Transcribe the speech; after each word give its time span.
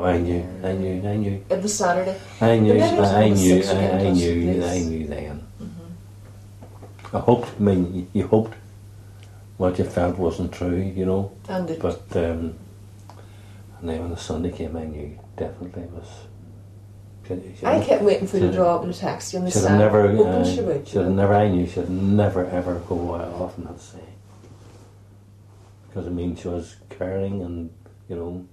Oh, 0.00 0.04
I 0.04 0.16
knew, 0.16 0.42
I 0.64 0.72
knew, 0.72 1.06
I 1.06 1.16
knew. 1.16 1.44
It 1.50 1.62
was 1.62 1.74
Saturday. 1.76 2.18
I 2.40 2.58
knew, 2.58 2.72
it 2.72 2.82
I 2.82 3.28
knew, 3.28 3.62
I, 3.62 3.74
I 3.98 4.10
knew. 4.10 4.64
I 4.64 4.78
knew 4.78 5.06
then. 5.06 5.46
Mm-hmm. 5.62 7.16
I 7.16 7.20
hoped, 7.20 7.50
I 7.58 7.62
mean, 7.62 7.94
you- 7.94 8.06
you 8.14 8.26
hoped 8.26 8.54
what 9.58 9.78
you 9.78 9.84
felt 9.84 10.16
wasn't 10.16 10.52
true, 10.52 10.76
you 10.80 11.04
know, 11.04 11.32
And 11.50 11.68
it, 11.68 11.82
but 11.82 12.00
um, 12.16 12.54
and 13.78 13.88
then 13.90 14.00
when 14.00 14.10
the 14.10 14.16
Sunday 14.16 14.50
came, 14.52 14.74
I 14.74 14.84
knew 14.84 15.18
definitely 15.36 15.82
it 15.82 15.90
was. 15.90 16.08
Should, 17.28 17.54
should, 17.58 17.68
I 17.68 17.84
kept 17.84 18.02
waiting 18.02 18.26
for 18.26 18.38
you 18.38 18.46
to 18.46 18.52
draw 18.54 18.76
up 18.76 18.84
in 18.84 18.88
a 18.90 18.94
taxi 18.94 19.36
on 19.36 19.44
the 19.44 19.50
should 19.50 19.64
have 19.64 19.78
never, 19.78 20.08
hoping 20.08 20.26
uh, 20.32 20.44
she 20.54 20.62
would. 20.62 20.88
should 20.88 21.04
have 21.04 21.12
never, 21.12 21.34
I 21.34 21.48
knew 21.48 21.66
have 21.82 21.90
never 21.90 22.46
ever 22.46 22.76
go 22.88 23.14
off 23.16 23.58
on 23.58 23.66
that 23.66 23.78
say. 23.82 23.98
Because 25.88 26.06
I 26.06 26.10
mean, 26.10 26.36
she 26.36 26.48
was 26.48 26.76
caring 26.88 27.42
and, 27.42 27.70
you 28.08 28.16
know, 28.16 28.46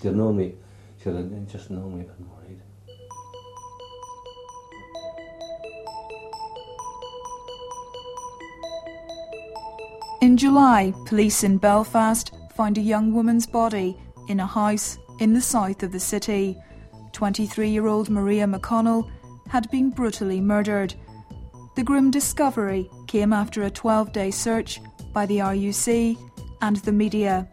she'd 0.00 0.14
have 0.14 0.32
me, 0.36 0.54
should 1.02 1.48
just 1.48 1.70
known 1.70 1.98
me 1.98 2.04
been 2.04 2.28
worried. 2.30 2.60
In 10.20 10.36
July, 10.36 10.94
police 11.06 11.42
in 11.42 11.58
Belfast 11.58 12.32
found 12.54 12.78
a 12.78 12.80
young 12.80 13.12
woman's 13.12 13.46
body 13.46 13.96
in 14.28 14.38
a 14.38 14.46
house 14.46 14.98
in 15.18 15.34
the 15.34 15.40
south 15.40 15.82
of 15.82 15.90
the 15.90 15.98
city. 15.98 16.56
23 17.12 17.68
year 17.68 17.88
old 17.88 18.08
Maria 18.08 18.46
McConnell 18.46 19.10
had 19.48 19.68
been 19.70 19.90
brutally 19.90 20.40
murdered. 20.40 20.94
The 21.74 21.82
grim 21.82 22.10
discovery 22.10 22.88
came 23.08 23.32
after 23.32 23.64
a 23.64 23.70
12 23.70 24.12
day 24.12 24.30
search 24.30 24.80
by 25.12 25.26
the 25.26 25.38
RUC 25.38 26.16
and 26.60 26.76
the 26.76 26.92
media. 26.92 27.48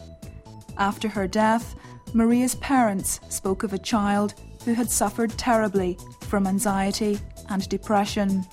After 0.77 1.09
her 1.09 1.27
death, 1.27 1.75
Maria's 2.13 2.55
parents 2.55 3.19
spoke 3.29 3.63
of 3.63 3.73
a 3.73 3.77
child 3.77 4.33
who 4.65 4.73
had 4.73 4.89
suffered 4.89 5.29
terribly 5.37 5.97
from 6.21 6.47
anxiety 6.47 7.19
and 7.49 7.69
depression. 7.69 8.45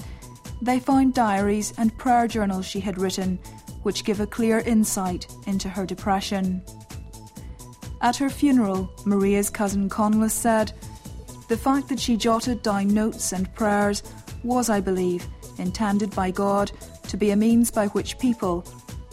They 0.61 0.79
found 0.79 1.15
diaries 1.15 1.73
and 1.79 1.97
prayer 1.97 2.29
journals 2.29 2.67
she 2.67 2.81
had 2.81 2.99
written, 2.99 3.39
which 3.83 4.05
give 4.05 4.21
a 4.21 4.27
clear 4.27 4.59
insight 4.61 5.27
into 5.47 5.71
her 5.71 5.87
depression. 5.87 6.63
At 8.03 8.17
her 8.17 8.29
funeral, 8.29 8.93
Maria's 9.07 9.49
cousin 9.49 9.89
Conless 9.89 10.35
said, 10.35 10.73
The 11.49 11.57
fact 11.57 11.89
that 11.89 12.01
she 12.01 12.17
jotted 12.17 12.63
down 12.63 12.89
notes 12.89 13.33
and 13.33 13.53
prayers 13.55 14.03
was, 14.45 14.69
I 14.69 14.81
believe, 14.81 15.27
intended 15.59 16.15
by 16.15 16.31
God 16.31 16.71
to 17.09 17.17
be 17.17 17.31
a 17.31 17.37
means 17.37 17.71
by 17.71 17.87
which 17.89 18.19
people, 18.19 18.63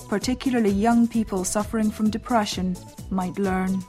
particularly 0.10 0.72
young 0.72 1.08
people 1.08 1.45
suffering 1.45 1.89
from 1.89 2.10
depression, 2.10 2.76
might 3.10 3.39
learn. 3.39 3.82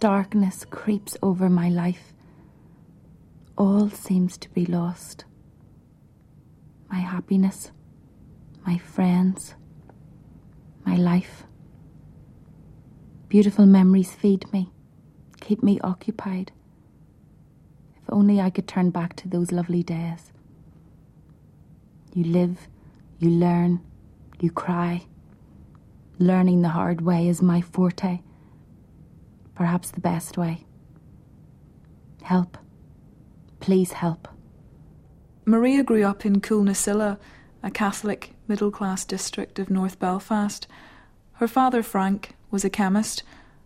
Darkness 0.00 0.64
creeps 0.64 1.14
over 1.22 1.50
my 1.50 1.68
life. 1.68 2.14
All 3.58 3.90
seems 3.90 4.38
to 4.38 4.48
be 4.48 4.64
lost. 4.64 5.26
My 6.90 7.00
happiness, 7.00 7.70
my 8.66 8.78
friends, 8.78 9.56
my 10.86 10.96
life. 10.96 11.44
Beautiful 13.28 13.66
memories 13.66 14.14
feed 14.14 14.50
me, 14.54 14.72
keep 15.38 15.62
me 15.62 15.78
occupied. 15.80 16.50
If 17.96 18.04
only 18.08 18.40
I 18.40 18.48
could 18.48 18.66
turn 18.66 18.88
back 18.88 19.16
to 19.16 19.28
those 19.28 19.52
lovely 19.52 19.82
days. 19.82 20.32
You 22.14 22.24
live, 22.24 22.68
you 23.18 23.28
learn, 23.28 23.82
you 24.40 24.50
cry. 24.50 25.04
Learning 26.18 26.62
the 26.62 26.70
hard 26.70 27.02
way 27.02 27.28
is 27.28 27.42
my 27.42 27.60
forte 27.60 28.20
perhaps 29.60 29.90
the 29.90 30.00
best 30.00 30.38
way. 30.38 30.64
Help. 32.22 32.56
Please 33.60 33.92
help. 33.92 34.26
Maria 35.44 35.82
grew 35.82 36.02
up 36.02 36.24
in 36.24 36.40
Coolnasilla, 36.40 37.18
a 37.62 37.70
Catholic 37.70 38.32
middle 38.48 38.70
class 38.70 39.04
district 39.04 39.58
of 39.58 39.68
North 39.68 39.98
Belfast. 39.98 40.66
Her 41.34 41.46
father, 41.46 41.82
Frank, 41.82 42.36
was 42.50 42.64
a 42.64 42.70
chemist. 42.70 43.22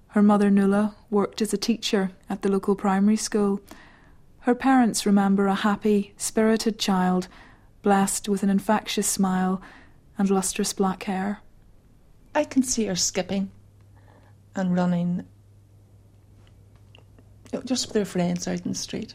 Her 0.09 0.21
mother, 0.21 0.50
Nuala, 0.50 0.97
worked 1.10 1.41
as 1.41 1.54
a 1.54 1.56
teacher 1.56 2.10
at 2.28 2.43
the 2.43 2.50
local 2.50 2.75
primary 2.75 3.16
school. 3.16 3.60
Her 4.41 4.56
parents 4.56 5.06
remember 5.06 5.47
a 5.47 5.54
happy, 5.54 6.12
spirited 6.16 6.77
child, 6.77 7.28
blessed 7.83 8.28
with 8.28 8.43
an 8.43 8.50
infectious 8.50 9.06
smile 9.06 9.62
and 10.19 10.28
lustrous 10.28 10.72
black 10.72 11.04
hair. 11.04 11.38
I 12.34 12.43
can 12.43 12.65
see 12.65 12.87
her 12.87 12.97
skipping 12.97 13.53
and 14.56 14.75
running 14.75 15.27
you 17.53 17.59
know, 17.59 17.62
just 17.65 17.88
with 17.88 17.97
her 17.97 18.05
friends 18.05 18.49
out 18.49 18.60
in 18.60 18.72
the 18.72 18.78
street. 18.78 19.15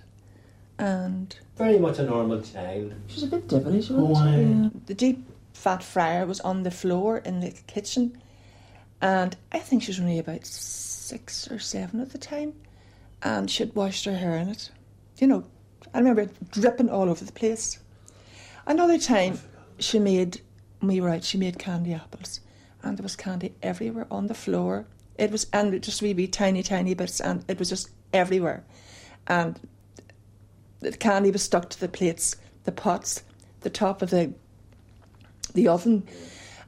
And 0.78 1.36
Very 1.58 1.78
much 1.78 2.00
a 2.00 2.04
normal 2.04 2.42
child. 2.42 2.94
She's 3.08 3.24
a 3.24 3.28
bit 3.28 3.48
devilish, 3.48 3.88
she 3.88 3.94
Oh, 3.94 4.14
yeah, 4.26 4.70
the 4.86 4.94
deep 4.94 5.30
fat 5.54 5.84
fryer 5.84 6.26
was 6.26 6.40
on 6.40 6.64
the 6.64 6.72
floor 6.72 7.18
in 7.18 7.42
the 7.42 7.52
kitchen. 7.68 8.22
And 9.02 9.36
I 9.52 9.60
think 9.60 9.84
she 9.84 9.92
was 9.92 10.00
only 10.00 10.20
about 10.20 10.46
six 10.46 11.52
or 11.52 11.60
seven 11.60 12.00
at 12.00 12.12
the 12.12 12.18
time. 12.18 12.54
And 13.22 13.52
she'd 13.52 13.76
washed 13.76 14.06
her 14.06 14.16
hair 14.16 14.38
in 14.38 14.48
it. 14.48 14.72
You 15.18 15.28
know, 15.28 15.44
I 15.94 15.98
remember 15.98 16.22
it 16.22 16.52
dripping 16.52 16.90
all 16.90 17.10
over 17.10 17.26
the 17.26 17.34
place. 17.34 17.80
Another 18.66 18.98
time, 18.98 19.40
she 19.80 20.00
made, 20.00 20.42
were 20.82 21.10
out, 21.10 21.24
she 21.26 21.38
made 21.38 21.60
candy 21.60 21.94
apples. 21.94 22.40
And 22.84 22.98
there 22.98 23.04
was 23.04 23.18
candy 23.18 23.54
everywhere 23.62 24.08
on 24.10 24.28
the 24.28 24.34
floor. 24.34 24.86
It 25.18 25.32
was, 25.32 25.48
and 25.52 25.82
just 25.84 26.02
wee, 26.02 26.14
wee 26.14 26.28
tiny, 26.28 26.64
tiny 26.64 26.94
bits, 26.94 27.20
and 27.20 27.44
it 27.50 27.60
was 27.60 27.70
just 27.70 27.90
everywhere. 28.14 28.64
And 29.28 29.60
the 30.80 30.92
candy 30.92 31.32
was 31.32 31.44
stuck 31.44 31.70
to 31.70 31.80
the 31.80 31.88
plates, 31.88 32.36
the 32.64 32.72
pots, 32.72 33.24
the 33.62 33.70
top 33.70 34.02
of 34.02 34.10
the 34.10 34.34
the 35.54 35.68
oven, 35.68 36.08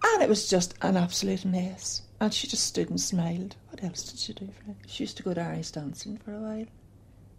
and 0.04 0.24
it 0.24 0.30
was 0.30 0.50
just 0.50 0.74
an 0.82 0.98
absolute 0.98 1.46
mess. 1.46 2.02
And 2.20 2.34
she 2.34 2.48
just 2.48 2.66
stood 2.66 2.90
and 2.90 3.00
smiled. 3.00 3.56
What 3.70 3.84
else 3.84 4.04
did 4.04 4.20
she 4.20 4.34
do? 4.34 4.48
For 4.48 4.72
it? 4.72 4.78
She 4.88 5.04
used 5.04 5.18
to 5.18 5.24
go 5.24 5.34
to 5.34 5.42
Irish 5.42 5.72
dancing 5.72 6.18
for 6.18 6.34
a 6.34 6.40
while, 6.40 6.66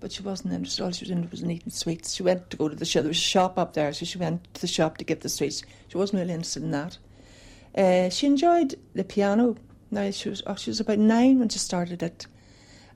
but 0.00 0.12
she 0.12 0.22
wasn't 0.22 0.54
interested. 0.54 0.82
All 0.82 0.90
she 0.92 1.04
was 1.04 1.10
in 1.10 1.28
was 1.30 1.42
in 1.42 1.50
eating 1.50 1.72
sweets. 1.72 2.14
She 2.14 2.22
went 2.22 2.50
to 2.50 2.56
go 2.56 2.68
to 2.68 2.76
the 2.76 2.84
shop. 2.84 3.02
There 3.02 3.10
was 3.10 3.18
a 3.18 3.20
shop 3.20 3.58
up 3.58 3.74
there, 3.74 3.92
so 3.92 4.04
she 4.04 4.18
went 4.18 4.52
to 4.54 4.60
the 4.60 4.66
shop 4.66 4.98
to 4.98 5.04
get 5.04 5.20
the 5.20 5.28
sweets. 5.28 5.62
She 5.88 5.98
wasn't 5.98 6.20
really 6.20 6.34
interested 6.34 6.62
in 6.62 6.70
that. 6.70 6.98
Uh, 7.76 8.10
she 8.10 8.26
enjoyed 8.26 8.76
the 8.94 9.04
piano. 9.04 9.56
Now 9.90 10.10
she 10.10 10.28
was 10.28 10.42
oh, 10.46 10.56
she 10.56 10.70
was 10.70 10.80
about 10.80 10.98
nine 10.98 11.38
when 11.38 11.48
she 11.48 11.58
started 11.58 12.02
it, 12.02 12.26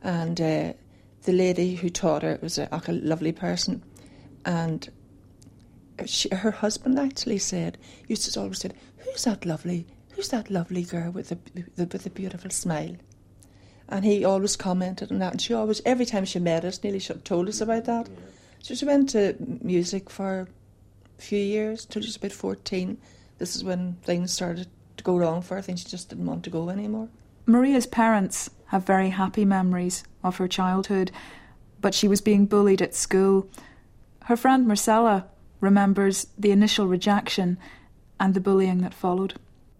and 0.03 0.41
uh, 0.41 0.73
the 1.27 1.33
lady 1.33 1.75
who 1.75 1.91
taught 1.91 2.23
her 2.23 2.39
was 2.41 2.57
a, 2.59 2.69
a 2.73 2.93
lovely 2.93 3.33
person, 3.33 3.83
and 4.45 4.89
she, 6.07 6.29
her 6.35 6.51
husband 6.51 6.99
actually 6.99 7.39
said 7.39 7.77
used 8.09 8.33
to 8.33 8.41
always 8.41 8.61
say, 8.61 8.71
"Who's 8.99 9.25
that 9.25 9.45
lovely? 9.45 9.87
Who's 10.13 10.29
that 10.29 10.51
lovely 10.51 10.83
girl 10.83 11.11
with 11.11 11.29
the, 11.29 11.39
the 11.77 11.87
with 11.87 12.05
the 12.05 12.11
beautiful 12.11 12.51
smile?" 12.51 12.97
And 13.89 14.05
he 14.05 14.25
always 14.25 14.57
commented 14.57 15.13
on 15.13 15.19
that, 15.19 15.33
and 15.33 15.43
she 15.43 15.55
always 15.55 15.83
every 15.85 16.07
time 16.07 16.25
she 16.25 16.39
met 16.39 16.65
us, 16.65 16.83
nearly 16.83 17.01
told 17.01 17.49
us 17.49 17.61
about 17.61 17.85
that. 17.85 18.09
So 18.61 18.75
she 18.75 18.87
went 18.87 19.11
to 19.11 19.37
music 19.63 20.11
for 20.11 20.49
a 21.19 21.23
few 21.23 21.39
years 21.39 21.85
till 21.85 22.03
she 22.03 22.09
was 22.09 22.17
about 22.17 22.33
fourteen. 22.33 22.99
This 23.39 23.55
is 23.57 23.63
when 23.63 23.95
things 24.03 24.33
started 24.33 24.69
to 24.97 25.05
go 25.05 25.17
wrong 25.17 25.43
for 25.43 25.55
her. 25.55 25.59
I 25.59 25.63
think 25.63 25.79
she 25.79 25.89
just 25.89 26.09
didn't 26.09 26.27
want 26.27 26.45
to 26.45 26.51
go 26.51 26.71
anymore. 26.71 27.09
Maria's 27.47 27.87
parents 27.87 28.51
have 28.67 28.85
very 28.85 29.11
happy 29.11 29.45
memories 29.45 30.05
of 30.23 30.37
her 30.39 30.49
childhood, 30.49 31.11
but 31.81 31.95
she 31.95 32.09
was 32.09 32.21
being 32.21 32.47
bullied 32.47 32.83
at 32.83 32.95
school. 32.95 33.49
Her 34.25 34.37
friend 34.37 34.67
Marcella 34.67 35.27
remembers 35.61 36.27
the 36.39 36.51
initial 36.51 36.87
rejection 36.87 37.59
and 38.19 38.35
the 38.35 38.41
bullying 38.41 38.79
that 38.83 38.95
followed. 38.95 39.35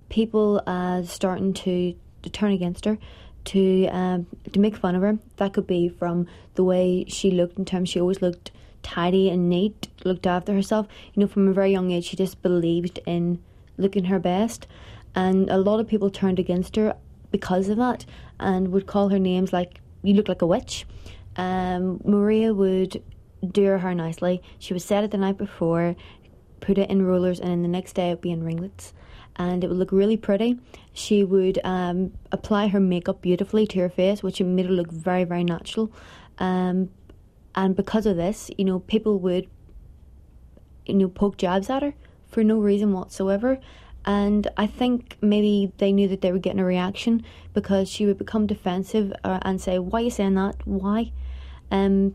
people 0.09 0.63
uh, 0.67 1.03
starting 1.03 1.53
to, 1.53 1.95
to 2.23 2.31
turn 2.31 2.53
against 2.53 2.85
her, 2.85 2.99
to 3.45 3.87
um, 3.89 4.27
to 4.53 4.61
make 4.61 4.77
fun 4.77 4.95
of 4.95 5.03
her. 5.03 5.19
That 5.37 5.53
could 5.53 5.67
be 5.67 5.89
from 5.89 6.27
the 6.55 6.65
way 6.65 7.05
she 7.09 7.31
looked 7.31 7.59
in 7.59 7.65
terms 7.65 7.89
she 7.89 8.01
always 8.01 8.23
looked 8.23 8.51
tidy 8.83 9.29
and 9.31 9.49
neat, 9.49 9.89
looked 10.05 10.27
after 10.27 10.53
herself. 10.53 10.87
You 11.15 11.21
know, 11.21 11.27
from 11.27 11.49
a 11.49 11.53
very 11.53 11.71
young 11.73 11.91
age, 11.93 12.07
she 12.07 12.17
just 12.17 12.43
believed 12.43 13.01
in 13.07 13.43
looking 13.79 14.05
her 14.05 14.19
best, 14.19 14.67
and 15.15 15.49
a 15.51 15.59
lot 15.59 15.81
of 15.81 15.89
people 15.89 16.11
turned 16.11 16.39
against 16.39 16.77
her 16.77 16.97
because 17.31 17.69
of 17.69 17.77
that 17.77 18.05
and 18.39 18.69
would 18.69 18.87
call 18.87 19.09
her 19.09 19.19
names 19.19 19.53
like 19.53 19.81
"you 20.03 20.15
look 20.15 20.29
like 20.29 20.43
a 20.43 20.47
witch." 20.47 20.87
Um, 21.37 22.01
Maria 22.05 22.55
would 22.55 23.03
do 23.53 23.65
her 23.65 23.95
nicely. 23.95 24.43
She 24.59 24.73
would 24.73 24.83
set 24.83 25.05
it 25.05 25.11
the 25.11 25.19
night 25.19 25.37
before, 25.37 25.97
put 26.61 26.79
it 26.79 26.91
in 26.91 27.05
rollers, 27.05 27.41
and 27.41 27.51
then 27.51 27.63
the 27.63 27.69
next 27.69 27.93
day 27.93 28.09
it 28.09 28.15
would 28.15 28.21
be 28.23 28.31
in 28.31 28.43
ringlets 28.43 28.95
and 29.37 29.63
it 29.63 29.69
would 29.69 29.77
look 29.77 29.93
really 29.93 30.17
pretty. 30.17 30.59
She 30.93 31.23
would 31.23 31.59
um, 31.63 32.13
apply 32.33 32.69
her 32.69 32.81
makeup 32.81 33.21
beautifully 33.21 33.67
to 33.69 33.81
her 33.81 33.89
face, 33.89 34.23
which 34.23 34.41
made 34.41 34.67
her 34.67 34.73
look 34.73 34.91
very, 34.91 35.25
very 35.25 35.45
natural. 35.45 35.93
Um, 36.39 36.91
and 37.55 37.77
because 37.77 38.07
of 38.07 38.17
this, 38.17 38.51
you 38.57 38.65
know, 38.65 38.81
people 38.81 39.19
would, 39.21 39.49
you 40.87 40.95
know, 40.95 41.09
poke 41.09 41.37
jabs 41.37 41.69
at 41.71 41.83
her 41.83 41.95
for 42.29 42.43
no 42.43 42.59
reason 42.59 42.93
whatsoever. 42.93 43.61
And 44.07 44.47
I 44.57 44.69
think 44.69 45.17
maybe 45.21 45.73
they 45.79 45.93
knew 45.93 46.07
that 46.09 46.21
they 46.21 46.31
were 46.31 46.39
getting 46.39 46.61
a 46.61 46.65
reaction 46.65 47.25
because 47.55 47.89
she 47.89 48.07
would 48.07 48.19
become 48.19 48.47
defensive 48.47 49.13
uh, 49.25 49.41
and 49.43 49.61
say, 49.61 49.79
"Why 49.79 50.01
are 50.01 50.05
you 50.05 50.11
saying 50.11 50.35
that? 50.35 50.57
Why?" 50.65 51.13
Um, 51.73 52.15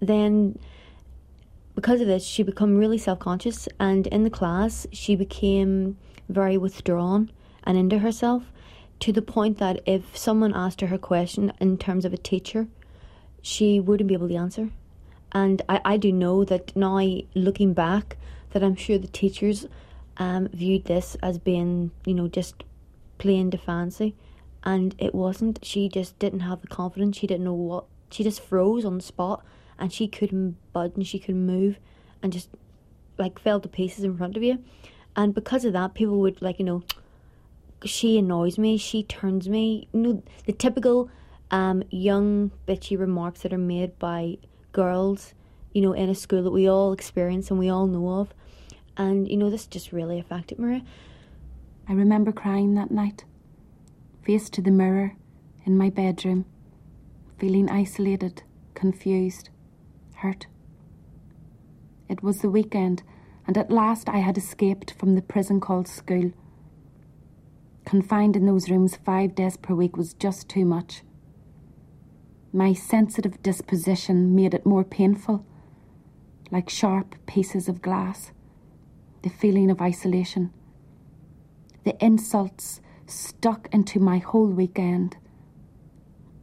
then 0.00 0.58
because 1.74 2.00
of 2.00 2.08
this, 2.08 2.24
she 2.24 2.42
became 2.42 2.76
really 2.76 2.98
self 2.98 3.20
conscious, 3.20 3.68
and 3.78 4.06
in 4.08 4.24
the 4.24 4.30
class, 4.30 4.86
she 4.92 5.14
became 5.14 5.96
very 6.28 6.58
withdrawn 6.58 7.30
and 7.64 7.78
into 7.78 7.98
herself 7.98 8.44
to 9.00 9.12
the 9.12 9.22
point 9.22 9.58
that 9.58 9.80
if 9.86 10.16
someone 10.16 10.54
asked 10.54 10.80
her 10.80 10.88
her 10.88 10.98
question 10.98 11.52
in 11.60 11.78
terms 11.78 12.04
of 12.04 12.12
a 12.12 12.16
teacher, 12.16 12.66
she 13.40 13.80
wouldn't 13.80 14.08
be 14.08 14.14
able 14.14 14.28
to 14.28 14.36
answer. 14.36 14.70
And 15.32 15.62
I, 15.68 15.80
I 15.84 15.96
do 15.96 16.12
know 16.12 16.44
that 16.44 16.74
now, 16.76 17.00
looking 17.34 17.74
back, 17.74 18.16
that 18.50 18.62
I'm 18.62 18.76
sure 18.76 18.98
the 18.98 19.08
teachers 19.08 19.66
um, 20.16 20.48
viewed 20.52 20.84
this 20.84 21.16
as 21.22 21.38
being, 21.38 21.90
you 22.04 22.14
know, 22.14 22.28
just 22.28 22.64
playing 23.18 23.50
to 23.52 23.58
fancy. 23.58 24.14
And 24.64 24.94
it 24.98 25.14
wasn't. 25.14 25.58
She 25.62 25.88
just 25.88 26.18
didn't 26.18 26.40
have 26.40 26.60
the 26.60 26.68
confidence. 26.68 27.16
She 27.16 27.26
didn't 27.26 27.44
know 27.44 27.54
what. 27.54 27.84
She 28.10 28.22
just 28.22 28.42
froze 28.42 28.84
on 28.84 28.98
the 28.98 29.02
spot 29.02 29.44
and 29.78 29.92
she 29.92 30.06
couldn't 30.06 30.56
budge 30.72 30.92
and 30.96 31.06
she 31.06 31.18
couldn't 31.18 31.46
move 31.46 31.78
and 32.22 32.32
just 32.32 32.50
like 33.18 33.38
fell 33.38 33.60
to 33.60 33.68
pieces 33.68 34.04
in 34.04 34.16
front 34.16 34.36
of 34.36 34.42
you. 34.42 34.62
And 35.16 35.34
because 35.34 35.64
of 35.64 35.72
that, 35.72 35.94
people 35.94 36.20
would 36.20 36.40
like, 36.40 36.58
you 36.58 36.64
know, 36.64 36.82
she 37.84 38.18
annoys 38.18 38.58
me, 38.58 38.76
she 38.76 39.02
turns 39.02 39.48
me. 39.48 39.88
You 39.92 40.00
know, 40.00 40.22
the 40.46 40.52
typical 40.52 41.10
um, 41.50 41.82
young 41.90 42.50
bitchy 42.66 42.98
remarks 42.98 43.42
that 43.42 43.52
are 43.52 43.58
made 43.58 43.98
by 43.98 44.38
girls, 44.72 45.34
you 45.72 45.82
know, 45.82 45.92
in 45.92 46.08
a 46.08 46.14
school 46.14 46.42
that 46.42 46.50
we 46.50 46.68
all 46.68 46.92
experience 46.92 47.50
and 47.50 47.58
we 47.58 47.68
all 47.68 47.86
know 47.86 48.20
of. 48.20 48.34
And, 48.96 49.28
you 49.28 49.36
know, 49.36 49.50
this 49.50 49.66
just 49.66 49.92
really 49.92 50.18
affected 50.18 50.58
Maria. 50.58 50.82
I 51.88 51.94
remember 51.94 52.30
crying 52.30 52.74
that 52.74 52.90
night, 52.90 53.24
face 54.22 54.48
to 54.50 54.62
the 54.62 54.70
mirror 54.70 55.16
in 55.64 55.76
my 55.76 55.90
bedroom, 55.90 56.44
feeling 57.38 57.70
isolated, 57.70 58.42
confused, 58.74 59.48
hurt. 60.16 60.46
It 62.08 62.22
was 62.22 62.38
the 62.38 62.50
weekend, 62.50 63.02
and 63.46 63.56
at 63.56 63.70
last 63.70 64.08
I 64.08 64.18
had 64.18 64.36
escaped 64.36 64.94
from 64.98 65.14
the 65.14 65.22
prison 65.22 65.60
called 65.60 65.88
school. 65.88 66.32
Confined 67.84 68.36
in 68.36 68.46
those 68.46 68.70
rooms 68.70 68.96
five 68.96 69.34
days 69.34 69.56
per 69.56 69.74
week 69.74 69.96
was 69.96 70.14
just 70.14 70.48
too 70.48 70.64
much. 70.64 71.02
My 72.52 72.74
sensitive 72.74 73.42
disposition 73.42 74.36
made 74.36 74.54
it 74.54 74.66
more 74.66 74.84
painful, 74.84 75.44
like 76.50 76.68
sharp 76.68 77.16
pieces 77.26 77.68
of 77.68 77.82
glass. 77.82 78.30
The 79.22 79.30
feeling 79.30 79.70
of 79.70 79.80
isolation, 79.80 80.52
the 81.84 81.96
insults 82.04 82.80
stuck 83.06 83.68
into 83.72 84.00
my 84.00 84.18
whole 84.18 84.48
weekend. 84.48 85.16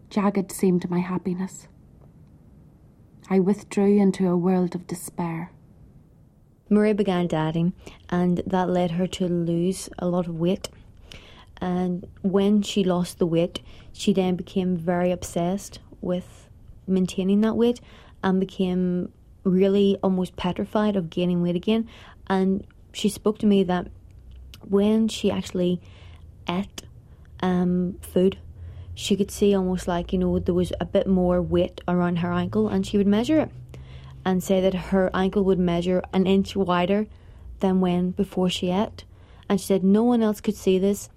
Jagged 0.10 0.52
seemed 0.52 0.90
my 0.90 1.00
happiness. 1.00 1.68
I 3.30 3.40
withdrew 3.40 4.00
into 4.00 4.30
a 4.30 4.38
world 4.38 4.76
of 4.76 4.88
despair. 4.88 5.52
Maria 6.70 6.96
began 6.96 7.28
dieting, 7.28 7.74
and 8.10 8.42
that 8.48 8.70
led 8.70 8.92
her 8.92 9.08
to 9.08 9.28
lose 9.28 9.90
a 10.00 10.08
lot 10.08 10.28
of 10.28 10.40
weight. 10.40 10.70
And 11.60 12.08
when 12.22 12.62
she 12.62 12.84
lost 12.84 13.20
the 13.20 13.28
weight, 13.28 13.62
she 13.92 14.14
then 14.14 14.36
became 14.36 14.78
very 14.78 15.12
obsessed 15.12 15.80
with 16.00 16.48
maintaining 16.88 17.42
that 17.42 17.58
weight 17.58 17.81
and 18.24 18.40
became 18.40 19.12
really 19.44 19.98
almost 20.02 20.36
petrified 20.36 20.96
of 20.96 21.10
gaining 21.10 21.42
weight 21.42 21.56
again. 21.56 21.88
And 22.30 22.66
she 22.94 23.10
spoke 23.10 23.40
to 23.40 23.46
me 23.46 23.64
that 23.64 23.88
when 24.68 25.08
she 25.08 25.31
actually 25.31 25.81
ate 26.48 26.84
um, 27.42 27.98
food 28.02 28.38
she 29.00 29.16
could 29.16 29.31
see 29.31 29.56
almost 29.56 29.88
like, 29.88 30.12
you 30.12 30.20
know, 30.20 30.40
there 30.40 30.54
was 30.54 30.74
a 30.81 30.86
bit 30.86 31.08
more 31.08 31.42
weight 31.42 31.80
around 31.88 32.18
her 32.18 32.34
ankle 32.34 32.68
and 32.68 32.86
she 32.86 32.98
would 32.98 33.08
measure 33.08 33.40
it 33.40 33.50
and 34.26 34.44
say 34.44 34.60
that 34.60 34.74
her 34.74 35.10
ankle 35.14 35.42
would 35.46 35.58
measure 35.58 36.04
an 36.12 36.28
inch 36.28 36.54
wider 36.54 37.08
than 37.62 37.80
when 37.80 38.12
before 38.12 38.50
she 38.50 38.72
ate. 38.72 39.06
And 39.48 39.58
she 39.58 39.68
said 39.68 39.86
no 39.86 40.04
one 40.04 40.22
else 40.22 40.42
could 40.42 40.58
see 40.58 40.78
this, 40.80 41.08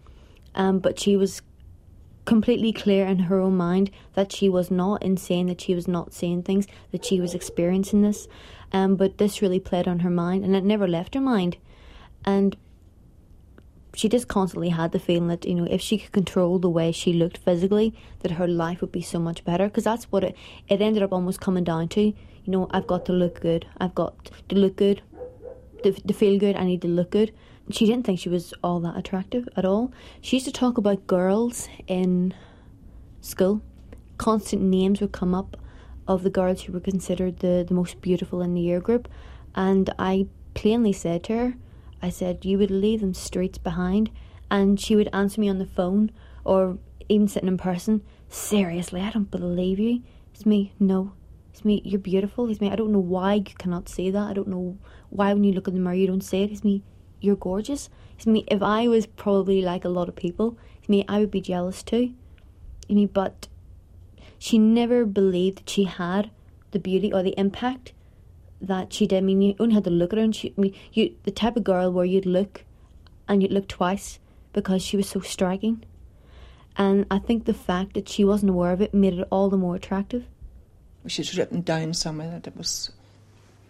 um, 0.54 0.78
but 0.78 1.00
she 1.00 1.16
was 1.16 1.42
completely 2.24 2.72
clear 2.72 3.06
in 3.06 3.18
her 3.20 3.40
own 3.40 3.56
mind 3.56 3.90
that 4.14 4.32
she 4.32 4.48
was 4.48 4.70
not 4.70 5.02
insane, 5.02 5.46
that 5.48 5.60
she 5.60 5.74
was 5.74 5.88
not 5.88 6.14
saying 6.14 6.42
things, 6.42 6.66
that 6.92 7.04
she 7.04 7.20
was 7.20 7.34
experiencing 7.34 8.02
this. 8.02 8.28
Um, 8.72 8.96
but 8.96 9.18
this 9.18 9.42
really 9.42 9.60
played 9.60 9.88
on 9.88 10.00
her 10.00 10.10
mind 10.10 10.44
and 10.44 10.56
it 10.56 10.64
never 10.64 10.88
left 10.88 11.14
her 11.14 11.20
mind. 11.20 11.56
And 12.24 12.56
she 13.94 14.08
just 14.08 14.28
constantly 14.28 14.70
had 14.70 14.92
the 14.92 14.98
feeling 14.98 15.28
that 15.28 15.44
you 15.44 15.54
know 15.54 15.64
if 15.64 15.82
she 15.82 15.98
could 15.98 16.12
control 16.12 16.58
the 16.58 16.70
way 16.70 16.92
she 16.92 17.12
looked 17.12 17.36
physically 17.36 17.94
that 18.20 18.32
her 18.32 18.48
life 18.48 18.80
would 18.80 18.92
be 18.92 19.02
so 19.02 19.18
much 19.18 19.44
better. 19.44 19.66
Because 19.66 19.84
that's 19.84 20.04
what 20.04 20.24
it 20.24 20.36
it 20.68 20.80
ended 20.80 21.02
up 21.02 21.12
almost 21.12 21.40
coming 21.40 21.64
down 21.64 21.88
to. 21.88 22.00
You 22.00 22.50
know 22.52 22.68
i've 22.70 22.86
got 22.86 23.04
to 23.06 23.12
look 23.12 23.40
good. 23.40 23.66
I've 23.78 23.94
got 23.94 24.30
to 24.48 24.56
look 24.56 24.76
good. 24.76 25.02
To, 25.82 25.90
to 25.90 26.14
feel 26.14 26.38
good 26.38 26.54
i 26.54 26.62
need 26.62 26.80
to 26.82 26.86
look 26.86 27.10
good 27.10 27.32
she 27.70 27.86
didn't 27.86 28.04
think 28.04 28.18
she 28.18 28.28
was 28.28 28.52
all 28.62 28.80
that 28.80 28.96
attractive 28.96 29.48
at 29.56 29.64
all 29.64 29.92
she 30.20 30.36
used 30.36 30.46
to 30.46 30.52
talk 30.52 30.78
about 30.78 31.06
girls 31.06 31.68
in 31.86 32.34
school 33.20 33.62
constant 34.18 34.62
names 34.62 35.00
would 35.00 35.12
come 35.12 35.34
up 35.34 35.56
of 36.08 36.22
the 36.22 36.30
girls 36.30 36.62
who 36.62 36.72
were 36.72 36.80
considered 36.80 37.38
the, 37.38 37.64
the 37.66 37.74
most 37.74 38.00
beautiful 38.00 38.42
in 38.42 38.54
the 38.54 38.60
year 38.60 38.80
group 38.80 39.08
and 39.54 39.92
i 39.98 40.26
plainly 40.54 40.92
said 40.92 41.22
to 41.22 41.36
her 41.36 41.54
I 42.02 42.10
said, 42.10 42.44
You 42.44 42.58
would 42.58 42.70
leave 42.70 43.00
them 43.00 43.14
streets 43.14 43.58
behind. 43.58 44.10
And 44.50 44.78
she 44.78 44.96
would 44.96 45.08
answer 45.12 45.40
me 45.40 45.48
on 45.48 45.58
the 45.58 45.66
phone 45.66 46.10
or 46.44 46.76
even 47.08 47.28
sitting 47.28 47.48
in 47.48 47.56
person. 47.56 48.02
Seriously, 48.28 49.00
I 49.00 49.10
don't 49.10 49.30
believe 49.30 49.78
you. 49.78 50.02
It's 50.34 50.44
me. 50.44 50.72
No. 50.78 51.12
It's 51.52 51.64
me. 51.64 51.80
You're 51.84 52.00
beautiful. 52.00 52.50
It's 52.50 52.60
me. 52.60 52.70
I 52.70 52.76
don't 52.76 52.92
know 52.92 52.98
why 52.98 53.34
you 53.34 53.44
cannot 53.44 53.88
see 53.88 54.10
that. 54.10 54.28
I 54.28 54.32
don't 54.32 54.48
know 54.48 54.76
why 55.08 55.32
when 55.32 55.44
you 55.44 55.52
look 55.52 55.68
in 55.68 55.74
the 55.74 55.80
mirror 55.80 55.94
you 55.94 56.06
don't 56.06 56.24
see 56.24 56.42
it. 56.42 56.50
It's 56.50 56.64
me. 56.64 56.82
You're 57.22 57.36
gorgeous. 57.36 57.88
It's 58.16 58.26
me. 58.26 58.44
If 58.48 58.62
I 58.62 58.88
was 58.88 59.06
probably 59.06 59.62
like 59.62 59.84
a 59.84 59.88
lot 59.88 60.08
of 60.08 60.16
people, 60.16 60.58
it's 60.78 60.88
me. 60.88 61.04
I 61.08 61.20
would 61.20 61.30
be 61.30 61.40
jealous 61.40 61.82
too. 61.82 62.12
I 62.90 62.92
mean, 62.92 63.06
but 63.06 63.48
she 64.38 64.58
never 64.58 65.06
believed 65.06 65.58
that 65.58 65.70
she 65.70 65.84
had 65.84 66.30
the 66.72 66.80
beauty 66.80 67.12
or 67.12 67.22
the 67.22 67.38
impact 67.38 67.92
that 68.60 68.92
she 68.92 69.06
did. 69.06 69.18
I 69.18 69.20
mean, 69.20 69.40
you 69.40 69.54
only 69.60 69.74
had 69.74 69.84
to 69.84 69.90
look 69.90 70.12
at 70.12 70.18
her, 70.18 70.24
and 70.24 70.34
she, 70.34 70.52
I 70.58 70.60
mean, 70.60 70.74
you 70.92 71.14
the 71.22 71.30
type 71.30 71.56
of 71.56 71.64
girl 71.64 71.92
where 71.92 72.04
you'd 72.04 72.26
look, 72.26 72.64
and 73.28 73.40
you'd 73.40 73.52
look 73.52 73.68
twice 73.68 74.18
because 74.52 74.82
she 74.82 74.96
was 74.96 75.08
so 75.08 75.20
striking. 75.20 75.84
And 76.76 77.06
I 77.10 77.18
think 77.18 77.44
the 77.44 77.54
fact 77.54 77.94
that 77.94 78.08
she 78.08 78.24
wasn't 78.24 78.50
aware 78.50 78.72
of 78.72 78.80
it 78.80 78.92
made 78.92 79.14
it 79.14 79.28
all 79.30 79.48
the 79.48 79.56
more 79.56 79.76
attractive. 79.76 80.24
She's 81.06 81.36
written 81.36 81.60
down 81.60 81.94
somewhere 81.94 82.30
that 82.30 82.46
it 82.46 82.56
was 82.56 82.90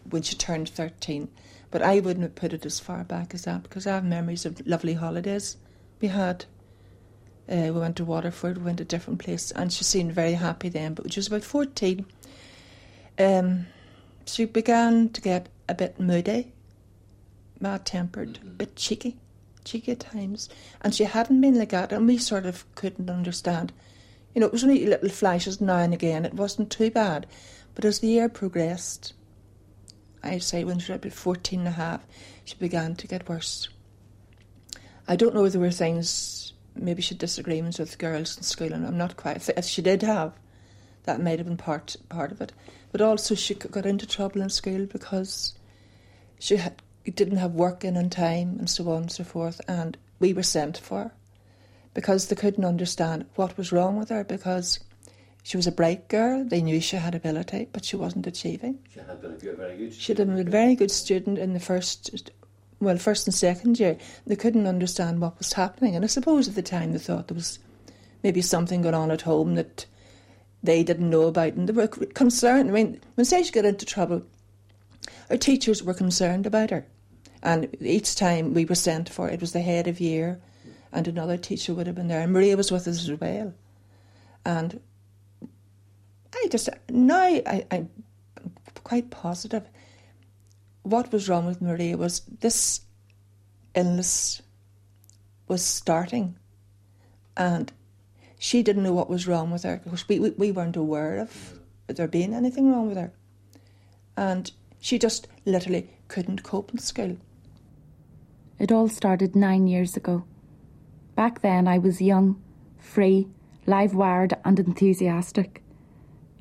when 0.09 0.23
she 0.23 0.37
turned 0.37 0.69
13, 0.69 1.29
but 1.73 1.83
I 1.83 1.99
wouldn't 1.99 2.23
have 2.23 2.35
put 2.35 2.53
it 2.53 2.65
as 2.67 2.79
far 2.79 3.03
back 3.03 3.35
as 3.35 3.43
that 3.45 3.63
because 3.65 3.87
I 3.87 3.95
have 3.95 4.05
memories 4.05 4.47
of 4.47 4.65
lovely 4.67 4.95
holidays 4.95 5.57
we 6.01 6.09
had. 6.09 6.45
Uh, 7.49 7.73
we 7.73 7.73
went 7.73 7.97
to 7.97 8.05
Waterford, 8.05 8.59
we 8.59 8.65
went 8.65 8.79
to 8.79 8.85
different 8.85 9.19
places, 9.19 9.51
and 9.53 9.73
she 9.73 9.83
seemed 9.83 10.13
very 10.13 10.35
happy 10.35 10.69
then. 10.69 10.95
But 10.95 11.07
when 11.07 11.11
she 11.11 11.19
was 11.19 11.27
about 11.27 11.43
14, 11.43 12.07
um, 13.19 13.67
she 14.27 14.45
began 14.45 15.09
to 15.09 15.21
get 15.21 15.49
a 15.69 15.75
bit 15.75 15.99
moody, 15.99 16.53
bad 17.61 17.85
tempered, 17.87 18.39
a 18.43 18.47
bit 18.47 18.77
cheeky, 18.77 19.17
cheeky 19.65 19.93
at 19.93 20.01
times. 20.01 20.49
And 20.83 20.95
she 20.95 21.05
hadn't 21.05 21.41
been 21.41 21.59
like 21.59 21.71
that, 21.71 21.93
and 21.93 22.07
we 22.07 22.19
sort 22.19 22.47
of 22.47 22.65
couldn't 22.75 23.11
understand. 23.11 23.73
You 24.35 24.41
know, 24.41 24.47
it 24.47 24.53
was 24.53 24.63
only 24.63 24.87
little 24.87 25.09
flashes 25.09 25.61
now 25.61 25.79
and 25.79 25.93
again, 25.93 26.25
it 26.25 26.35
wasn't 26.35 26.71
too 26.71 26.91
bad. 26.91 27.27
But 27.75 27.85
as 27.85 27.99
the 27.99 28.09
year 28.09 28.29
progressed, 28.29 29.15
Say 30.39 30.65
when 30.65 30.79
she 30.79 30.93
was 30.93 30.99
about 30.99 31.13
14 31.13 31.59
and 31.61 31.69
a 31.69 31.73
half, 31.73 32.07
she 32.45 32.55
began 32.57 32.95
to 32.97 33.07
get 33.07 33.29
worse. 33.29 33.69
I 35.09 35.17
don't 35.17 35.35
know 35.35 35.45
if 35.45 35.53
there 35.53 35.61
were 35.61 35.71
things, 35.71 36.53
maybe 36.75 37.03
she 37.03 37.15
had 37.15 37.19
disagreements 37.19 37.79
with 37.79 37.99
girls 37.99 38.37
in 38.37 38.43
school, 38.43 38.73
and 38.73 38.87
I'm 38.87 38.97
not 38.97 39.17
quite. 39.17 39.49
If 39.49 39.65
she 39.65 39.83
did 39.83 40.03
have, 40.03 40.33
that 41.05 41.21
might 41.21 41.39
have 41.39 41.49
been 41.49 41.57
part 41.57 41.97
part 42.09 42.31
of 42.31 42.41
it. 42.41 42.53
But 42.93 43.01
also, 43.01 43.35
she 43.35 43.55
got 43.55 43.87
into 43.87 44.07
trouble 44.07 44.43
in 44.43 44.51
school 44.51 44.87
because 44.87 45.55
she 46.39 46.57
had, 46.57 46.81
didn't 47.05 47.39
have 47.39 47.53
work 47.53 47.85
in 47.85 47.97
on 47.97 48.11
time 48.11 48.57
and 48.59 48.71
so 48.71 48.89
on 48.91 49.03
and 49.03 49.13
so 49.13 49.25
forth. 49.25 49.61
And 49.67 49.97
we 50.21 50.33
were 50.33 50.43
sent 50.43 50.79
for 50.79 51.13
because 51.95 52.29
they 52.29 52.37
couldn't 52.37 52.65
understand 52.65 53.27
what 53.35 53.57
was 53.59 53.73
wrong 53.73 53.99
with 53.99 54.11
her 54.11 54.25
because 54.25 54.79
she 55.43 55.57
was 55.57 55.67
a 55.67 55.73
bright 55.73 56.09
girl. 56.09 56.45
They 56.45 56.63
knew 56.63 56.81
she 56.81 56.97
had 56.97 57.15
ability, 57.15 57.69
but 57.73 57.85
she 57.85 57.97
wasn't 57.97 58.27
achieving. 58.27 58.79
She 58.93 59.01
had 59.01 59.21
been 59.21 59.33
a 59.33 59.37
good, 59.37 59.57
very 59.57 59.77
good. 59.77 59.93
She 59.95 60.13
had 60.13 60.19
been 60.19 60.39
a 60.39 60.45
very 60.45 60.75
good 60.75 60.91
student 60.91 61.39
in 61.39 61.53
the 61.53 61.61
first, 61.61 62.31
well, 62.81 62.97
first 62.97 63.27
and 63.27 63.35
second 63.35 63.81
year. 63.81 63.99
They 64.27 64.37
couldn't 64.37 64.67
understand 64.67 65.21
what 65.21 65.39
was 65.39 65.53
happening, 65.55 65.97
and 65.97 66.05
I 66.05 66.09
suppose 66.09 66.49
at 66.49 66.55
the 66.55 66.63
time 66.63 66.93
they 66.93 66.99
thought 66.99 67.29
there 67.29 67.35
was 67.35 67.59
maybe 68.23 68.41
something 68.41 68.83
going 68.83 68.95
on 68.95 69.11
at 69.11 69.23
home 69.23 69.57
that 69.57 69.87
they 70.63 70.85
didn't 70.85 71.11
know 71.11 71.23
about, 71.23 71.55
and 71.55 71.69
they 71.69 71.73
were 71.73 71.89
concerned. 71.89 72.71
I 72.71 72.73
mean, 72.73 73.01
when 73.17 73.25
say 73.25 73.43
she 73.43 73.51
got 73.51 73.65
into 73.65 73.85
trouble, 73.85 74.23
her 75.29 75.37
teachers 75.37 75.83
were 75.83 75.95
concerned 75.95 76.47
about 76.47 76.71
her, 76.71 76.87
And 77.43 77.77
each 77.81 78.15
time 78.15 78.55
we 78.55 78.65
were 78.65 78.77
sent 78.77 79.09
for, 79.09 79.29
it 79.29 79.41
was 79.41 79.53
the 79.53 79.61
head 79.61 79.89
of 79.89 80.01
year, 80.01 80.41
and 80.93 81.09
another 81.09 81.37
teacher 81.37 81.75
would 81.75 81.89
have 81.89 81.97
been 81.97 82.09
there. 82.09 82.21
And 82.21 82.33
Maria 82.33 82.57
was 82.57 82.71
with 82.71 82.87
us 82.87 83.09
as 83.09 83.21
well. 83.21 83.53
And 84.45 84.81
I 86.35 86.49
just, 86.51 86.69
now 86.89 87.23
I, 87.23 87.67
I'm 87.71 87.91
quite 88.85 89.11
positive. 89.11 89.65
What 90.83 91.13
was 91.13 91.29
wrong 91.29 91.47
with 91.47 91.63
Maria 91.63 91.97
was 91.97 92.21
this 92.41 92.81
illness 93.75 94.43
was 95.49 95.63
starting, 95.63 96.37
and 97.37 97.73
she 98.39 98.63
didn't 98.63 98.83
know 98.83 98.93
what 98.93 99.11
was 99.11 99.27
wrong 99.29 99.51
with 99.51 99.63
her 99.63 99.81
because 99.85 100.09
we, 100.09 100.19
we, 100.19 100.31
we 100.31 100.53
weren't 100.53 100.77
aware 100.77 101.19
of 101.19 101.61
there 101.87 102.09
being 102.09 102.35
anything 102.35 102.73
wrong 102.73 102.89
with 102.89 102.97
her. 102.97 103.13
And 104.17 104.51
she 104.81 104.99
just 104.99 105.29
literally 105.45 105.91
couldn't 106.09 106.43
cope 106.43 106.73
in 106.73 106.79
school. 106.79 107.17
It 108.59 108.73
all 108.73 108.89
started 108.89 109.35
nine 109.37 109.67
years 109.67 109.97
ago. 109.97 110.25
Back 111.15 111.43
then, 111.43 111.69
I 111.69 111.79
was 111.79 112.01
young, 112.01 112.43
free, 112.79 113.29
live 113.67 113.95
wired, 113.95 114.35
and 114.45 114.59
enthusiastic. 114.59 115.63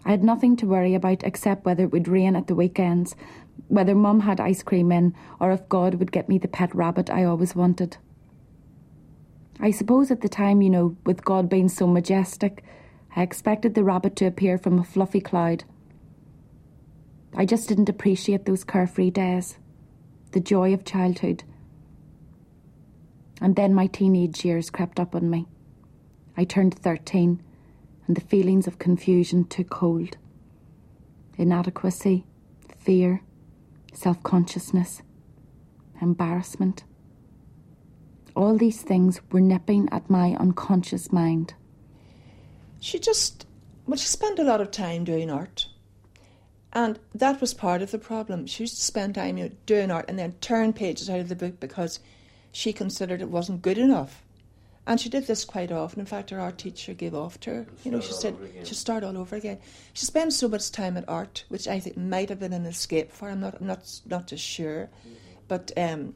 I 0.05 0.11
had 0.11 0.23
nothing 0.23 0.55
to 0.57 0.65
worry 0.65 0.95
about 0.95 1.23
except 1.23 1.65
whether 1.65 1.83
it 1.83 1.91
would 1.91 2.07
rain 2.07 2.35
at 2.35 2.47
the 2.47 2.55
weekends, 2.55 3.15
whether 3.67 3.95
Mum 3.95 4.21
had 4.21 4.39
ice 4.39 4.63
cream 4.63 4.91
in, 4.91 5.15
or 5.39 5.51
if 5.51 5.69
God 5.69 5.95
would 5.95 6.11
get 6.11 6.27
me 6.27 6.37
the 6.37 6.47
pet 6.47 6.73
rabbit 6.73 7.09
I 7.09 7.23
always 7.23 7.55
wanted. 7.55 7.97
I 9.59 9.69
suppose 9.71 10.09
at 10.09 10.21
the 10.21 10.29
time, 10.29 10.61
you 10.61 10.69
know, 10.69 10.97
with 11.05 11.23
God 11.23 11.47
being 11.47 11.69
so 11.69 11.85
majestic, 11.85 12.63
I 13.15 13.21
expected 13.21 13.75
the 13.75 13.83
rabbit 13.83 14.15
to 14.17 14.25
appear 14.25 14.57
from 14.57 14.79
a 14.79 14.83
fluffy 14.83 15.21
cloud. 15.21 15.65
I 17.35 17.45
just 17.45 17.69
didn't 17.69 17.89
appreciate 17.89 18.45
those 18.45 18.63
carefree 18.63 19.11
days, 19.11 19.57
the 20.31 20.39
joy 20.39 20.73
of 20.73 20.83
childhood. 20.83 21.43
And 23.39 23.55
then 23.55 23.73
my 23.73 23.87
teenage 23.87 24.43
years 24.43 24.69
crept 24.69 24.99
up 24.99 25.15
on 25.15 25.29
me. 25.29 25.47
I 26.35 26.43
turned 26.43 26.73
13, 26.73 27.41
and 28.11 28.17
the 28.17 28.27
feelings 28.27 28.67
of 28.67 28.77
confusion 28.77 29.45
took 29.45 29.73
hold. 29.75 30.17
Inadequacy, 31.37 32.25
fear, 32.77 33.21
self 33.93 34.21
consciousness, 34.21 35.01
embarrassment. 36.01 36.83
All 38.35 38.57
these 38.57 38.81
things 38.81 39.21
were 39.31 39.39
nipping 39.39 39.87
at 39.93 40.09
my 40.09 40.35
unconscious 40.37 41.13
mind. 41.13 41.53
She 42.81 42.99
just, 42.99 43.47
well, 43.87 43.95
she 43.95 44.07
spent 44.07 44.39
a 44.39 44.43
lot 44.43 44.59
of 44.59 44.71
time 44.71 45.05
doing 45.05 45.29
art. 45.29 45.67
And 46.73 46.99
that 47.15 47.39
was 47.39 47.53
part 47.53 47.81
of 47.81 47.91
the 47.91 47.97
problem. 47.97 48.45
She 48.45 48.63
used 48.63 48.75
to 48.75 48.83
spend 48.83 49.15
time 49.15 49.37
you 49.37 49.45
know, 49.45 49.55
doing 49.65 49.89
art 49.89 50.09
and 50.09 50.19
then 50.19 50.33
turn 50.41 50.73
pages 50.73 51.09
out 51.09 51.21
of 51.21 51.29
the 51.29 51.35
book 51.37 51.61
because 51.61 52.01
she 52.51 52.73
considered 52.73 53.21
it 53.21 53.29
wasn't 53.29 53.61
good 53.61 53.77
enough. 53.77 54.21
And 54.87 54.99
she 54.99 55.09
did 55.09 55.27
this 55.27 55.45
quite 55.45 55.71
often. 55.71 55.99
In 55.99 56.05
fact, 56.07 56.31
her 56.31 56.39
art 56.39 56.57
teacher 56.57 56.93
gave 56.93 57.13
off 57.13 57.39
to 57.41 57.49
her. 57.51 57.67
You 57.83 57.91
know, 57.91 57.99
she 58.01 58.13
said 58.13 58.35
she'd 58.63 58.75
start 58.75 59.03
all 59.03 59.17
over 59.17 59.35
again. 59.35 59.59
She 59.93 60.05
spent 60.05 60.33
so 60.33 60.47
much 60.47 60.71
time 60.71 60.97
at 60.97 61.07
art, 61.07 61.45
which 61.49 61.67
I 61.67 61.79
think 61.79 61.97
might 61.97 62.29
have 62.29 62.39
been 62.39 62.53
an 62.53 62.65
escape 62.65 63.11
for 63.11 63.25
her. 63.25 63.31
I'm 63.31 63.41
not, 63.41 63.57
I'm 63.61 63.67
not, 63.67 64.01
not 64.05 64.27
just 64.27 64.43
sure. 64.43 64.89
But 65.47 65.71
um, 65.77 66.15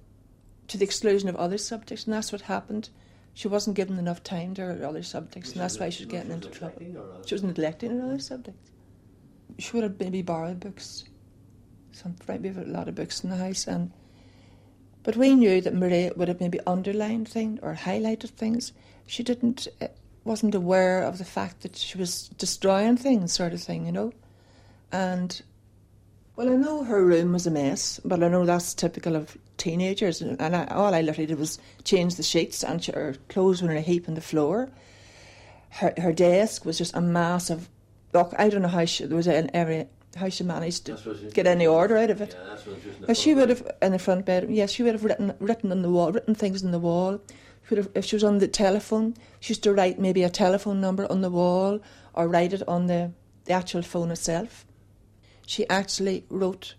to 0.68 0.78
the 0.78 0.84
exclusion 0.86 1.30
of 1.30 1.36
other 1.36 1.58
subjects, 1.58 2.06
and 2.06 2.14
that's 2.14 2.32
what 2.32 2.42
happened. 2.42 2.90
She 3.34 3.48
wasn't 3.48 3.76
given 3.76 4.00
enough 4.00 4.24
time 4.24 4.54
to 4.56 4.62
her 4.62 4.86
other 4.86 5.04
subjects, 5.04 5.52
and 5.52 5.62
that's 5.62 5.78
why 5.78 5.90
she 5.90 6.06
was 6.06 6.12
getting 6.12 6.32
into 6.32 6.50
trouble. 6.50 6.82
She 7.26 7.36
was 7.36 7.44
neglecting 7.44 7.92
her 7.92 8.04
other 8.06 8.20
subjects. 8.20 8.72
She 9.60 9.72
would 9.74 9.84
have 9.84 10.00
maybe 10.00 10.22
borrowed 10.22 10.60
books, 10.60 11.04
some 11.92 12.16
maybe 12.28 12.50
a 12.50 12.54
lot 12.64 12.88
of 12.88 12.96
books 12.96 13.24
in 13.24 13.30
the 13.30 13.38
house, 13.38 13.68
and 13.68 13.92
but 15.06 15.16
we 15.16 15.36
knew 15.36 15.62
that 15.62 15.74
Maria 15.74 16.12
would 16.16 16.28
have 16.28 16.42
maybe 16.42 16.60
underlined 16.68 17.30
things 17.30 17.60
or 17.62 17.76
highlighted 17.76 18.32
things. 18.32 18.74
She 19.06 19.24
didn't, 19.24 19.68
uh, 19.80 19.88
wasn't 20.24 20.56
aware 20.56 21.04
of 21.04 21.20
the 21.20 21.26
fact 21.26 21.62
that 21.62 21.78
she 21.78 21.98
was 21.98 22.28
destroying 22.38 22.98
things, 22.98 23.32
sort 23.32 23.54
of 23.54 23.62
thing, 23.62 23.86
you 23.86 23.92
know, 23.92 24.12
and 24.92 25.42
well, 26.36 26.50
I 26.50 26.56
know 26.56 26.84
her 26.84 27.06
room 27.06 27.32
was 27.32 27.48
a 27.48 27.52
mess, 27.52 28.02
but 28.04 28.22
I 28.22 28.28
know 28.28 28.46
that's 28.46 28.74
typical 28.74 29.16
of 29.16 29.38
teenagers. 29.58 30.22
And 30.22 30.42
I, 30.56 30.66
all 30.66 30.94
I 30.94 31.02
literally 31.02 31.28
did 31.28 31.40
was 31.40 31.60
change 31.86 32.16
the 32.16 32.24
sheets, 32.24 32.62
and 32.62 32.84
she, 32.84 32.92
her 32.92 33.16
clothes 33.30 33.62
were 33.62 33.72
in 33.72 33.78
a 33.78 33.82
heap 33.82 34.10
on 34.10 34.16
the 34.16 34.22
floor. 34.22 34.70
Her 35.70 35.94
her 35.98 36.12
desk 36.12 36.66
was 36.66 36.78
just 36.78 36.96
a 36.96 37.02
mass 37.02 37.50
of. 37.50 37.70
I 38.38 38.48
don't 38.50 38.62
know 38.62 38.70
how 38.70 38.86
she 38.86 39.06
there 39.06 39.18
was 39.18 39.28
an 39.28 39.50
area 39.54 39.88
how 40.16 40.30
she 40.30 40.44
managed 40.44 40.86
to 40.86 41.32
get 41.34 41.48
any 41.48 41.68
order 41.68 41.98
out 41.98 42.10
of 42.10 42.22
it. 42.22 42.36
Yeah, 43.08 43.14
she 43.14 43.34
would 43.34 43.50
have 43.50 43.70
in 43.82 43.92
the 43.92 44.00
front 44.00 44.26
bedroom. 44.26 44.54
Yes, 44.54 44.72
she 44.72 44.84
would 44.84 44.94
have 44.94 45.04
written 45.04 45.34
written 45.40 45.72
on 45.72 45.82
the 45.82 45.90
wall, 45.90 46.12
written 46.12 46.36
things 46.36 46.64
on 46.64 46.72
the 46.72 46.80
wall. 46.80 47.20
She 47.68 47.76
have, 47.76 47.90
if 47.96 48.06
she 48.06 48.16
was 48.16 48.24
on 48.24 48.38
the 48.38 48.48
telephone, 48.48 49.16
she 49.40 49.52
used 49.52 49.64
to 49.64 49.74
write 49.74 50.00
maybe 50.00 50.22
a 50.24 50.30
telephone 50.30 50.80
number 50.80 51.12
on 51.12 51.22
the 51.22 51.32
wall 51.32 51.80
or 52.14 52.28
write 52.28 52.54
it 52.54 52.68
on 52.68 52.86
the, 52.86 53.12
the 53.46 53.54
actual 53.54 53.82
phone 53.82 54.12
itself 54.12 54.66
she 55.46 55.68
actually 55.70 56.26
wrote 56.30 56.76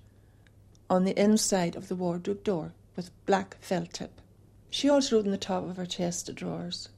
on 0.90 1.04
the 1.04 1.18
inside 1.20 1.76
of 1.76 1.88
the 1.88 1.96
wardrobe 1.96 2.42
door 2.44 2.72
with 2.94 3.10
black 3.26 3.56
felt 3.60 3.92
tip. 3.92 4.20
She 4.70 4.88
also 4.88 5.16
wrote 5.16 5.26
on 5.26 5.30
the 5.30 5.38
top 5.38 5.64
of 5.64 5.76
her 5.76 5.86
chest 5.86 6.28
of 6.28 6.34
drawers 6.34 6.88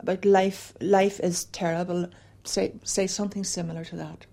about 0.00 0.24
life. 0.24 0.72
Life 0.80 1.20
is 1.20 1.44
terrible. 1.44 2.08
Say 2.44 2.74
say 2.84 3.06
something 3.06 3.44
similar 3.44 3.84
to 3.84 3.96
that. 3.96 4.26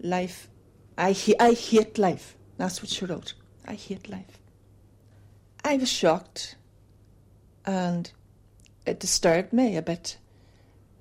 Life, 0.00 0.48
I 0.98 1.16
I 1.40 1.52
hate 1.52 1.96
life. 1.96 2.36
That's 2.58 2.82
what 2.82 2.90
she 2.90 3.06
wrote. 3.06 3.32
I 3.66 3.74
hate 3.74 4.10
life. 4.10 4.38
I 5.64 5.76
was 5.76 5.88
shocked, 5.90 6.56
and 7.64 8.10
it 8.84 9.00
disturbed 9.00 9.52
me 9.52 9.76
a 9.76 9.82
bit. 9.82 10.18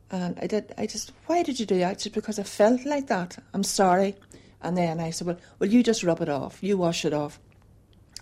And 0.10 0.38
I 0.42 0.48
did. 0.48 0.74
I 0.78 0.86
just, 0.86 1.12
why 1.26 1.44
did 1.44 1.60
you 1.60 1.66
do 1.66 1.80
that? 1.80 2.00
Just 2.00 2.16
because 2.16 2.40
I 2.40 2.44
felt 2.44 2.86
like 2.86 3.08
that. 3.08 3.38
I'm 3.54 3.64
sorry. 3.64 4.16
And 4.62 4.78
then 4.78 5.00
I 5.00 5.10
said, 5.10 5.28
well, 5.28 5.38
well, 5.60 5.70
you 5.70 5.84
just 5.84 6.04
rub 6.04 6.22
it 6.22 6.30
off. 6.30 6.60
You 6.62 6.78
wash 6.78 7.04
it 7.04 7.14
off. 7.14 7.40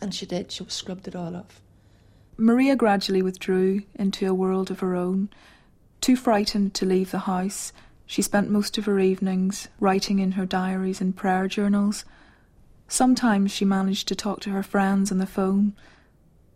And 0.01 0.13
she 0.13 0.25
did. 0.25 0.51
She 0.51 0.65
scrubbed 0.67 1.07
it 1.07 1.15
all 1.15 1.35
off. 1.35 1.61
Maria 2.37 2.75
gradually 2.75 3.21
withdrew 3.21 3.83
into 3.95 4.27
a 4.27 4.33
world 4.33 4.71
of 4.71 4.79
her 4.79 4.95
own. 4.95 5.29
Too 6.01 6.15
frightened 6.15 6.73
to 6.75 6.85
leave 6.85 7.11
the 7.11 7.19
house, 7.19 7.71
she 8.05 8.21
spent 8.21 8.49
most 8.49 8.77
of 8.77 8.85
her 8.85 8.99
evenings 8.99 9.67
writing 9.79 10.19
in 10.19 10.33
her 10.33 10.45
diaries 10.45 11.01
and 11.01 11.15
prayer 11.15 11.47
journals. 11.47 12.05
Sometimes 12.87 13.51
she 13.51 13.65
managed 13.65 14.07
to 14.07 14.15
talk 14.15 14.39
to 14.41 14.51
her 14.51 14.63
friends 14.63 15.11
on 15.11 15.17
the 15.17 15.25
phone. 15.25 15.73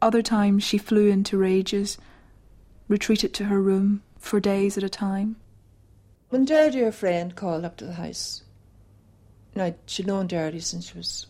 Other 0.01 0.21
times 0.21 0.63
she 0.63 0.77
flew 0.77 1.07
into 1.07 1.37
rages, 1.37 1.97
retreated 2.87 3.33
to 3.35 3.45
her 3.45 3.61
room 3.61 4.03
for 4.17 4.39
days 4.39 4.77
at 4.77 4.83
a 4.83 4.89
time. 4.89 5.35
When 6.29 6.45
Derry, 6.45 6.81
her 6.81 6.91
friend, 6.91 7.35
called 7.35 7.65
up 7.65 7.77
to 7.77 7.85
the 7.85 7.93
house, 7.93 8.43
now, 9.55 9.73
she'd 9.85 10.07
known 10.07 10.27
Derry 10.27 10.59
since 10.59 10.89
she 10.89 10.97
was, 10.97 11.27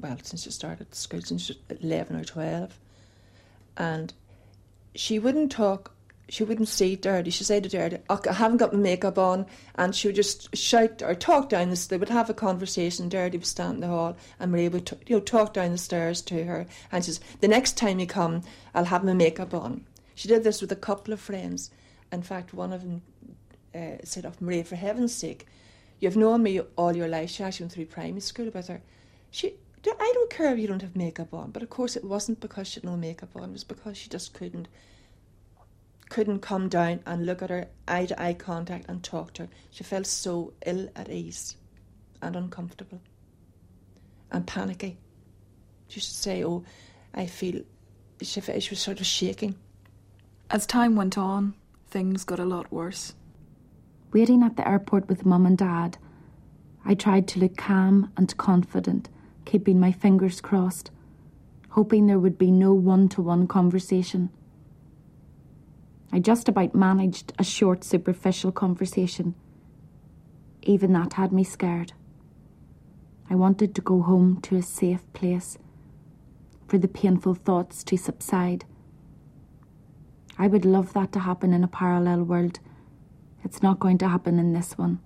well, 0.00 0.18
since 0.22 0.42
she 0.42 0.50
started 0.50 0.94
school, 0.94 1.22
since 1.22 1.46
she 1.46 1.56
was 1.68 1.78
11 1.80 2.16
or 2.16 2.24
12. 2.24 2.78
And 3.76 4.12
she 4.94 5.18
wouldn't 5.18 5.52
talk, 5.52 5.94
she 6.30 6.44
wouldn't 6.44 6.68
see 6.68 6.96
Derry. 6.96 7.28
She'd 7.30 7.44
say 7.44 7.60
to 7.60 8.00
oh, 8.08 8.20
I 8.28 8.32
haven't 8.32 8.58
got 8.58 8.72
my 8.72 8.78
makeup 8.78 9.18
on. 9.18 9.46
And 9.74 9.94
she 9.94 10.08
would 10.08 10.16
just 10.16 10.54
shout 10.56 11.02
or 11.02 11.14
talk 11.14 11.48
down 11.48 11.70
the 11.70 11.76
stairs. 11.76 11.88
They 11.88 11.98
would 11.98 12.08
have 12.08 12.30
a 12.30 12.34
conversation. 12.34 13.08
Derry 13.08 13.30
would 13.30 13.44
stand 13.44 13.74
in 13.74 13.80
the 13.80 13.88
hall 13.88 14.16
and 14.38 14.52
Maria 14.52 14.70
would 14.70 14.90
you 15.06 15.16
know, 15.16 15.20
talk 15.20 15.52
down 15.52 15.72
the 15.72 15.78
stairs 15.78 16.22
to 16.22 16.44
her. 16.44 16.66
And 16.92 17.04
she 17.04 17.10
says, 17.10 17.20
The 17.40 17.48
next 17.48 17.76
time 17.76 17.98
you 17.98 18.06
come, 18.06 18.42
I'll 18.74 18.84
have 18.84 19.04
my 19.04 19.12
makeup 19.12 19.52
on. 19.52 19.84
She 20.14 20.28
did 20.28 20.44
this 20.44 20.60
with 20.60 20.72
a 20.72 20.76
couple 20.76 21.12
of 21.12 21.20
friends. 21.20 21.70
In 22.12 22.22
fact, 22.22 22.54
one 22.54 22.72
of 22.72 22.82
them 22.82 23.02
uh, 23.74 24.02
said, 24.04 24.24
Oh, 24.24 24.32
Maria, 24.40 24.64
for 24.64 24.76
heaven's 24.76 25.14
sake, 25.14 25.46
You've 26.00 26.16
known 26.16 26.42
me 26.42 26.60
all 26.76 26.96
your 26.96 27.08
life. 27.08 27.28
She 27.28 27.44
actually 27.44 27.64
went 27.64 27.72
through 27.72 27.86
primary 27.86 28.20
school 28.20 28.50
with 28.52 28.68
her. 28.68 28.80
She, 29.30 29.54
I 29.86 30.12
don't 30.14 30.30
care 30.30 30.52
if 30.52 30.58
you 30.58 30.66
don't 30.66 30.80
have 30.80 30.96
makeup 30.96 31.34
on, 31.34 31.50
but 31.50 31.62
of 31.62 31.68
course 31.68 31.94
it 31.94 32.04
wasn't 32.04 32.40
because 32.40 32.68
she 32.68 32.80
had 32.80 32.84
no 32.84 32.96
makeup 32.96 33.30
on. 33.36 33.50
It 33.50 33.52
was 33.52 33.64
because 33.64 33.98
she 33.98 34.08
just 34.08 34.32
couldn't, 34.32 34.66
couldn't 36.10 36.40
come 36.40 36.68
down 36.68 37.00
and 37.06 37.24
look 37.24 37.40
at 37.40 37.48
her 37.50 37.68
eye 37.88 38.04
to 38.04 38.22
eye 38.22 38.34
contact 38.34 38.84
and 38.88 39.02
talk 39.02 39.32
to 39.32 39.44
her. 39.44 39.48
She 39.70 39.84
felt 39.84 40.06
so 40.06 40.52
ill 40.66 40.90
at 40.94 41.08
ease, 41.08 41.56
and 42.20 42.36
uncomfortable, 42.36 43.00
and 44.30 44.46
panicky. 44.46 44.98
She 45.88 46.00
should 46.00 46.12
say, 46.12 46.44
"Oh, 46.44 46.64
I 47.14 47.26
feel." 47.26 47.62
She, 48.20 48.40
she 48.42 48.70
was 48.70 48.80
sort 48.80 49.00
of 49.00 49.06
shaking. 49.06 49.54
As 50.50 50.66
time 50.66 50.94
went 50.94 51.16
on, 51.16 51.54
things 51.86 52.24
got 52.24 52.38
a 52.38 52.44
lot 52.44 52.70
worse. 52.70 53.14
Waiting 54.12 54.42
at 54.42 54.56
the 54.56 54.68
airport 54.68 55.08
with 55.08 55.24
mum 55.24 55.46
and 55.46 55.56
dad, 55.56 55.96
I 56.84 56.94
tried 56.94 57.28
to 57.28 57.38
look 57.40 57.56
calm 57.56 58.12
and 58.16 58.36
confident, 58.36 59.08
keeping 59.44 59.78
my 59.78 59.92
fingers 59.92 60.40
crossed, 60.40 60.90
hoping 61.70 62.06
there 62.06 62.18
would 62.18 62.36
be 62.36 62.50
no 62.50 62.74
one 62.74 63.08
to 63.10 63.22
one 63.22 63.46
conversation. 63.46 64.30
I 66.12 66.18
just 66.18 66.48
about 66.48 66.74
managed 66.74 67.32
a 67.38 67.44
short, 67.44 67.84
superficial 67.84 68.50
conversation. 68.50 69.34
Even 70.62 70.92
that 70.92 71.12
had 71.14 71.32
me 71.32 71.44
scared. 71.44 71.92
I 73.28 73.36
wanted 73.36 73.74
to 73.76 73.80
go 73.80 74.02
home 74.02 74.40
to 74.42 74.56
a 74.56 74.62
safe 74.62 75.10
place, 75.12 75.56
for 76.66 76.78
the 76.78 76.88
painful 76.88 77.34
thoughts 77.34 77.84
to 77.84 77.96
subside. 77.96 78.64
I 80.36 80.48
would 80.48 80.64
love 80.64 80.92
that 80.94 81.12
to 81.12 81.20
happen 81.20 81.52
in 81.52 81.62
a 81.62 81.68
parallel 81.68 82.24
world. 82.24 82.58
It's 83.44 83.62
not 83.62 83.78
going 83.78 83.98
to 83.98 84.08
happen 84.08 84.38
in 84.38 84.52
this 84.52 84.76
one. 84.76 84.98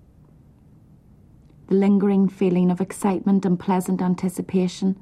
The 1.67 1.75
lingering 1.75 2.29
feeling 2.29 2.71
of 2.71 2.81
excitement 2.81 3.45
and 3.45 3.59
pleasant 3.59 4.01
anticipation, 4.01 4.99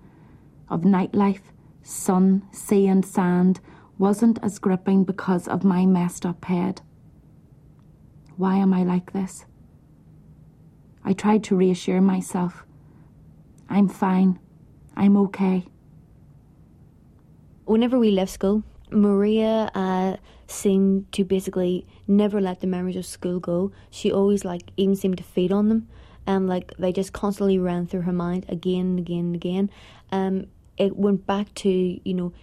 of 0.69 0.81
nightlife, 0.81 1.51
sun, 1.81 2.43
sea, 2.51 2.88
and 2.88 3.05
sand 3.05 3.62
wasn't 3.97 4.39
as 4.41 4.59
gripping 4.59 5.03
because 5.03 5.47
of 5.47 5.63
my 5.63 5.85
messed 5.85 6.25
up 6.25 6.45
head. 6.45 6.81
Why 8.35 8.57
am 8.57 8.73
I 8.73 8.83
like 8.83 9.13
this? 9.13 9.45
I 11.05 11.13
tried 11.13 11.43
to 11.45 11.55
reassure 11.55 12.01
myself. 12.01 12.65
I'm 13.69 13.88
fine. 13.88 14.39
I'm 14.95 15.17
okay. 15.17 15.65
Whenever 17.65 18.00
we 18.00 18.12
left 18.12 18.31
school, 18.31 18.63
Maria 18.91 19.71
uh, 19.73 20.17
seemed 20.47 21.12
to 21.13 21.23
basically 21.23 21.85
never 22.07 22.39
let 22.39 22.62
the 22.62 22.67
memories 22.67 22.95
of 22.95 23.05
school 23.05 23.39
go. 23.39 23.71
She 23.89 24.12
always 24.12 24.45
like 24.45 24.71
even 24.77 24.95
seemed 24.95 25.17
to 25.17 25.23
feed 25.23 25.51
on 25.51 25.69
them, 25.69 25.88
and 26.27 26.47
like 26.47 26.73
they 26.77 26.91
just 26.91 27.13
constantly 27.13 27.57
ran 27.57 27.88
through 27.88 28.01
her 28.01 28.13
mind 28.13 28.45
again 28.50 28.85
and 28.85 29.00
again 29.00 29.25
and 29.25 29.35
again. 29.35 29.69
Um, 30.12 30.47
it 30.77 30.95
went 30.95 31.25
back 31.25 31.53
to 31.55 31.69
you 31.69 32.13
know 32.13 32.33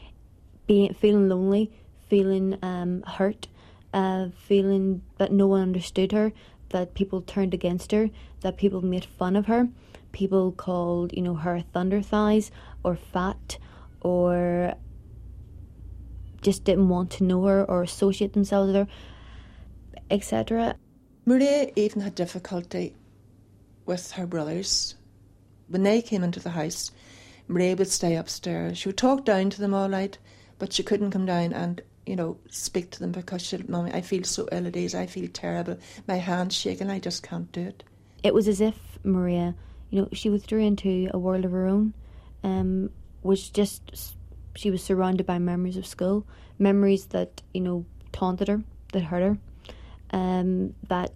being 0.71 0.95
feeling 0.95 1.29
lonely, 1.29 1.69
feeling 2.09 2.57
um, 2.63 3.03
hurt, 3.03 3.49
uh, 3.93 4.29
feeling 4.47 5.03
that 5.19 5.33
no 5.33 5.49
one 5.49 5.61
understood 5.63 6.13
her, 6.13 6.33
that 6.69 6.95
people 6.95 7.21
turned 7.23 7.53
against 7.53 7.91
her, 7.91 8.09
that 8.43 8.57
people 8.57 8.81
made 8.81 9.05
fun 9.05 9.35
of 9.35 9.47
her, 9.47 9.69
people 10.13 10.53
called 10.53 11.13
you 11.13 11.23
know 11.23 11.35
her 11.35 11.61
thunder 11.73 12.01
thighs 12.01 12.53
or 12.85 12.95
fat 12.95 13.59
or 14.01 14.73
just 16.41 16.63
didn't 16.63 16.89
want 16.89 17.11
to 17.11 17.25
know 17.25 17.43
her 17.47 17.65
or 17.65 17.83
associate 17.83 18.33
themselves 18.33 18.69
with 18.69 18.77
her, 18.77 18.87
etc. 20.09 20.77
Maria 21.27 21.73
even 21.75 22.01
had 22.01 22.15
difficulty 22.15 22.95
with 23.87 24.13
her 24.13 24.25
brothers. 24.25 24.95
When 25.67 25.83
they 25.83 26.01
came 26.01 26.23
into 26.23 26.39
the 26.39 26.51
house, 26.51 26.93
Maria 27.49 27.75
would 27.75 27.89
stay 27.89 28.15
upstairs. 28.15 28.79
She 28.79 28.89
would 28.89 28.97
talk 28.97 29.25
down 29.25 29.51
to 29.51 29.61
them 29.61 29.75
all 29.75 29.91
right, 29.91 30.17
but 30.61 30.73
she 30.73 30.85
couldn't 30.85 31.11
come 31.11 31.27
down 31.27 31.53
and, 31.53 31.81
you 32.07 32.15
know, 32.15 32.37
speak 32.51 32.91
to 32.91 33.01
them 33.01 33.11
because 33.11 33.43
she 33.43 33.57
said, 33.57 33.69
Mommy, 33.69 33.93
I 33.93 34.03
feel 34.03 34.23
so 34.23 34.47
ill 34.53 34.67
at 34.67 34.77
ease, 34.77 34.95
I 34.95 35.07
feel 35.07 35.29
terrible. 35.33 35.79
My 36.07 36.17
hand's 36.17 36.55
shaking, 36.55 36.91
I 36.91 37.01
just 37.01 37.25
can't 37.25 37.51
do 37.51 37.63
it. 37.63 37.83
It 38.23 38.35
was 38.35 38.47
as 38.47 38.61
if 38.61 38.77
Maria, 39.03 39.55
you 39.89 40.03
know, 40.03 40.09
she 40.13 40.29
withdrew 40.29 40.61
into 40.61 41.09
a 41.13 41.19
world 41.19 41.47
of 41.47 41.53
her 41.53 41.67
own, 41.67 41.95
um, 42.45 42.91
which 43.23 43.53
just 43.55 44.15
she 44.55 44.71
was 44.71 44.85
surrounded 44.85 45.27
by 45.27 45.39
memories 45.39 45.79
of 45.79 45.87
school, 45.87 46.27
memories 46.59 47.07
that 47.07 47.41
you 47.55 47.63
know 47.63 47.87
taunted 48.13 48.49
her, 48.49 48.63
that 48.93 49.05
hurt 49.05 49.23
her, 49.23 49.39
um, 50.11 50.75
that 50.89 51.13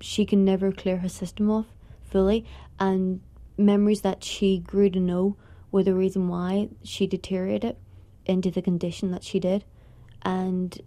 she 0.00 0.26
can 0.26 0.44
never 0.44 0.72
clear 0.72 0.98
her 0.98 1.08
system 1.08 1.50
off 1.50 1.66
fully, 2.04 2.44
and 2.78 3.20
memories 3.56 4.02
that 4.02 4.22
she 4.22 4.58
grew 4.58 4.90
to 4.90 5.00
know 5.00 5.36
were 5.72 5.82
the 5.82 5.94
reason 5.94 6.28
why 6.28 6.68
she 6.82 7.06
deteriorated 7.06 7.76
into 8.28 8.50
the 8.50 8.62
condition 8.62 9.10
that 9.10 9.24
she 9.24 9.40
did, 9.40 9.64
and 10.22 10.78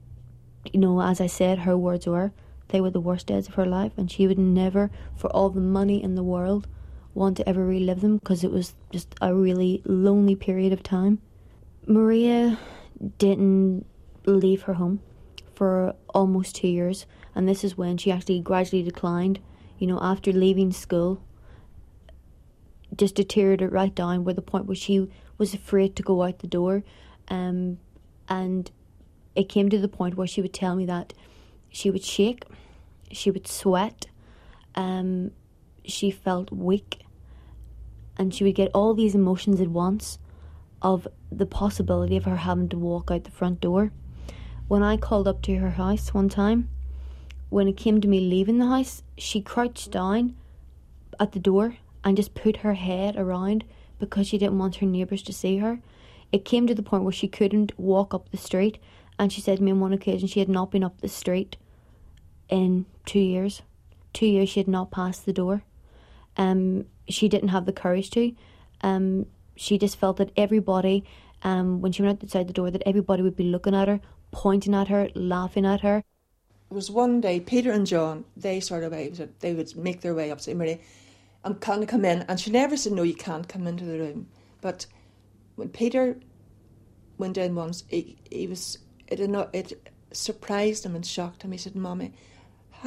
you 0.71 0.79
know, 0.79 1.01
as 1.01 1.19
I 1.19 1.27
said, 1.27 1.59
her 1.59 1.75
words 1.75 2.05
were 2.07 2.31
they 2.71 2.81
were 2.81 2.89
the 2.89 3.01
worst 3.01 3.27
days 3.27 3.47
of 3.47 3.55
her 3.55 3.65
life, 3.65 3.91
and 3.97 4.09
she 4.09 4.27
would 4.27 4.39
never, 4.39 4.89
for 5.15 5.27
all 5.31 5.49
the 5.49 5.59
money 5.59 6.01
in 6.01 6.15
the 6.15 6.23
world, 6.23 6.67
want 7.13 7.37
to 7.37 7.47
ever 7.47 7.65
relive 7.65 7.99
them 8.01 8.17
because 8.17 8.43
it 8.43 8.51
was 8.51 8.73
just 8.91 9.13
a 9.21 9.35
really 9.35 9.81
lonely 9.85 10.35
period 10.35 10.71
of 10.71 10.81
time. 10.81 11.19
Maria 11.85 12.57
didn't 13.17 13.85
leave 14.25 14.63
her 14.63 14.73
home 14.73 15.01
for 15.53 15.93
almost 16.13 16.55
two 16.55 16.69
years, 16.69 17.05
and 17.35 17.47
this 17.47 17.63
is 17.63 17.77
when 17.77 17.97
she 17.97 18.11
actually 18.11 18.39
gradually 18.39 18.83
declined. 18.83 19.39
You 19.77 19.87
know, 19.87 19.99
after 20.01 20.31
leaving 20.31 20.71
school, 20.71 21.21
just 22.95 23.15
deteriorated 23.15 23.71
right 23.71 23.93
down 23.93 24.23
where 24.23 24.33
the 24.33 24.41
point 24.41 24.65
where 24.65 24.75
she 24.75 25.11
was 25.37 25.53
afraid 25.53 25.95
to 25.95 26.03
go 26.03 26.23
out 26.23 26.39
the 26.39 26.47
door, 26.47 26.83
um, 27.31 27.79
and 28.27 28.69
it 29.35 29.47
came 29.49 29.69
to 29.69 29.79
the 29.79 29.87
point 29.87 30.15
where 30.15 30.27
she 30.27 30.41
would 30.41 30.53
tell 30.53 30.75
me 30.75 30.85
that 30.85 31.13
she 31.69 31.89
would 31.89 32.03
shake, 32.03 32.43
she 33.09 33.31
would 33.31 33.47
sweat, 33.47 34.07
um, 34.75 35.31
she 35.85 36.11
felt 36.11 36.51
weak, 36.51 37.05
and 38.17 38.35
she 38.35 38.43
would 38.43 38.55
get 38.55 38.69
all 38.73 38.93
these 38.93 39.15
emotions 39.15 39.61
at 39.61 39.69
once 39.69 40.19
of 40.81 41.07
the 41.31 41.45
possibility 41.45 42.17
of 42.17 42.25
her 42.25 42.35
having 42.35 42.67
to 42.67 42.77
walk 42.77 43.09
out 43.09 43.23
the 43.23 43.31
front 43.31 43.61
door. 43.61 43.91
When 44.67 44.83
I 44.83 44.97
called 44.97 45.27
up 45.27 45.41
to 45.43 45.55
her 45.55 45.71
house 45.71 46.13
one 46.13 46.27
time, 46.27 46.69
when 47.49 47.67
it 47.67 47.77
came 47.77 48.01
to 48.01 48.07
me 48.09 48.19
leaving 48.19 48.57
the 48.57 48.67
house, 48.67 49.03
she 49.17 49.41
crouched 49.41 49.91
down 49.91 50.35
at 51.17 51.31
the 51.31 51.39
door 51.39 51.77
and 52.03 52.17
just 52.17 52.33
put 52.33 52.57
her 52.57 52.73
head 52.73 53.15
around 53.15 53.63
because 53.99 54.27
she 54.27 54.37
didn't 54.37 54.57
want 54.57 54.77
her 54.77 54.85
neighbours 54.85 55.23
to 55.23 55.33
see 55.33 55.57
her. 55.57 55.79
It 56.31 56.45
came 56.45 56.67
to 56.67 56.75
the 56.75 56.83
point 56.83 57.03
where 57.03 57.11
she 57.11 57.27
couldn't 57.27 57.77
walk 57.77 58.13
up 58.13 58.29
the 58.29 58.37
street, 58.37 58.77
and 59.19 59.31
she 59.31 59.41
said 59.41 59.57
to 59.57 59.63
me 59.63 59.71
on 59.71 59.79
one 59.79 59.93
occasion 59.93 60.27
she 60.27 60.39
had 60.39 60.49
not 60.49 60.71
been 60.71 60.83
up 60.83 61.01
the 61.01 61.09
street 61.09 61.57
in 62.49 62.85
two 63.05 63.19
years. 63.19 63.61
Two 64.13 64.25
years 64.25 64.49
she 64.49 64.59
had 64.59 64.67
not 64.67 64.91
passed 64.91 65.25
the 65.25 65.33
door. 65.33 65.63
Um, 66.37 66.85
she 67.07 67.27
didn't 67.27 67.49
have 67.49 67.65
the 67.65 67.73
courage 67.73 68.09
to. 68.11 68.33
Um, 68.81 69.25
she 69.55 69.77
just 69.77 69.97
felt 69.97 70.17
that 70.17 70.31
everybody, 70.37 71.03
um, 71.43 71.81
when 71.81 71.91
she 71.91 72.01
went 72.01 72.23
outside 72.23 72.47
the 72.47 72.53
door, 72.53 72.71
that 72.71 72.83
everybody 72.85 73.21
would 73.21 73.35
be 73.35 73.43
looking 73.43 73.75
at 73.75 73.87
her, 73.87 73.99
pointing 74.31 74.73
at 74.73 74.87
her, 74.87 75.09
laughing 75.13 75.65
at 75.65 75.81
her. 75.81 76.03
It 76.69 76.73
was 76.73 76.89
one 76.89 77.19
day, 77.19 77.41
Peter 77.41 77.71
and 77.71 77.85
John, 77.85 78.23
they 78.37 78.61
sort 78.61 78.83
of, 78.83 78.91
they 79.39 79.53
would 79.53 79.75
make 79.75 80.01
their 80.01 80.15
way 80.15 80.31
up, 80.31 80.39
to 80.39 80.55
Maria, 80.55 80.79
I'm 81.43 81.53
going 81.55 81.81
to 81.81 81.85
come 81.85 82.05
in. 82.05 82.21
And 82.23 82.39
she 82.39 82.49
never 82.49 82.77
said, 82.77 82.93
no, 82.93 83.03
you 83.03 83.13
can't 83.13 83.47
come 83.47 83.67
into 83.67 83.83
the 83.83 83.99
room. 83.99 84.27
But 84.61 84.85
when 85.55 85.69
Peter 85.69 86.17
went 87.17 87.37
in 87.37 87.55
once, 87.55 87.83
he, 87.87 88.17
he 88.29 88.47
was, 88.47 88.77
it, 89.07 89.19
it 89.19 89.89
surprised 90.11 90.85
him 90.85 90.95
and 90.95 91.05
shocked 91.05 91.43
him. 91.43 91.51
He 91.51 91.57
said, 91.57 91.75
Mommy, 91.75 92.13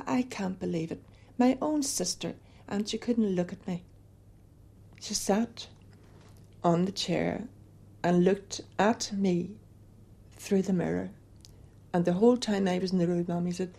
I 0.07 0.23
can't 0.23 0.59
believe 0.59 0.91
it. 0.91 1.03
My 1.39 1.59
own 1.61 1.83
sister, 1.83 2.35
and 2.69 2.89
she 2.89 2.99
couldn't 2.99 3.35
look 3.35 3.53
at 3.53 3.67
me. 3.67 3.85
She 5.01 5.15
sat 5.15 5.69
on 6.63 6.85
the 6.85 6.93
chair 6.93 7.45
and 8.03 8.25
looked 8.25 8.61
at 8.79 9.13
me 9.13 9.51
through 10.37 10.63
the 10.63 10.73
mirror. 10.73 11.11
And 11.93 12.05
the 12.05 12.15
whole 12.15 12.37
time 12.37 12.67
I 12.67 12.79
was 12.79 12.93
in 12.93 12.99
the 12.99 13.07
room, 13.07 13.25
Mommy 13.29 13.53
said, 13.53 13.75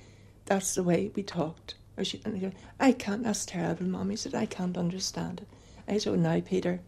That's 0.45 0.75
the 0.75 0.83
way 0.83 1.11
we 1.15 1.23
talked. 1.23 1.75
Or 1.97 2.03
she, 2.03 2.21
and 2.25 2.39
said, 2.39 2.55
I 2.79 2.91
can't, 2.91 3.23
that's 3.23 3.45
terrible, 3.45 3.85
Mommy 3.85 4.15
said, 4.15 4.35
I 4.35 4.45
can't 4.45 4.77
understand 4.77 5.41
it. 5.41 5.47
I 5.87 5.97
said, 5.97 6.13
oh, 6.13 6.15
now, 6.15 6.39
Peter, 6.41 6.81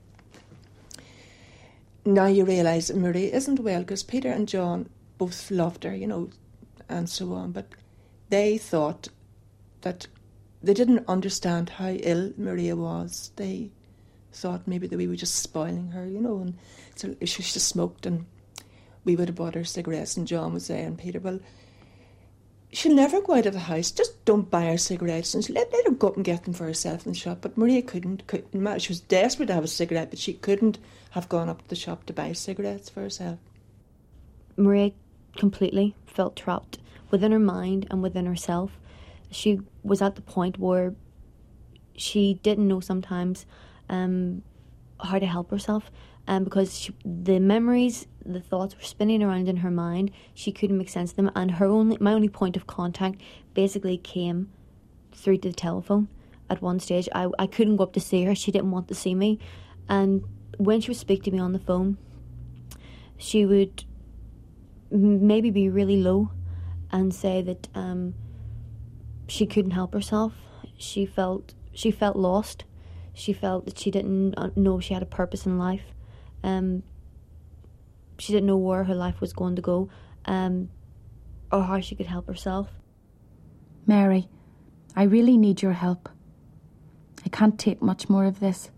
now 2.07 2.25
you 2.25 2.45
realise 2.45 2.91
Marie 2.91 3.31
isn't 3.31 3.59
well 3.59 3.81
because 3.81 4.01
Peter 4.01 4.31
and 4.31 4.47
John 4.47 4.89
both 5.17 5.51
loved 5.51 5.83
her, 5.83 5.95
you 5.95 6.07
know, 6.07 6.29
and 6.87 7.09
so 7.09 7.33
on. 7.33 7.51
But 7.51 7.67
they 8.29 8.57
thought 8.57 9.09
that 9.81 10.07
they 10.63 10.73
didn't 10.73 11.05
understand 11.07 11.69
how 11.71 11.89
ill 11.89 12.31
Maria 12.37 12.75
was. 12.75 13.31
They 13.35 13.71
thought 14.31 14.67
maybe 14.67 14.87
that 14.87 14.97
we 14.97 15.07
were 15.07 15.15
just 15.15 15.35
spoiling 15.35 15.91
her, 15.91 16.05
you 16.05 16.21
know, 16.21 16.39
and 16.39 16.57
so 16.95 17.15
she 17.25 17.43
just 17.43 17.67
smoked 17.67 18.05
and 18.05 18.25
we 19.03 19.15
would 19.15 19.29
have 19.29 19.35
bought 19.35 19.55
her 19.55 19.63
cigarettes 19.63 20.17
and 20.17 20.27
John 20.27 20.53
was 20.53 20.67
there, 20.67 20.85
and 20.85 20.97
Peter, 20.97 21.19
well, 21.19 21.39
she'll 22.71 22.93
never 22.95 23.21
go 23.21 23.35
out 23.35 23.45
of 23.45 23.53
the 23.53 23.59
house. 23.59 23.91
Just 23.91 24.23
don't 24.25 24.49
buy 24.49 24.65
her 24.65 24.77
cigarettes 24.77 25.33
and 25.33 25.49
let, 25.49 25.71
let 25.71 25.85
her 25.85 25.91
go 25.91 26.09
up 26.09 26.15
and 26.15 26.25
get 26.25 26.43
them 26.43 26.53
for 26.53 26.65
herself 26.65 27.05
in 27.05 27.13
the 27.13 27.17
shop. 27.17 27.39
But 27.41 27.57
Maria 27.57 27.81
couldn't, 27.81 28.27
couldn't. 28.27 28.79
She 28.81 28.89
was 28.89 28.99
desperate 28.99 29.47
to 29.47 29.53
have 29.53 29.63
a 29.63 29.67
cigarette, 29.67 30.09
but 30.09 30.19
she 30.19 30.33
couldn't 30.33 30.77
have 31.11 31.29
gone 31.29 31.49
up 31.49 31.61
to 31.63 31.69
the 31.69 31.75
shop 31.75 32.05
to 32.05 32.13
buy 32.13 32.33
cigarettes 32.33 32.89
for 32.89 33.01
herself. 33.01 33.39
Maria 34.55 34.91
completely 35.37 35.95
felt 36.05 36.35
trapped 36.35 36.79
within 37.11 37.31
her 37.31 37.39
mind 37.39 37.87
and 37.89 38.01
within 38.01 38.25
herself. 38.25 38.71
She 39.31 39.59
was 39.83 40.01
at 40.01 40.15
the 40.15 40.21
point 40.21 40.57
where 40.57 40.93
she 41.95 42.35
didn't 42.43 42.67
know 42.67 42.79
sometimes 42.79 43.45
um, 43.89 44.41
how 44.99 45.19
to 45.19 45.25
help 45.25 45.51
herself. 45.51 45.91
Um, 46.27 46.43
because 46.43 46.77
she, 46.77 46.93
the 47.05 47.39
memories, 47.39 48.05
the 48.25 48.41
thoughts 48.41 48.75
were 48.75 48.83
spinning 48.83 49.23
around 49.23 49.47
in 49.47 49.57
her 49.57 49.71
mind. 49.71 50.11
She 50.33 50.51
couldn't 50.51 50.77
make 50.77 50.89
sense 50.89 51.11
of 51.11 51.15
them, 51.15 51.31
and 51.35 51.51
her 51.51 51.65
only, 51.65 51.97
my 52.01 52.13
only 52.13 52.27
point 52.29 52.57
of 52.57 52.67
contact, 52.67 53.21
basically 53.53 53.97
came 53.97 54.51
through 55.13 55.37
to 55.37 55.49
the 55.49 55.55
telephone. 55.55 56.09
At 56.49 56.61
one 56.61 56.79
stage, 56.79 57.07
I 57.15 57.29
I 57.39 57.47
couldn't 57.47 57.77
go 57.77 57.83
up 57.83 57.93
to 57.93 57.99
see 57.99 58.23
her. 58.25 58.35
She 58.35 58.51
didn't 58.51 58.71
want 58.71 58.87
to 58.89 58.95
see 58.95 59.15
me, 59.15 59.39
and 59.87 60.23
when 60.57 60.81
she 60.81 60.89
would 60.89 60.97
speak 60.97 61.23
to 61.23 61.31
me 61.31 61.39
on 61.39 61.53
the 61.53 61.59
phone, 61.59 61.97
she 63.17 63.45
would 63.45 63.85
maybe 64.91 65.49
be 65.49 65.69
really 65.69 65.97
low, 65.97 66.31
and 66.91 67.13
say 67.13 67.41
that 67.41 67.67
um, 67.73 68.15
she 69.27 69.45
couldn't 69.45 69.71
help 69.71 69.93
herself. 69.93 70.33
She 70.77 71.05
felt 71.05 71.53
she 71.73 71.91
felt 71.91 72.17
lost 72.17 72.65
she 73.17 73.33
felt 73.33 73.65
that 73.65 73.79
she 73.79 73.89
didn't 73.89 74.35
uh, 74.37 74.51
know 74.55 74.79
she 74.79 74.93
had 74.93 75.01
a 75.01 75.07
purpose 75.07 75.47
in 75.47 75.57
life. 75.57 75.81
Um, 76.47 76.83
she 78.17 78.31
didn't 78.31 78.47
know 78.47 78.55
where 78.57 78.85
her 78.85 78.95
life 78.95 79.19
was 79.19 79.33
going 79.33 79.57
to 79.57 79.61
go, 79.61 79.89
um, 80.23 80.69
or 81.51 81.61
how 81.63 81.81
she 81.81 81.93
could 81.93 82.05
help 82.05 82.25
herself. 82.25 82.69
Mary, 83.85 84.29
I 84.95 85.03
really 85.03 85.37
need 85.37 85.61
your 85.61 85.73
help. 85.73 86.07
I 87.25 87.29
can't 87.29 87.59
take 87.59 87.81
much 87.81 88.07
more 88.07 88.23
of 88.23 88.39
this. 88.39 88.71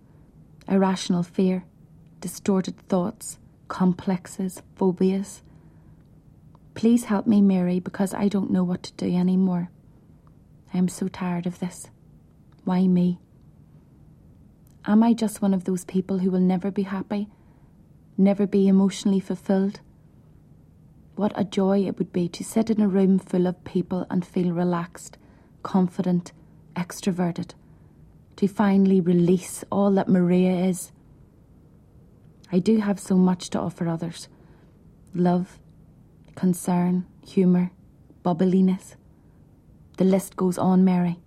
Irrational 0.67 1.21
fear, 1.21 1.63
distorted 2.21 2.75
thoughts, 2.89 3.37
complexes, 3.67 4.63
phobias. 4.75 5.43
Please 6.73 7.03
help 7.05 7.27
me, 7.27 7.39
Mary, 7.39 7.79
because 7.79 8.15
I 8.15 8.29
don't 8.29 8.49
know 8.49 8.63
what 8.63 8.81
to 8.83 8.93
do 8.93 9.15
anymore. 9.15 9.69
I 10.73 10.79
am 10.79 10.87
so 10.87 11.07
tired 11.07 11.45
of 11.45 11.59
this. 11.59 11.87
Why 12.63 12.87
me? 12.87 13.19
Am 14.85 15.03
I 15.03 15.13
just 15.13 15.41
one 15.41 15.53
of 15.53 15.65
those 15.65 15.85
people 15.85 16.19
who 16.19 16.31
will 16.31 16.39
never 16.39 16.71
be 16.71 16.83
happy, 16.83 17.27
never 18.19 18.45
be 18.45 18.67
emotionally 18.67 19.19
fulfilled? 19.19 19.79
What 21.15 21.31
a 21.35 21.43
joy 21.43 21.85
it 21.85 21.97
would 21.97 22.11
be 22.11 22.27
to 22.29 22.43
sit 22.43 22.69
in 22.69 22.81
a 22.81 22.87
room 22.87 23.17
full 23.17 23.47
of 23.47 23.63
people 23.63 24.05
and 24.09 24.25
feel 24.25 24.51
relaxed, 24.51 25.17
confident, 25.63 26.33
extroverted, 26.75 27.53
to 28.35 28.47
finally 28.47 29.01
release 29.01 29.63
all 29.71 29.91
that 29.91 30.07
Maria 30.07 30.65
is. 30.65 30.91
I 32.51 32.59
do 32.59 32.79
have 32.79 32.99
so 32.99 33.15
much 33.15 33.49
to 33.51 33.59
offer 33.59 33.87
others 33.87 34.27
love, 35.13 35.59
concern, 36.35 37.05
humour, 37.25 37.71
bubbliness. 38.23 38.95
The 39.97 40.03
list 40.03 40.35
goes 40.35 40.57
on, 40.57 40.83
Mary. 40.85 41.19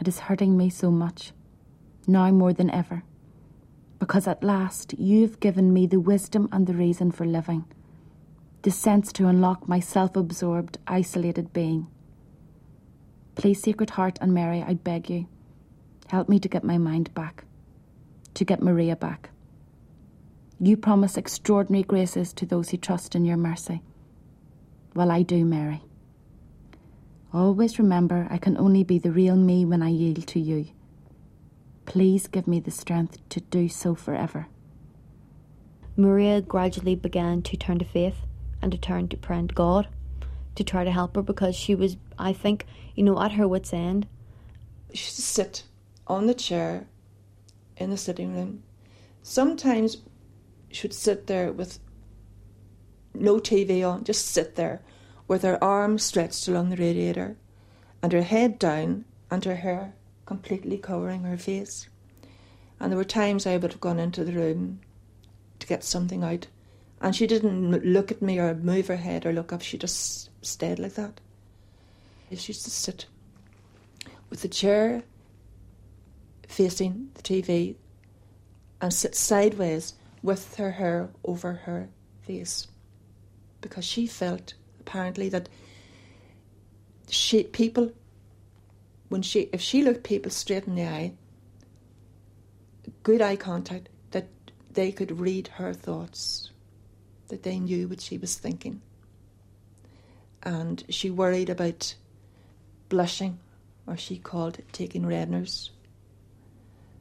It 0.00 0.06
is 0.06 0.20
hurting 0.20 0.56
me 0.56 0.70
so 0.70 0.90
much, 0.90 1.32
now 2.06 2.30
more 2.30 2.52
than 2.52 2.70
ever, 2.70 3.02
because 3.98 4.26
at 4.26 4.42
last 4.42 4.94
you've 4.98 5.40
given 5.40 5.72
me 5.72 5.86
the 5.86 6.00
wisdom 6.00 6.48
and 6.52 6.66
the 6.66 6.74
reason 6.74 7.10
for 7.10 7.24
living, 7.24 7.64
the 8.62 8.70
sense 8.70 9.12
to 9.12 9.26
unlock 9.26 9.68
my 9.68 9.80
self 9.80 10.16
absorbed, 10.16 10.78
isolated 10.86 11.52
being. 11.52 11.86
Please, 13.34 13.62
Sacred 13.62 13.90
Heart 13.90 14.18
and 14.20 14.34
Mary, 14.34 14.64
I 14.66 14.74
beg 14.74 15.08
you, 15.08 15.26
help 16.08 16.28
me 16.28 16.38
to 16.40 16.48
get 16.48 16.64
my 16.64 16.78
mind 16.78 17.12
back, 17.14 17.44
to 18.34 18.44
get 18.44 18.62
Maria 18.62 18.96
back. 18.96 19.30
You 20.60 20.76
promise 20.76 21.16
extraordinary 21.16 21.84
graces 21.84 22.32
to 22.34 22.46
those 22.46 22.70
who 22.70 22.76
trust 22.76 23.14
in 23.14 23.24
your 23.24 23.36
mercy. 23.36 23.80
Well, 24.94 25.12
I 25.12 25.22
do, 25.22 25.44
Mary. 25.44 25.82
Always 27.32 27.78
remember 27.78 28.26
I 28.30 28.38
can 28.38 28.56
only 28.56 28.82
be 28.82 28.98
the 28.98 29.12
real 29.12 29.36
me 29.36 29.64
when 29.64 29.82
I 29.82 29.90
yield 29.90 30.26
to 30.28 30.40
you. 30.40 30.66
Please 31.88 32.26
give 32.26 32.46
me 32.46 32.60
the 32.60 32.70
strength 32.70 33.16
to 33.30 33.40
do 33.40 33.66
so 33.66 33.94
forever. 33.94 34.46
Maria 35.96 36.42
gradually 36.42 36.94
began 36.94 37.40
to 37.40 37.56
turn 37.56 37.78
to 37.78 37.84
faith 37.86 38.26
and 38.60 38.70
to 38.72 38.76
turn 38.76 39.08
to 39.08 39.16
praying 39.16 39.48
to 39.48 39.54
God 39.54 39.88
to 40.54 40.62
try 40.62 40.84
to 40.84 40.90
help 40.90 41.16
her 41.16 41.22
because 41.22 41.56
she 41.56 41.74
was, 41.74 41.96
I 42.18 42.34
think, 42.34 42.66
you 42.94 43.02
know, 43.02 43.18
at 43.22 43.32
her 43.32 43.48
wits' 43.48 43.72
end. 43.72 44.06
She 44.92 45.06
used 45.06 45.16
to 45.16 45.22
sit 45.22 45.62
on 46.06 46.26
the 46.26 46.34
chair 46.34 46.88
in 47.78 47.88
the 47.88 47.96
sitting 47.96 48.34
room. 48.34 48.64
Sometimes 49.22 49.96
she 50.70 50.86
would 50.86 50.92
sit 50.92 51.26
there 51.26 51.50
with 51.50 51.78
no 53.14 53.38
TV 53.38 53.82
on, 53.88 54.04
just 54.04 54.26
sit 54.26 54.56
there 54.56 54.82
with 55.26 55.40
her 55.40 55.62
arms 55.64 56.02
stretched 56.02 56.48
along 56.48 56.68
the 56.68 56.76
radiator 56.76 57.38
and 58.02 58.12
her 58.12 58.22
head 58.22 58.58
down 58.58 59.06
and 59.30 59.42
her 59.46 59.56
hair 59.56 59.94
completely 60.28 60.76
covering 60.76 61.22
her 61.22 61.38
face. 61.38 61.88
And 62.78 62.92
there 62.92 62.98
were 62.98 63.04
times 63.22 63.46
I 63.46 63.56
would 63.56 63.72
have 63.72 63.80
gone 63.80 63.98
into 63.98 64.24
the 64.24 64.32
room 64.32 64.80
to 65.58 65.66
get 65.66 65.82
something 65.82 66.22
out, 66.22 66.48
and 67.00 67.16
she 67.16 67.26
didn't 67.26 67.70
look 67.82 68.10
at 68.10 68.20
me 68.20 68.38
or 68.38 68.54
move 68.54 68.88
her 68.88 68.96
head 68.96 69.24
or 69.24 69.32
look 69.32 69.54
up, 69.54 69.62
she 69.62 69.78
just 69.78 70.28
stayed 70.44 70.78
like 70.78 70.94
that. 70.94 71.18
She 72.30 72.52
used 72.52 72.64
to 72.64 72.70
sit 72.70 73.06
with 74.28 74.42
the 74.42 74.48
chair 74.48 75.02
facing 76.46 77.08
the 77.14 77.22
TV 77.22 77.76
and 78.82 78.92
sit 78.92 79.14
sideways 79.14 79.94
with 80.22 80.56
her 80.56 80.72
hair 80.72 81.08
over 81.24 81.54
her 81.64 81.88
face 82.20 82.68
because 83.62 83.84
she 83.86 84.06
felt 84.06 84.52
apparently 84.78 85.30
that 85.30 85.48
she 87.08 87.44
people 87.44 87.92
when 89.08 89.22
she 89.22 89.48
if 89.52 89.60
she 89.60 89.82
looked 89.82 90.02
people 90.02 90.30
straight 90.30 90.66
in 90.66 90.74
the 90.74 90.84
eye 90.84 91.12
good 93.02 93.20
eye 93.22 93.36
contact 93.36 93.88
that 94.10 94.28
they 94.72 94.90
could 94.92 95.20
read 95.20 95.48
her 95.48 95.72
thoughts 95.72 96.50
that 97.28 97.42
they 97.42 97.58
knew 97.58 97.86
what 97.86 98.00
she 98.00 98.16
was 98.16 98.36
thinking. 98.36 98.80
And 100.42 100.82
she 100.88 101.10
worried 101.10 101.50
about 101.50 101.94
blushing 102.88 103.38
or 103.86 103.96
she 103.96 104.16
called 104.16 104.58
it 104.58 104.72
taking 104.72 105.02
redners 105.02 105.70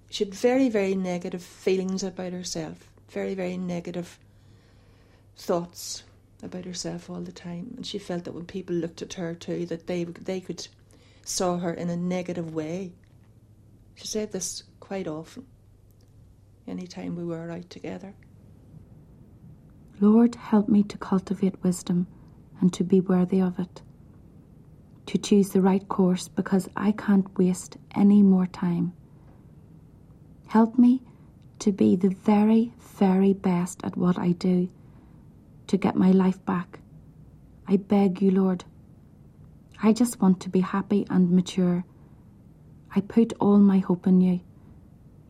she 0.09 0.25
had 0.25 0.33
very 0.33 0.67
very 0.69 0.95
negative 0.95 1.43
feelings 1.43 2.03
about 2.03 2.33
herself 2.33 2.89
very 3.09 3.33
very 3.33 3.57
negative 3.57 4.19
thoughts 5.37 6.03
about 6.43 6.65
herself 6.65 7.09
all 7.09 7.21
the 7.21 7.31
time, 7.31 7.73
and 7.75 7.85
she 7.85 7.97
felt 7.97 8.23
that 8.23 8.33
when 8.33 8.45
people 8.45 8.75
looked 8.75 9.01
at 9.01 9.13
her 9.13 9.33
too, 9.33 9.65
that 9.65 9.87
they 9.87 10.03
they 10.03 10.39
could 10.39 10.67
saw 11.27 11.57
her 11.57 11.73
in 11.73 11.89
a 11.89 11.97
negative 11.97 12.53
way. 12.53 12.93
She 13.95 14.07
said 14.07 14.31
this 14.31 14.63
quite 14.79 15.07
often. 15.07 15.45
Any 16.67 16.87
time 16.87 17.15
we 17.15 17.25
were 17.25 17.51
out 17.51 17.69
together. 17.69 18.13
Lord, 19.99 20.35
help 20.35 20.69
me 20.69 20.83
to 20.83 20.97
cultivate 20.97 21.63
wisdom 21.63 22.07
and 22.61 22.71
to 22.73 22.83
be 22.83 23.01
worthy 23.01 23.41
of 23.41 23.59
it. 23.59 23.81
To 25.07 25.17
choose 25.17 25.49
the 25.49 25.61
right 25.61 25.87
course 25.87 26.27
because 26.27 26.69
I 26.75 26.91
can't 26.91 27.37
waste 27.37 27.77
any 27.95 28.21
more 28.21 28.47
time. 28.47 28.93
Help 30.47 30.77
me 30.77 31.01
to 31.59 31.71
be 31.71 31.95
the 31.95 32.09
very, 32.09 32.73
very 32.79 33.33
best 33.33 33.81
at 33.83 33.97
what 33.97 34.19
I 34.19 34.31
do 34.31 34.69
to 35.67 35.77
get 35.77 35.95
my 35.95 36.11
life 36.11 36.43
back. 36.45 36.79
I 37.67 37.77
beg 37.77 38.21
you, 38.21 38.31
Lord. 38.31 38.63
I 39.81 39.93
just 39.93 40.21
want 40.21 40.39
to 40.41 40.49
be 40.49 40.61
happy 40.61 41.05
and 41.09 41.29
mature. 41.29 41.85
I 42.95 43.01
put 43.01 43.33
all 43.39 43.57
my 43.57 43.77
hope 43.77 44.07
in 44.07 44.21
you. 44.21 44.41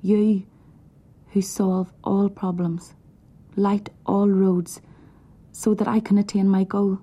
You 0.01 0.43
who 1.31 1.41
solve 1.41 1.91
all 2.03 2.29
problems, 2.29 2.95
light 3.55 3.89
all 4.05 4.29
roads, 4.29 4.81
so 5.51 5.73
that 5.73 5.87
I 5.87 5.99
can 5.99 6.17
attain 6.17 6.47
my 6.47 6.63
goal. 6.63 6.99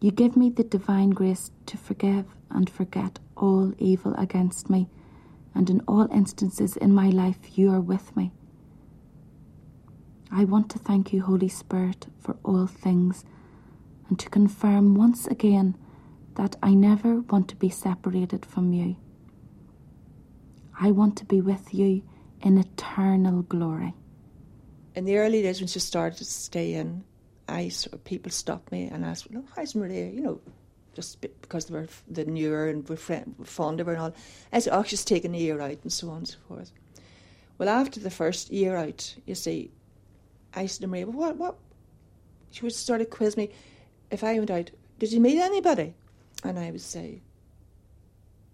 You 0.00 0.10
give 0.10 0.36
me 0.36 0.50
the 0.50 0.64
divine 0.64 1.10
grace 1.10 1.50
to 1.66 1.76
forgive 1.76 2.26
and 2.50 2.68
forget 2.68 3.18
all 3.36 3.72
evil 3.78 4.14
against 4.16 4.68
me, 4.68 4.88
and 5.54 5.70
in 5.70 5.80
all 5.88 6.10
instances 6.12 6.76
in 6.76 6.92
my 6.92 7.08
life, 7.08 7.58
you 7.58 7.70
are 7.70 7.80
with 7.80 8.14
me. 8.16 8.32
I 10.30 10.44
want 10.44 10.70
to 10.70 10.78
thank 10.78 11.12
you, 11.12 11.22
Holy 11.22 11.48
Spirit, 11.48 12.06
for 12.18 12.36
all 12.44 12.66
things, 12.66 13.24
and 14.10 14.18
to 14.18 14.28
confirm 14.28 14.96
once 14.96 15.26
again 15.28 15.76
that 16.34 16.56
I 16.62 16.74
never 16.74 17.20
want 17.20 17.48
to 17.48 17.56
be 17.56 17.70
separated 17.70 18.44
from 18.44 18.72
you. 18.72 18.96
I 20.78 20.90
want 20.90 21.16
to 21.18 21.24
be 21.24 21.40
with 21.40 21.72
you 21.72 22.02
in 22.42 22.58
eternal 22.58 23.42
glory. 23.42 23.94
In 24.96 25.04
the 25.04 25.18
early 25.18 25.42
days 25.42 25.60
when 25.60 25.68
she 25.68 25.78
started 25.78 26.18
to 26.18 26.24
stay 26.24 26.74
in, 26.74 27.04
I 27.48 27.70
people 28.04 28.32
stopped 28.32 28.72
me 28.72 28.88
and 28.88 29.04
asked, 29.04 29.30
"No, 29.30 29.44
how's 29.54 29.74
Maria?" 29.74 30.10
You 30.10 30.20
know, 30.20 30.40
just 30.92 31.20
because 31.20 31.66
they 31.66 31.74
were 31.74 31.88
the 32.08 32.24
newer 32.24 32.68
and 32.68 32.88
were, 32.88 32.96
friend, 32.96 33.36
fond 33.44 33.80
of 33.80 33.86
her 33.86 33.92
and 33.92 34.02
all. 34.02 34.14
I 34.52 34.58
said, 34.58 34.76
"Oh, 34.76 34.82
she's 34.82 35.04
taking 35.04 35.34
a 35.34 35.38
year 35.38 35.60
out," 35.60 35.78
and 35.82 35.92
so 35.92 36.10
on 36.10 36.18
and 36.18 36.28
so 36.28 36.38
forth. 36.48 36.72
Well, 37.58 37.68
after 37.68 38.00
the 38.00 38.10
first 38.10 38.50
year 38.50 38.76
out, 38.76 39.14
you 39.26 39.34
see, 39.34 39.70
I 40.54 40.66
said 40.66 40.82
to 40.82 40.86
Maria, 40.88 41.06
what, 41.06 41.36
what? 41.36 41.58
She 42.50 42.62
would 42.62 42.72
sort 42.72 43.02
of 43.02 43.10
quiz 43.10 43.36
me. 43.36 43.50
If 44.10 44.24
I 44.24 44.38
went 44.38 44.50
out, 44.50 44.70
did 44.98 45.12
you 45.12 45.20
meet 45.20 45.38
anybody? 45.38 45.94
And 46.44 46.58
I 46.58 46.70
would 46.70 46.80
say, 46.80 47.20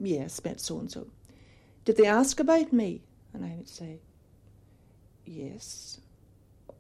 yes, 0.01 0.45
met 0.45 0.61
so 0.61 0.79
and 0.79 0.90
so. 0.90 1.07
Did 1.85 1.97
they 1.97 2.07
ask 2.07 2.40
about 2.40 2.73
me? 2.73 3.03
And 3.33 3.45
I 3.45 3.55
would 3.57 3.69
say, 3.69 3.99
yes 5.25 6.01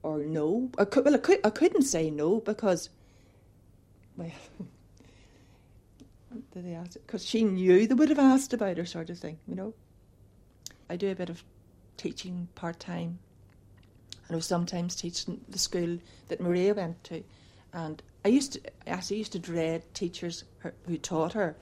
or 0.02 0.18
no. 0.18 0.70
I 0.78 0.84
could, 0.84 1.04
well, 1.04 1.14
I, 1.14 1.18
could, 1.18 1.40
I 1.44 1.50
couldn't 1.50 1.82
say 1.82 2.10
no 2.10 2.40
because, 2.40 2.90
well, 4.16 4.30
did 6.52 6.66
they 6.66 6.74
ask? 6.74 6.92
Because 6.92 7.24
she 7.24 7.44
knew 7.44 7.86
they 7.86 7.94
would 7.94 8.08
have 8.08 8.18
asked 8.18 8.52
about 8.52 8.78
her, 8.78 8.86
sort 8.86 9.10
of 9.10 9.18
thing, 9.18 9.38
you 9.46 9.54
know. 9.54 9.74
I 10.88 10.96
do 10.96 11.10
a 11.10 11.16
bit 11.16 11.30
of 11.30 11.42
teaching 11.96 12.48
part 12.54 12.78
time 12.78 13.18
and 14.28 14.34
I 14.34 14.36
was 14.36 14.46
sometimes 14.46 14.96
teaching 14.96 15.40
the 15.48 15.58
school 15.58 15.98
that 16.28 16.40
Maria 16.40 16.74
went 16.74 17.02
to. 17.04 17.22
And 17.72 18.02
I 18.26 18.28
used 18.28 18.54
to, 18.54 18.60
I 18.88 19.00
used 19.14 19.30
to 19.32 19.38
dread 19.38 19.84
teachers 19.94 20.42
who 20.88 20.98
taught 20.98 21.34
her, 21.34 21.54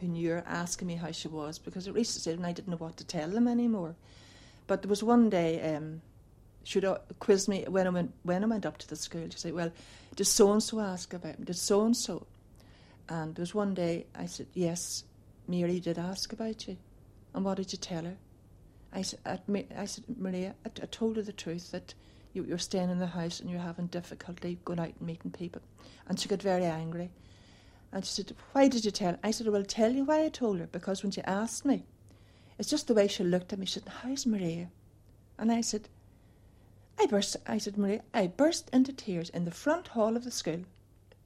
who 0.00 0.06
knew 0.06 0.30
her, 0.30 0.44
asking 0.46 0.86
me 0.86 0.94
how 0.94 1.10
she 1.10 1.26
was 1.26 1.58
because 1.58 1.88
it 1.88 1.94
reached 1.94 2.16
a 2.16 2.20
stage 2.20 2.38
I 2.40 2.52
didn't 2.52 2.68
know 2.68 2.76
what 2.76 2.96
to 2.98 3.04
tell 3.04 3.28
them 3.28 3.48
anymore. 3.48 3.96
But 4.68 4.82
there 4.82 4.88
was 4.88 5.02
one 5.02 5.28
day 5.30 5.74
um, 5.74 6.02
She'd 6.62 6.86
quiz 7.18 7.48
me 7.48 7.64
when 7.66 7.88
I 7.88 7.90
went 7.90 8.12
when 8.22 8.44
I 8.44 8.46
went 8.46 8.64
up 8.64 8.78
to 8.78 8.88
the 8.88 8.94
school. 8.94 9.24
She'd 9.24 9.40
say, 9.40 9.50
"Well, 9.50 9.72
did 10.14 10.26
so 10.26 10.52
and 10.52 10.62
so 10.62 10.78
ask 10.78 11.12
about 11.12 11.40
me? 11.40 11.44
Did 11.44 11.56
so 11.56 11.84
and 11.84 11.96
so?" 11.96 12.24
And 13.08 13.34
there 13.34 13.42
was 13.42 13.52
one 13.52 13.74
day 13.74 14.06
I 14.14 14.26
said, 14.26 14.46
"Yes, 14.54 15.02
Mary 15.48 15.80
did 15.80 15.98
ask 15.98 16.32
about 16.32 16.68
you." 16.68 16.76
And 17.34 17.44
what 17.44 17.56
did 17.56 17.72
you 17.72 17.78
tell 17.78 18.04
her? 18.04 18.16
I 18.92 19.02
said, 19.02 19.18
I 19.76 19.84
said 19.86 20.04
Maria, 20.16 20.54
I, 20.64 20.70
I 20.80 20.86
told 20.86 21.16
her 21.16 21.22
the 21.22 21.32
truth 21.32 21.72
that 21.72 21.94
you, 22.36 22.44
you're 22.44 22.58
staying 22.58 22.90
in 22.90 22.98
the 22.98 23.06
house 23.06 23.40
and 23.40 23.50
you're 23.50 23.58
having 23.58 23.86
difficulty 23.86 24.58
going 24.64 24.78
out 24.78 24.92
and 24.98 25.00
meeting 25.00 25.30
people. 25.30 25.62
And 26.06 26.20
she 26.20 26.28
got 26.28 26.42
very 26.42 26.66
angry. 26.66 27.10
And 27.92 28.04
she 28.04 28.12
said, 28.12 28.36
Why 28.52 28.68
did 28.68 28.84
you 28.84 28.90
tell? 28.90 29.18
I 29.24 29.30
said, 29.30 29.46
I 29.46 29.50
will 29.50 29.64
tell 29.64 29.92
you 29.92 30.04
why 30.04 30.24
I 30.24 30.28
told 30.28 30.58
her, 30.60 30.66
because 30.66 31.02
when 31.02 31.12
she 31.12 31.22
asked 31.22 31.64
me, 31.64 31.84
it's 32.58 32.70
just 32.70 32.86
the 32.86 32.94
way 32.94 33.08
she 33.08 33.24
looked 33.24 33.52
at 33.52 33.58
me. 33.58 33.66
She 33.66 33.80
said, 33.80 33.88
How's 34.02 34.26
Maria? 34.26 34.70
And 35.38 35.50
I 35.50 35.60
said, 35.60 35.88
I 36.98 37.06
burst, 37.06 37.36
I 37.46 37.58
said, 37.58 37.76
Maria, 37.76 38.02
I 38.14 38.26
burst 38.26 38.70
into 38.72 38.92
tears 38.92 39.28
in 39.30 39.44
the 39.44 39.50
front 39.50 39.88
hall 39.88 40.16
of 40.16 40.24
the 40.24 40.30
school. 40.30 40.62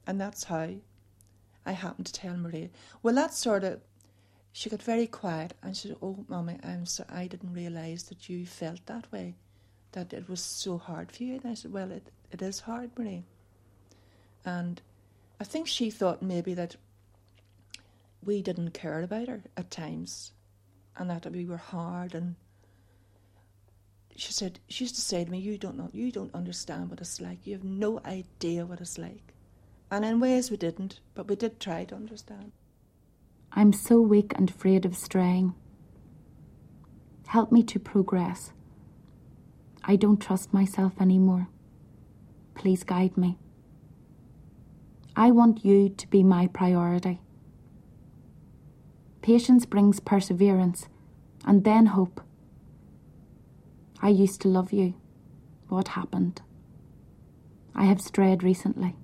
And 0.05 0.19
that's 0.19 0.45
how 0.45 0.69
I 1.65 1.71
happened 1.71 2.07
to 2.07 2.13
tell 2.13 2.35
Maria. 2.35 2.69
Well, 3.01 3.15
that 3.15 3.33
sort 3.33 3.63
of, 3.63 3.81
she 4.51 4.69
got 4.69 4.81
very 4.83 5.07
quiet 5.07 5.53
and 5.63 5.75
she 5.75 5.87
said, 5.87 5.97
Oh, 6.01 6.25
Mommy, 6.27 6.57
I'm 6.63 6.85
so, 6.85 7.05
I 7.09 7.27
didn't 7.27 7.53
realise 7.53 8.03
that 8.03 8.27
you 8.27 8.45
felt 8.45 8.85
that 8.87 9.11
way, 9.11 9.35
that 9.93 10.13
it 10.13 10.29
was 10.29 10.41
so 10.41 10.77
hard 10.77 11.11
for 11.11 11.23
you. 11.23 11.35
And 11.35 11.51
I 11.51 11.53
said, 11.53 11.73
Well, 11.73 11.91
it, 11.91 12.07
it 12.31 12.41
is 12.41 12.61
hard, 12.61 12.91
Marie. 12.97 13.23
And 14.45 14.81
I 15.39 15.43
think 15.43 15.67
she 15.67 15.89
thought 15.89 16.21
maybe 16.21 16.53
that 16.53 16.75
we 18.23 18.41
didn't 18.41 18.71
care 18.71 19.01
about 19.01 19.27
her 19.27 19.41
at 19.57 19.71
times 19.71 20.31
and 20.97 21.09
that 21.09 21.25
we 21.31 21.45
were 21.45 21.57
hard 21.57 22.13
and 22.13 22.35
she 24.15 24.33
said 24.33 24.59
she 24.67 24.83
used 24.83 24.95
to 24.95 25.01
say 25.01 25.23
to 25.23 25.31
me, 25.31 25.39
You 25.39 25.57
don't 25.57 25.77
know 25.77 25.89
you 25.93 26.11
don't 26.11 26.35
understand 26.35 26.89
what 26.89 27.01
it's 27.01 27.21
like. 27.21 27.47
You 27.47 27.53
have 27.53 27.63
no 27.63 27.99
idea 28.05 28.65
what 28.65 28.81
it's 28.81 28.97
like. 28.97 29.33
And 29.89 30.05
in 30.05 30.19
ways 30.19 30.51
we 30.51 30.57
didn't, 30.57 30.99
but 31.15 31.27
we 31.27 31.35
did 31.35 31.59
try 31.59 31.85
to 31.85 31.95
understand. 31.95 32.51
I'm 33.51 33.73
so 33.73 33.99
weak 33.99 34.33
and 34.35 34.49
afraid 34.49 34.85
of 34.85 34.95
straying. 34.95 35.53
Help 37.25 37.51
me 37.51 37.63
to 37.63 37.79
progress. 37.79 38.53
I 39.83 39.95
don't 39.95 40.21
trust 40.21 40.53
myself 40.53 41.01
anymore. 41.01 41.47
Please 42.55 42.83
guide 42.83 43.17
me. 43.17 43.37
I 45.15 45.31
want 45.31 45.65
you 45.65 45.89
to 45.89 46.07
be 46.07 46.23
my 46.23 46.47
priority. 46.47 47.19
Patience 49.21 49.65
brings 49.65 49.99
perseverance 49.99 50.87
and 51.45 51.63
then 51.63 51.87
hope. 51.87 52.21
I 54.01 54.09
used 54.09 54.41
to 54.41 54.47
love 54.47 54.71
you. 54.71 54.95
What 55.67 55.89
happened? 55.89 56.41
I 57.75 57.85
have 57.85 58.01
strayed 58.01 58.43
recently. 58.43 58.95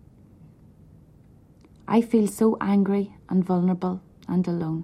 I 1.88 2.02
feel 2.02 2.28
so 2.28 2.58
angry 2.60 3.16
and 3.30 3.44
vulnerable 3.44 4.02
and 4.28 4.48
alone. 4.48 4.84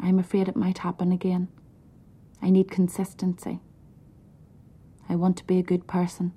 I'm 0.00 0.18
afraid 0.18 0.48
it 0.48 0.56
might 0.56 0.78
happen 0.78 1.12
again. 1.12 1.48
I 2.40 2.50
need 2.50 2.70
consistency. 2.70 3.60
I 5.12 5.16
want 5.16 5.36
to 5.36 5.44
be 5.44 5.58
a 5.58 5.62
good 5.62 5.86
person. 5.86 6.32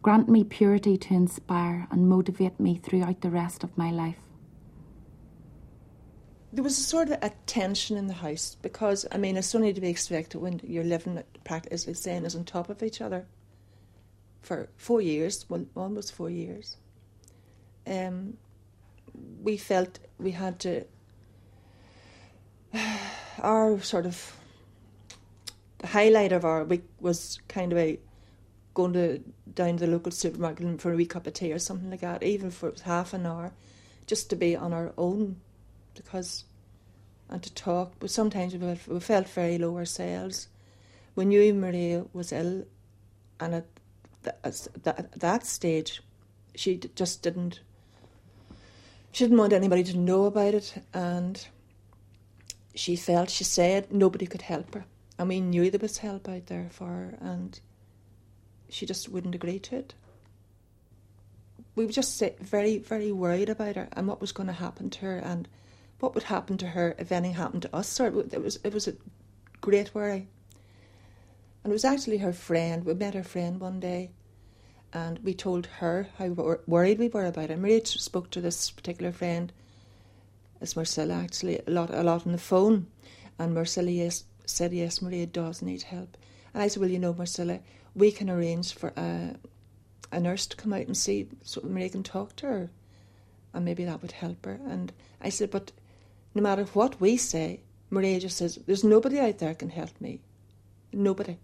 Grant 0.00 0.30
me 0.30 0.44
purity 0.44 0.96
to 0.96 1.12
inspire 1.12 1.86
and 1.90 2.08
motivate 2.08 2.58
me 2.58 2.80
throughout 2.82 3.20
the 3.20 3.28
rest 3.28 3.62
of 3.62 3.76
my 3.76 3.90
life. 3.90 4.16
There 6.54 6.64
was 6.64 6.78
a 6.78 6.82
sort 6.82 7.10
of 7.10 7.18
a 7.20 7.30
tension 7.44 7.98
in 7.98 8.06
the 8.06 8.14
house 8.14 8.56
because, 8.62 9.04
I 9.12 9.18
mean, 9.18 9.36
it's 9.36 9.54
only 9.54 9.74
to 9.74 9.80
be 9.82 9.90
expected 9.90 10.38
when 10.38 10.58
you're 10.64 10.84
living, 10.84 11.22
practice, 11.44 11.86
saying, 11.92 12.24
is 12.24 12.34
on 12.34 12.44
top 12.44 12.70
of 12.70 12.82
each 12.82 13.02
other 13.02 13.26
for 14.40 14.70
four 14.78 15.02
years, 15.02 15.44
well, 15.50 15.66
almost 15.76 16.14
four 16.14 16.30
years. 16.30 16.78
Um, 17.86 18.38
we 19.42 19.58
felt 19.58 19.98
we 20.18 20.30
had 20.30 20.58
to, 20.60 20.86
our 23.42 23.78
sort 23.82 24.06
of, 24.06 24.34
the 25.78 25.86
highlight 25.86 26.32
of 26.32 26.44
our 26.44 26.64
week 26.64 26.84
was 27.00 27.38
kind 27.48 27.72
of 27.72 27.78
a 27.78 27.98
going 28.74 28.92
to 28.92 29.18
down 29.54 29.76
to 29.76 29.86
the 29.86 29.90
local 29.90 30.12
supermarket 30.12 30.80
for 30.80 30.92
a 30.92 30.96
wee 30.96 31.06
cup 31.06 31.26
of 31.26 31.32
tea 31.32 31.52
or 31.52 31.58
something 31.58 31.90
like 31.90 32.00
that, 32.00 32.22
even 32.22 32.50
for 32.50 32.72
half 32.84 33.12
an 33.12 33.26
hour, 33.26 33.52
just 34.06 34.30
to 34.30 34.36
be 34.36 34.54
on 34.54 34.72
our 34.72 34.92
own, 34.96 35.36
because 35.94 36.44
and 37.28 37.42
to 37.42 37.52
talk. 37.54 37.92
But 37.98 38.10
sometimes 38.10 38.54
we 38.54 38.60
felt, 38.60 38.86
we 38.88 39.00
felt 39.00 39.28
very 39.28 39.58
low 39.58 39.76
ourselves. 39.76 40.48
We 41.14 41.24
knew 41.24 41.52
Maria 41.54 42.04
was 42.12 42.32
ill, 42.32 42.64
and 43.40 43.54
at 43.54 43.66
that, 44.22 45.12
that 45.18 45.46
stage, 45.46 46.02
she 46.54 46.76
just 46.94 47.22
didn't. 47.22 47.60
She 49.12 49.24
didn't 49.24 49.38
want 49.38 49.52
anybody 49.52 49.82
to 49.84 49.96
know 49.96 50.26
about 50.26 50.54
it, 50.54 50.82
and 50.94 51.44
she 52.74 52.94
felt 52.94 53.30
she 53.30 53.44
said 53.44 53.92
nobody 53.92 54.26
could 54.26 54.42
help 54.42 54.74
her, 54.74 54.84
and 55.18 55.28
we 55.28 55.40
knew 55.40 55.70
there 55.70 55.80
was 55.80 55.98
help 55.98 56.28
out 56.28 56.46
there 56.46 56.68
for 56.70 56.86
her, 56.86 57.18
and 57.20 57.58
she 58.68 58.86
just 58.86 59.08
wouldn't 59.08 59.34
agree 59.34 59.58
to 59.58 59.76
it. 59.76 59.94
We 61.74 61.86
were 61.86 61.92
just 61.92 62.22
very, 62.40 62.78
very 62.78 63.12
worried 63.12 63.48
about 63.48 63.76
her 63.76 63.88
and 63.92 64.06
what 64.06 64.20
was 64.20 64.32
going 64.32 64.48
to 64.48 64.52
happen 64.52 64.90
to 64.90 65.00
her 65.00 65.18
and 65.18 65.48
what 66.00 66.14
would 66.14 66.24
happen 66.24 66.58
to 66.58 66.66
her 66.66 66.94
if 66.98 67.12
anything 67.12 67.36
happened 67.36 67.62
to 67.62 67.74
us. 67.74 67.88
So 67.88 68.04
it 68.04 68.42
was, 68.42 68.58
it 68.62 68.74
was 68.74 68.88
a 68.88 68.94
great 69.60 69.94
worry. 69.94 70.28
And 71.62 71.70
it 71.70 71.74
was 71.74 71.84
actually 71.84 72.18
her 72.18 72.32
friend. 72.32 72.84
We 72.84 72.94
met 72.94 73.14
her 73.14 73.22
friend 73.22 73.60
one 73.60 73.78
day 73.80 74.10
and 74.92 75.18
we 75.20 75.34
told 75.34 75.66
her 75.66 76.08
how 76.18 76.26
worried 76.66 76.98
we 76.98 77.08
were 77.08 77.26
about 77.26 77.50
her. 77.50 77.56
Maria 77.56 77.84
spoke 77.86 78.30
to 78.30 78.40
this 78.40 78.70
particular 78.70 79.12
friend, 79.12 79.52
it's 80.60 80.74
Marcella 80.74 81.14
actually, 81.14 81.60
a 81.64 81.70
lot, 81.70 81.94
a 81.94 82.02
lot 82.02 82.26
on 82.26 82.32
the 82.32 82.38
phone. 82.38 82.88
And 83.38 83.54
Marcella 83.54 83.90
said, 84.48 84.72
Yes, 84.72 85.02
Maria 85.02 85.26
does 85.26 85.62
need 85.62 85.82
help. 85.82 86.16
And 86.54 86.62
I 86.62 86.68
said, 86.68 86.80
Well, 86.80 86.90
you 86.90 86.98
know, 86.98 87.14
Marcella, 87.14 87.60
we 87.94 88.10
can 88.10 88.30
arrange 88.30 88.74
for 88.74 88.92
a, 88.96 89.36
a 90.10 90.20
nurse 90.20 90.46
to 90.46 90.56
come 90.56 90.72
out 90.72 90.86
and 90.86 90.96
see 90.96 91.28
so 91.42 91.60
Maria 91.62 91.90
can 91.90 92.02
talk 92.02 92.36
to 92.36 92.46
her. 92.46 92.70
And 93.52 93.64
maybe 93.64 93.84
that 93.84 94.02
would 94.02 94.12
help 94.12 94.44
her. 94.46 94.60
And 94.66 94.92
I 95.20 95.28
said, 95.28 95.50
But 95.50 95.72
no 96.34 96.42
matter 96.42 96.64
what 96.64 97.00
we 97.00 97.16
say, 97.16 97.60
Maria 97.90 98.20
just 98.20 98.36
says, 98.36 98.58
There's 98.66 98.84
nobody 98.84 99.18
out 99.18 99.38
there 99.38 99.54
can 99.54 99.70
help 99.70 100.00
me. 100.00 100.20
Nobody. 100.92 101.38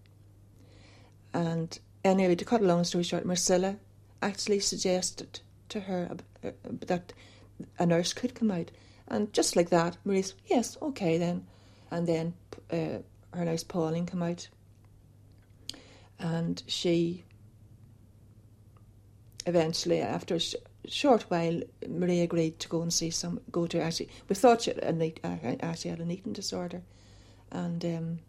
And 1.33 1.77
anyway, 2.03 2.35
to 2.35 2.45
cut 2.45 2.61
a 2.61 2.65
long 2.65 2.83
story 2.83 3.03
short, 3.03 3.25
Marcella 3.25 3.77
actually 4.21 4.59
suggested 4.59 5.41
to 5.69 5.81
her 5.81 6.17
uh, 6.43 6.51
that 6.87 7.13
a 7.77 7.85
nurse 7.85 8.13
could 8.13 8.35
come 8.35 8.51
out. 8.51 8.71
And 9.07 9.31
just 9.33 9.55
like 9.55 9.69
that, 9.69 9.97
Maria 10.03 10.23
said, 10.23 10.37
Yes, 10.47 10.77
okay 10.81 11.17
then. 11.17 11.45
And 11.95 12.05
then 12.05 12.33
uh, 12.71 12.99
her 13.37 13.45
nurse 13.45 13.63
Pauline 13.63 14.05
came 14.05 14.21
out. 14.21 14.49
And 16.19 16.61
she 16.67 17.23
eventually, 19.45 20.01
after 20.01 20.35
a 20.35 20.39
sh- 20.39 20.55
short 20.83 21.23
while, 21.29 21.61
Maria 21.87 22.23
agreed 22.23 22.59
to 22.59 22.67
go 22.67 22.81
and 22.81 22.91
see 22.91 23.11
some, 23.11 23.39
go 23.49 23.65
to 23.67 23.81
actually, 23.81 24.09
we 24.27 24.35
thought 24.35 24.63
she 24.63 24.71
had 24.71 24.79
a, 24.79 25.13
uh, 25.23 25.55
actually 25.61 25.91
had 25.91 26.01
an 26.01 26.11
eating 26.11 26.33
disorder, 26.33 26.81
and 27.49 27.85
um, 27.85 28.19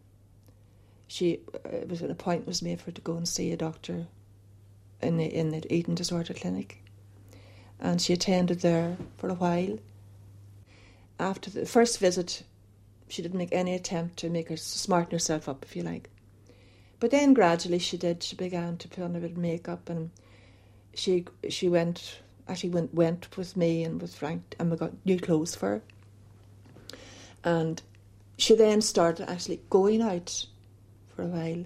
she, 1.09 1.41
uh, 1.53 1.69
it 1.71 1.89
was 1.89 2.03
an 2.03 2.13
appointment 2.13 2.47
was 2.47 2.63
made 2.63 2.79
for 2.79 2.87
her 2.87 2.93
to 2.93 3.01
go 3.01 3.17
and 3.17 3.29
see 3.29 3.51
a 3.51 3.57
doctor 3.57 4.07
in 5.03 5.17
the, 5.17 5.25
in 5.25 5.49
the 5.51 5.75
eating 5.75 5.97
disorder 5.97 6.35
clinic, 6.35 6.85
and 7.81 8.01
she 8.01 8.13
attended 8.13 8.61
there 8.61 8.97
for 9.17 9.29
a 9.29 9.35
while. 9.35 9.77
After 11.19 11.51
the 11.51 11.67
first 11.67 11.99
visit, 11.99 12.45
she 13.09 13.23
didn't 13.23 13.39
make 13.39 13.53
any 13.53 13.75
attempt 13.75 14.17
to 14.19 14.31
make 14.31 14.49
her 14.49 14.57
smarten 14.57 15.13
herself 15.13 15.49
up, 15.49 15.65
if 15.65 15.77
you 15.77 15.83
like. 15.83 16.11
But 16.99 17.11
then 17.11 17.35
gradually 17.35 17.79
she 17.79 17.97
did. 17.97 18.23
She 18.23 18.37
began 18.37 18.77
to 18.79 18.89
put 18.89 19.05
on 19.05 19.15
a 19.15 19.21
bit 19.21 19.33
of 19.33 19.37
makeup, 19.37 19.89
and 19.89 20.11
she 20.95 21.27
she 21.49 21.69
went 21.69 22.21
actually 22.49 22.71
went 22.71 22.95
went 22.95 23.37
with 23.37 23.57
me 23.57 23.85
and 23.85 24.01
with 24.01 24.15
Frank, 24.15 24.57
and 24.59 24.71
we 24.71 24.77
got 24.77 24.93
new 25.05 25.19
clothes 25.19 25.55
for 25.55 25.69
her. 25.69 25.83
And 27.45 27.81
she 28.39 28.57
then 28.57 28.81
started 28.81 29.31
actually 29.31 29.61
going 29.71 30.03
out 30.03 30.47
for 31.15 31.23
a 31.23 31.27
while, 31.27 31.65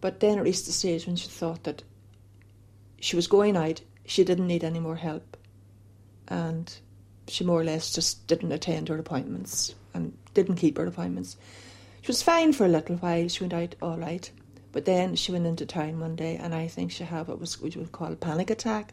but 0.00 0.20
then 0.20 0.38
it 0.38 0.42
reached 0.42 0.66
the 0.66 0.72
stage 0.72 1.06
when 1.06 1.16
she 1.16 1.28
thought 1.28 1.64
that 1.64 1.82
she 3.00 3.16
was 3.16 3.26
going 3.26 3.56
out. 3.56 3.80
She 4.06 4.24
didn't 4.24 4.46
need 4.46 4.64
any 4.64 4.80
more 4.80 4.96
help, 4.96 5.36
and 6.28 6.72
she 7.26 7.44
more 7.44 7.60
or 7.60 7.64
less 7.64 7.92
just 7.92 8.26
didn't 8.26 8.52
attend 8.52 8.88
her 8.88 8.98
appointments 8.98 9.74
and 9.98 10.16
didn't 10.32 10.56
keep 10.56 10.78
her 10.78 10.86
appointments. 10.86 11.36
She 12.00 12.08
was 12.08 12.22
fine 12.22 12.52
for 12.52 12.64
a 12.64 12.68
little 12.68 12.96
while. 12.96 13.28
She 13.28 13.42
went 13.42 13.52
out 13.52 13.74
all 13.82 13.98
right. 13.98 14.30
But 14.72 14.84
then 14.84 15.16
she 15.16 15.32
went 15.32 15.46
into 15.46 15.66
town 15.66 15.98
one 15.98 16.16
day, 16.16 16.36
and 16.36 16.54
I 16.54 16.68
think 16.68 16.90
she 16.90 17.04
had 17.04 17.26
what 17.26 17.40
was 17.40 17.60
what 17.60 17.74
you 17.74 17.80
would 17.80 17.92
call 17.92 18.12
a 18.12 18.16
panic 18.16 18.50
attack. 18.50 18.92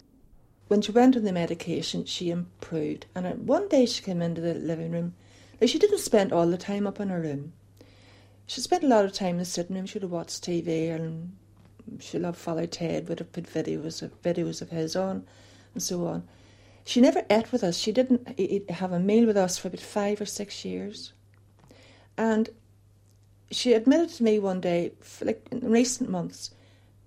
When 0.68 0.82
she 0.82 0.92
went 0.92 1.16
on 1.16 1.24
the 1.24 1.32
medication, 1.32 2.06
she 2.06 2.32
improved. 2.32 3.06
And 3.14 3.48
one 3.48 3.68
day 3.68 3.86
she 3.86 4.02
came 4.02 4.22
into 4.22 4.42
the 4.42 4.56
living 4.56 4.92
room. 4.92 5.14
Like 5.62 5.70
she 5.70 5.80
didn't 5.80 6.00
spend 6.00 6.34
all 6.34 6.48
the 6.48 6.58
time 6.58 6.88
up 6.88 7.00
in 7.00 7.10
her 7.10 7.22
room. 7.22 7.54
she 8.48 8.62
spent 8.62 8.84
a 8.84 8.88
lot 8.88 9.06
of 9.06 9.14
time 9.14 9.36
in 9.36 9.38
the 9.40 9.46
sitting 9.46 9.76
room. 9.76 9.86
She'd 9.86 10.04
watched 10.04 10.44
TV 10.44 10.90
and 10.94 11.36
she 12.00 12.18
loved 12.18 12.38
Father 12.38 12.66
Ted, 12.66 13.08
would 13.08 13.20
have 13.20 13.32
put 13.32 13.46
videos 13.46 14.02
of 14.02 14.22
videos 14.22 14.62
of 14.62 14.72
his 14.72 14.96
on 14.96 15.26
and 15.74 15.84
so 15.84 16.06
on. 16.08 16.28
She 16.86 17.02
never 17.02 17.26
ate 17.30 17.52
with 17.52 17.64
us. 17.64 17.78
She 17.78 17.92
didn't 17.92 18.36
eat, 18.38 18.70
have 18.70 18.92
a 18.92 19.00
meal 19.00 19.26
with 19.26 19.38
us 19.38 19.58
for 19.58 19.68
about 19.68 19.80
five 19.80 20.22
or 20.22 20.26
six 20.26 20.64
years. 20.64 21.14
And 22.16 22.50
she 23.52 23.74
admitted 23.74 24.10
to 24.10 24.24
me 24.24 24.38
one 24.38 24.62
day, 24.62 24.94
like 25.22 25.48
in 25.52 25.60
recent 25.72 26.10
months, 26.10 26.52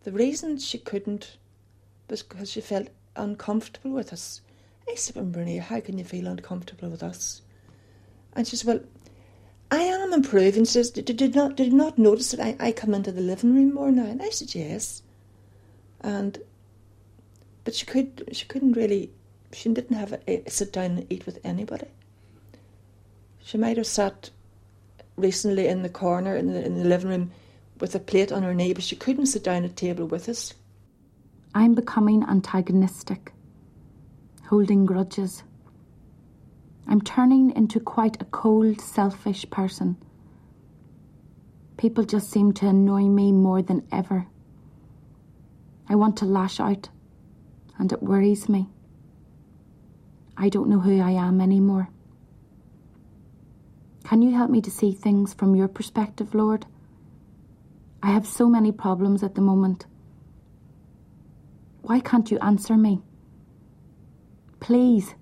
the 0.03 0.13
reason 0.13 0.59
she 0.59 0.79
couldn't 0.79 1.37
was 2.11 2.23
because 2.23 2.51
she 2.51 2.61
felt 2.61 2.89
uncomfortable 3.15 3.93
with 3.93 4.13
us. 4.13 4.41
I 4.91 4.97
said, 4.97 5.17
well, 5.17 5.27
Maria, 5.27 5.63
how 5.63 5.81
can 5.81 5.97
you 5.97 6.05
feel 6.05 6.27
uncomfortable 6.27 6.89
with 6.89 7.03
us? 7.03 7.43
And 8.33 8.47
she 8.47 8.57
said, 8.57 8.67
well, 8.67 8.81
I 9.71 9.83
am 9.83 10.13
improving. 10.13 10.65
She 10.65 10.73
says, 10.73 10.91
did, 10.91 11.35
not, 11.37 11.57
did 11.57 11.73
not 11.73 11.99
notice 11.99 12.33
that 12.33 12.41
I, 12.41 12.57
I 12.69 12.73
come 12.73 12.95
into 12.95 13.13
the 13.13 13.21
living 13.21 13.55
room 13.55 13.75
more 13.75 13.93
now? 13.93 14.07
And 14.07 14.23
I 14.23 14.31
said, 14.31 14.55
yes. 14.55 15.03
And, 16.01 16.39
but 17.65 17.75
she, 17.75 17.87
could, 17.87 18.29
she 18.33 18.47
couldn't 18.47 18.73
really, 18.73 19.13
she 19.53 19.69
didn't 19.73 19.97
have 19.97 20.13
a, 20.13 20.47
a 20.47 20.51
sit 20.51 20.73
down 20.73 20.93
and 20.93 21.13
eat 21.13 21.27
with 21.27 21.39
anybody. 21.45 21.89
She 23.43 23.59
might 23.59 23.77
have 23.77 23.87
sat 23.87 24.31
recently 25.17 25.67
in 25.69 25.83
the 25.83 25.89
corner 25.89 26.37
in 26.37 26.53
the, 26.53 26.65
in 26.65 26.79
the 26.79 26.85
living 26.85 27.11
room 27.11 27.31
with 27.81 27.95
a 27.95 28.01
plate 28.01 28.33
on 28.33 28.43
her 28.43 28.55
knee, 28.55 28.73
but 28.73 28.83
she 28.85 28.97
couldn't 28.97 29.27
sit 29.27 29.45
down 29.45 29.65
at 29.65 29.77
table 29.77 30.07
with 30.07 30.29
us. 30.29 30.55
I'm 31.55 31.75
becoming 31.75 32.25
antagonistic, 32.25 33.33
holding 34.49 34.87
grudges. 34.87 35.43
I'm 36.87 37.01
turning 37.01 37.55
into 37.57 37.81
quite 37.81 38.21
a 38.21 38.27
cold, 38.27 38.81
selfish 38.81 39.49
person. 39.51 39.97
People 41.77 42.05
just 42.05 42.31
seem 42.31 42.53
to 42.55 42.67
annoy 42.67 43.03
me 43.03 43.33
more 43.33 43.63
than 43.63 43.87
ever. 43.93 44.27
I 45.89 45.95
want 45.95 46.17
to 46.19 46.25
lash 46.27 46.61
out, 46.61 46.89
and 47.79 47.93
it 47.93 48.03
worries 48.03 48.49
me. 48.49 48.69
I 50.41 50.49
don't 50.49 50.69
know 50.69 50.79
who 50.79 51.01
I 51.01 51.11
am 51.11 51.41
anymore. 51.41 51.89
Can 54.05 54.23
you 54.23 54.35
help 54.35 54.51
me 54.51 54.63
to 54.63 54.71
see 54.71 54.93
things 54.93 55.35
from 55.35 55.57
your 55.57 55.67
perspective, 55.67 56.33
Lord? 56.33 56.65
I 58.03 58.13
have 58.13 58.27
so 58.27 58.49
many 58.49 58.71
problems 58.71 59.25
at 59.25 59.35
the 59.35 59.41
moment. 59.41 59.87
Why 61.83 61.99
can't 61.99 62.31
you 62.31 62.39
answer 62.39 62.77
me? 62.77 63.03
Please. 64.61 65.15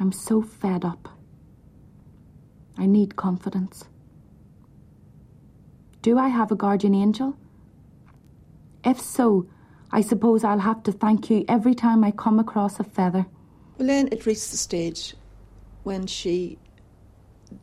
I'm 0.00 0.12
so 0.12 0.40
fed 0.40 0.84
up. 0.84 1.10
I 2.78 2.86
need 2.86 3.16
confidence. 3.16 3.84
Do 6.00 6.16
I 6.18 6.28
have 6.28 6.50
a 6.50 6.56
guardian 6.56 6.94
angel? 6.94 7.36
If 8.82 8.98
so, 9.00 9.46
I 9.90 10.02
suppose 10.02 10.44
I'll 10.44 10.58
have 10.58 10.82
to 10.84 10.92
thank 10.92 11.30
you 11.30 11.44
every 11.48 11.74
time 11.74 12.04
I 12.04 12.10
come 12.10 12.38
across 12.38 12.78
a 12.78 12.84
feather. 12.84 13.26
Well, 13.78 13.88
then 13.88 14.08
it 14.12 14.26
reached 14.26 14.50
the 14.50 14.56
stage 14.56 15.14
when 15.84 16.06
she. 16.06 16.58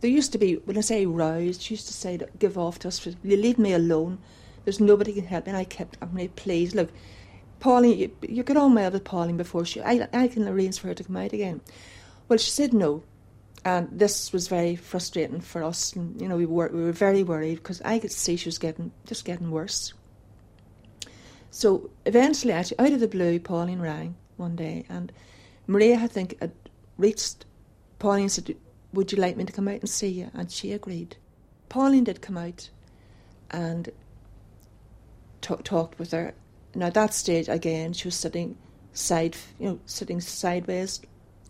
There 0.01 0.09
used 0.09 0.31
to 0.31 0.39
be, 0.39 0.55
when 0.55 0.77
I 0.77 0.81
say 0.81 1.05
roused, 1.05 1.61
she 1.61 1.75
used 1.75 1.85
to 1.87 1.93
say, 1.93 2.19
give 2.39 2.57
off 2.57 2.79
to 2.79 2.87
us, 2.87 3.05
you 3.05 3.37
leave 3.37 3.59
me 3.59 3.73
alone. 3.73 4.17
There's 4.63 4.79
nobody 4.79 5.13
can 5.13 5.25
help 5.25 5.45
me. 5.45 5.51
And 5.51 5.57
I 5.57 5.63
kept, 5.63 5.97
I'm 6.01 6.11
really 6.13 6.29
pleased. 6.29 6.75
Look, 6.75 6.89
Pauline, 7.59 7.99
you, 7.99 8.11
you 8.27 8.41
get 8.41 8.57
on 8.57 8.73
well 8.73 8.99
Pauline 8.99 9.37
before 9.37 9.63
she, 9.63 9.83
I, 9.83 10.07
I 10.11 10.27
can 10.27 10.47
arrange 10.47 10.79
for 10.79 10.87
her 10.87 10.95
to 10.95 11.03
come 11.03 11.17
out 11.17 11.33
again. 11.33 11.61
Well, 12.27 12.39
she 12.39 12.49
said 12.49 12.73
no. 12.73 13.03
And 13.63 13.87
this 13.91 14.33
was 14.33 14.47
very 14.47 14.75
frustrating 14.75 15.39
for 15.39 15.63
us. 15.63 15.93
And, 15.93 16.19
you 16.19 16.27
know, 16.27 16.37
we 16.37 16.47
were, 16.47 16.69
we 16.69 16.83
were 16.83 16.91
very 16.91 17.21
worried 17.21 17.55
because 17.57 17.79
I 17.83 17.99
could 17.99 18.11
see 18.11 18.37
she 18.37 18.47
was 18.47 18.57
getting, 18.57 18.91
just 19.05 19.23
getting 19.23 19.51
worse. 19.51 19.93
So 21.55 21.89
eventually, 22.05 22.51
actually, 22.51 22.79
out 22.79 22.91
of 22.91 22.99
the 22.99 23.07
blue, 23.07 23.39
Pauline 23.39 23.79
rang 23.79 24.15
one 24.35 24.57
day 24.57 24.83
and 24.89 25.09
Maria, 25.67 25.95
I 26.01 26.07
think, 26.07 26.37
had 26.41 26.51
reached 26.97 27.45
Pauline 27.97 28.23
and 28.23 28.31
said, 28.33 28.57
Would 28.91 29.13
you 29.13 29.17
like 29.17 29.37
me 29.37 29.45
to 29.45 29.53
come 29.53 29.69
out 29.69 29.79
and 29.79 29.89
see 29.89 30.09
you? 30.09 30.31
And 30.33 30.51
she 30.51 30.73
agreed. 30.73 31.15
Pauline 31.69 32.03
did 32.03 32.21
come 32.21 32.35
out 32.35 32.69
and 33.51 33.89
t- 35.39 35.55
talked 35.63 35.97
with 35.97 36.11
her. 36.11 36.33
Now, 36.75 36.87
at 36.87 36.93
that 36.95 37.13
stage, 37.13 37.47
again, 37.47 37.93
she 37.93 38.09
was 38.09 38.15
sitting 38.15 38.57
side, 38.91 39.37
you 39.57 39.69
know, 39.69 39.79
sitting 39.85 40.19
sideways, 40.19 40.99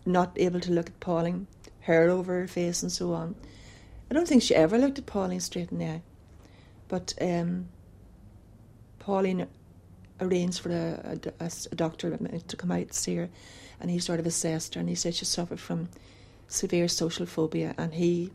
not 0.04 0.30
able 0.36 0.60
to 0.60 0.70
look 0.70 0.86
at 0.86 1.00
Pauline, 1.00 1.48
hair 1.80 2.10
over 2.10 2.42
her 2.42 2.46
face 2.46 2.80
and 2.80 2.92
so 2.92 3.12
on. 3.12 3.34
I 4.08 4.14
don't 4.14 4.28
think 4.28 4.44
she 4.44 4.54
ever 4.54 4.78
looked 4.78 5.00
at 5.00 5.06
Pauline 5.06 5.40
straight 5.40 5.72
in 5.72 5.78
the 5.78 5.86
eye. 5.86 6.02
But 6.86 7.12
um, 7.20 7.70
Pauline 9.00 9.48
arranged 10.20 10.60
for 10.60 10.70
a, 10.70 11.18
a, 11.40 11.50
a, 11.70 11.74
doctor 11.74 12.16
to 12.16 12.56
come 12.56 12.70
out 12.70 12.78
and 12.78 12.92
see 12.92 13.16
her, 13.16 13.28
and 13.80 13.90
he 13.90 13.98
sort 13.98 14.20
of 14.20 14.26
assessed 14.26 14.74
her, 14.74 14.80
and 14.80 14.88
he 14.88 14.94
said 14.94 15.14
she 15.14 15.24
suffered 15.24 15.60
from 15.60 15.88
severe 16.48 16.88
social 16.88 17.26
phobia, 17.26 17.74
and 17.78 17.94
he 17.94 18.30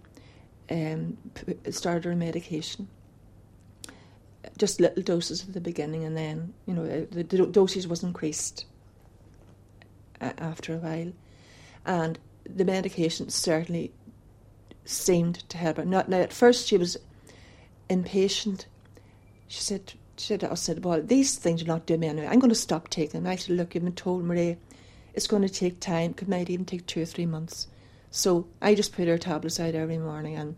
um, 0.69 1.17
started 1.69 2.05
her 2.05 2.15
medication. 2.15 2.87
Just 4.57 4.79
little 4.79 5.03
doses 5.03 5.43
at 5.47 5.53
the 5.53 5.61
beginning, 5.61 6.03
and 6.03 6.15
then 6.15 6.53
you 6.65 6.73
know 6.73 6.85
the, 6.85 7.23
the 7.23 7.45
dosage 7.45 7.87
was 7.87 8.03
increased 8.03 8.65
after 10.19 10.75
a 10.75 10.77
while, 10.77 11.11
and 11.85 12.19
the 12.45 12.65
medication 12.65 13.29
certainly 13.29 13.91
seemed 14.85 15.47
to 15.49 15.57
help 15.57 15.77
her. 15.77 15.85
Not 15.85 16.09
now 16.09 16.19
at 16.19 16.33
first 16.33 16.67
she 16.67 16.77
was 16.77 16.97
impatient. 17.89 18.67
She 19.47 19.61
said, 19.61 19.93
I 20.17 20.53
said, 20.55 20.83
well, 20.85 21.01
these 21.01 21.35
things 21.35 21.63
are 21.63 21.67
not 21.67 21.85
doing 21.85 22.01
me 22.01 22.07
anyway. 22.07 22.27
I'm 22.27 22.39
going 22.39 22.49
to 22.49 22.55
stop 22.55 22.89
taking 22.89 23.23
them. 23.23 23.31
I 23.31 23.35
said, 23.35 23.55
look, 23.55 23.73
you've 23.73 23.83
been 23.83 23.93
told, 23.93 24.23
Marie, 24.23 24.57
it's 25.13 25.27
going 25.27 25.41
to 25.41 25.49
take 25.49 25.79
time. 25.79 26.13
It 26.17 26.27
might 26.27 26.49
even 26.49 26.65
take 26.65 26.85
two 26.85 27.01
or 27.01 27.05
three 27.05 27.25
months. 27.25 27.67
So 28.11 28.47
I 28.61 28.75
just 28.75 28.93
put 28.93 29.07
her 29.07 29.17
tablets 29.17 29.59
out 29.59 29.73
every 29.73 29.97
morning, 29.97 30.35
and 30.35 30.55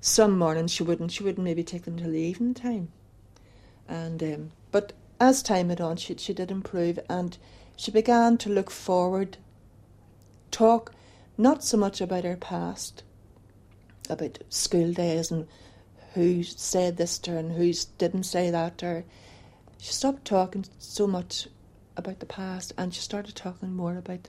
some 0.00 0.36
mornings 0.36 0.72
she 0.72 0.82
wouldn't. 0.82 1.12
She 1.12 1.22
wouldn't 1.22 1.44
maybe 1.44 1.62
take 1.62 1.84
them 1.84 1.96
till 1.96 2.10
the 2.10 2.18
evening 2.18 2.54
time. 2.54 2.88
And 3.88 4.22
um, 4.22 4.50
but 4.72 4.92
as 5.20 5.42
time 5.42 5.68
went 5.68 5.80
on, 5.80 5.96
she 5.96 6.16
she 6.16 6.34
did 6.34 6.50
improve, 6.50 6.98
and 7.08 7.38
she 7.76 7.90
began 7.90 8.38
to 8.38 8.50
look 8.50 8.70
forward, 8.70 9.38
talk 10.50 10.92
not 11.38 11.62
so 11.64 11.76
much 11.76 12.00
about 12.00 12.24
her 12.24 12.36
past, 12.36 13.02
about 14.08 14.38
school 14.48 14.92
days 14.92 15.30
and 15.30 15.46
who 16.14 16.42
said 16.42 16.96
this 16.96 17.18
to 17.20 17.32
her 17.32 17.38
and 17.38 17.52
who 17.52 17.72
didn't 17.98 18.24
say 18.24 18.50
that 18.50 18.78
to 18.78 18.86
her. 18.86 19.04
She 19.78 19.92
stopped 19.92 20.24
talking 20.24 20.64
so 20.78 21.06
much 21.06 21.48
about 21.96 22.20
the 22.20 22.26
past 22.26 22.72
and 22.76 22.92
she 22.94 23.00
started 23.00 23.34
talking 23.34 23.72
more 23.74 23.96
about 23.96 24.28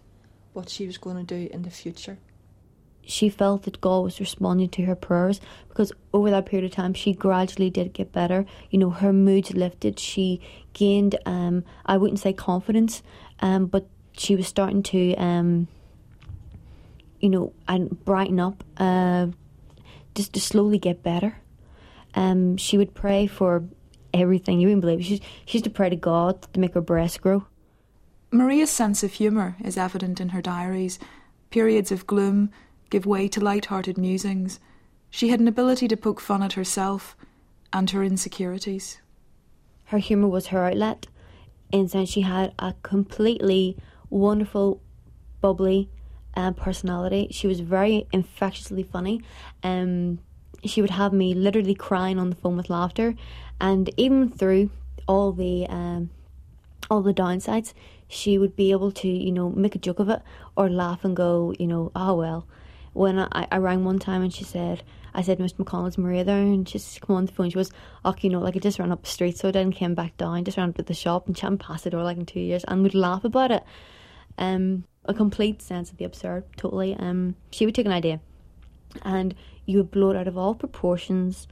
what 0.53 0.69
she 0.69 0.85
was 0.85 0.97
going 0.97 1.17
to 1.17 1.23
do 1.23 1.49
in 1.51 1.63
the 1.63 1.69
future. 1.69 2.17
She 3.03 3.29
felt 3.29 3.63
that 3.63 3.81
God 3.81 4.03
was 4.03 4.19
responding 4.19 4.69
to 4.69 4.83
her 4.83 4.95
prayers 4.95 5.41
because 5.67 5.91
over 6.13 6.29
that 6.29 6.45
period 6.45 6.69
of 6.69 6.75
time 6.75 6.93
she 6.93 7.13
gradually 7.13 7.69
did 7.69 7.93
get 7.93 8.11
better. 8.11 8.45
You 8.69 8.77
know, 8.77 8.91
her 8.91 9.11
moods 9.11 9.53
lifted. 9.53 9.99
She 9.99 10.39
gained, 10.73 11.17
um, 11.25 11.63
I 11.85 11.97
wouldn't 11.97 12.19
say 12.19 12.31
confidence, 12.31 13.01
um, 13.39 13.65
but 13.65 13.87
she 14.13 14.35
was 14.35 14.47
starting 14.47 14.83
to, 14.83 15.15
um, 15.15 15.67
you 17.19 17.29
know, 17.29 17.53
and 17.67 18.03
brighten 18.05 18.39
up, 18.39 18.63
uh, 18.77 19.27
just 20.13 20.33
to 20.33 20.39
slowly 20.39 20.77
get 20.77 21.01
better. 21.01 21.40
Um, 22.15 22.57
she 22.57 22.77
would 22.77 22.93
pray 22.93 23.27
for 23.27 23.63
everything. 24.13 24.59
You 24.59 24.67
wouldn't 24.67 24.81
believe 24.81 24.99
it. 24.99 25.03
She, 25.03 25.21
she 25.45 25.57
used 25.57 25.65
to 25.65 25.69
pray 25.69 25.89
to 25.89 25.95
God 25.95 26.41
to 26.53 26.59
make 26.59 26.73
her 26.73 26.81
breast 26.81 27.21
grow. 27.21 27.45
Maria's 28.31 28.69
sense 28.69 29.03
of 29.03 29.13
humour 29.13 29.55
is 29.63 29.77
evident 29.77 30.21
in 30.21 30.29
her 30.29 30.41
diaries. 30.41 30.99
Periods 31.49 31.91
of 31.91 32.07
gloom 32.07 32.49
give 32.89 33.05
way 33.05 33.27
to 33.27 33.41
light-hearted 33.41 33.97
musings. 33.97 34.59
She 35.09 35.29
had 35.29 35.39
an 35.39 35.47
ability 35.47 35.87
to 35.89 35.97
poke 35.97 36.21
fun 36.21 36.41
at 36.41 36.53
herself 36.53 37.15
and 37.73 37.89
her 37.89 38.03
insecurities. 38.03 39.01
Her 39.85 39.97
humour 39.97 40.29
was 40.29 40.47
her 40.47 40.65
outlet. 40.65 41.07
In 41.71 41.87
sense, 41.87 42.09
she 42.09 42.21
had 42.21 42.53
a 42.59 42.73
completely 42.83 43.77
wonderful, 44.09 44.81
bubbly 45.41 45.89
uh, 46.35 46.51
personality. 46.51 47.27
She 47.31 47.47
was 47.47 47.59
very 47.59 48.07
infectiously 48.13 48.83
funny. 48.83 49.21
Um, 49.63 50.19
she 50.63 50.81
would 50.81 50.91
have 50.91 51.13
me 51.13 51.33
literally 51.33 51.75
crying 51.75 52.19
on 52.19 52.29
the 52.29 52.35
phone 52.35 52.57
with 52.57 52.69
laughter, 52.69 53.15
and 53.59 53.89
even 53.97 54.29
through 54.29 54.69
all 55.07 55.31
the 55.31 55.65
um, 55.67 56.09
all 56.89 57.01
the 57.01 57.13
downsides, 57.13 57.73
she 58.07 58.37
would 58.37 58.55
be 58.55 58.71
able 58.71 58.91
to 58.91 59.07
you 59.07 59.31
know 59.31 59.49
make 59.49 59.75
a 59.75 59.79
joke 59.79 59.99
of 59.99 60.09
it 60.09 60.21
or 60.55 60.69
laugh 60.69 61.03
and 61.03 61.15
go 61.15 61.53
you 61.57 61.67
know 61.67 61.91
oh 61.95 62.15
well. 62.15 62.47
When 62.93 63.19
I, 63.19 63.47
I 63.49 63.57
rang 63.57 63.85
one 63.85 63.99
time 63.99 64.21
and 64.21 64.33
she 64.33 64.43
said, 64.43 64.83
I 65.13 65.21
said, 65.21 65.39
Mr. 65.39 65.63
McConnell's 65.63 65.97
Maria 65.97 66.25
there, 66.25 66.41
and 66.41 66.67
she 66.67 66.77
she's 66.77 66.99
come 66.99 67.15
on 67.15 67.25
the 67.25 67.31
phone. 67.31 67.49
She 67.49 67.57
was, 67.57 67.71
oh, 68.03 68.13
you 68.19 68.29
know, 68.29 68.39
like 68.39 68.57
I 68.57 68.59
just 68.59 68.79
ran 68.79 68.91
up 68.91 69.03
the 69.03 69.09
street, 69.09 69.37
so 69.37 69.47
I 69.47 69.51
then 69.51 69.71
came 69.71 69.95
back 69.95 70.17
down, 70.17 70.43
just 70.43 70.57
ran 70.57 70.69
up 70.69 70.75
to 70.75 70.83
the 70.83 70.93
shop 70.93 71.25
and 71.27 71.35
chatting 71.35 71.57
past 71.57 71.85
the 71.85 71.89
door 71.89 72.03
like 72.03 72.17
in 72.17 72.25
two 72.25 72.41
years, 72.41 72.65
and 72.65 72.83
would 72.83 72.93
laugh 72.93 73.23
about 73.23 73.51
it. 73.51 73.63
Um, 74.37 74.83
a 75.05 75.13
complete 75.13 75.61
sense 75.61 75.89
of 75.89 75.97
the 75.97 76.05
absurd, 76.05 76.43
totally. 76.57 76.95
Um, 76.95 77.35
she 77.51 77.65
would 77.65 77.75
take 77.75 77.85
an 77.85 77.93
idea 77.93 78.19
and 79.03 79.35
you 79.71 79.77
would 79.77 79.91
blow 79.91 80.11
it 80.11 80.17
out 80.17 80.27
of 80.27 80.37
all 80.37 80.53
proportions 80.53 81.47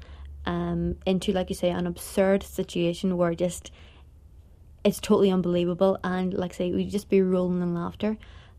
um, 0.46 0.98
into, 1.06 1.32
like 1.32 1.50
you 1.50 1.56
say, 1.56 1.70
an 1.70 1.88
absurd 1.88 2.44
situation 2.44 3.18
where 3.18 3.34
just 3.34 3.72
it's 4.84 5.00
totally 5.00 5.32
unbelievable. 5.32 5.98
And 6.04 6.34
like 6.34 6.52
I 6.54 6.56
say, 6.56 6.72
we'd 6.72 6.92
just 6.92 7.10
be 7.10 7.22
rolling 7.22 7.62
in 7.62 7.74
laughter. 7.74 8.18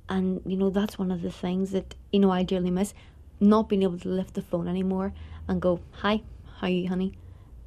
And, 0.09 0.41
you 0.47 0.57
know, 0.57 0.71
that's 0.71 0.99
one 0.99 1.11
of 1.11 1.23
the 1.23 1.31
things 1.31 1.73
that, 1.73 1.95
you 2.11 2.21
know, 2.21 2.31
I 2.31 2.43
dearly 2.43 2.71
miss. 2.71 2.95
Not 3.39 3.69
being 3.69 3.83
able 3.83 3.99
to 3.99 4.09
lift 4.09 4.35
the 4.35 4.43
phone 4.43 4.67
anymore 4.67 5.13
and 5.47 5.63
go, 5.63 5.81
Hi, 5.93 6.23
how 6.59 6.67
are 6.67 6.71
you, 6.71 6.89
honey? 6.89 7.13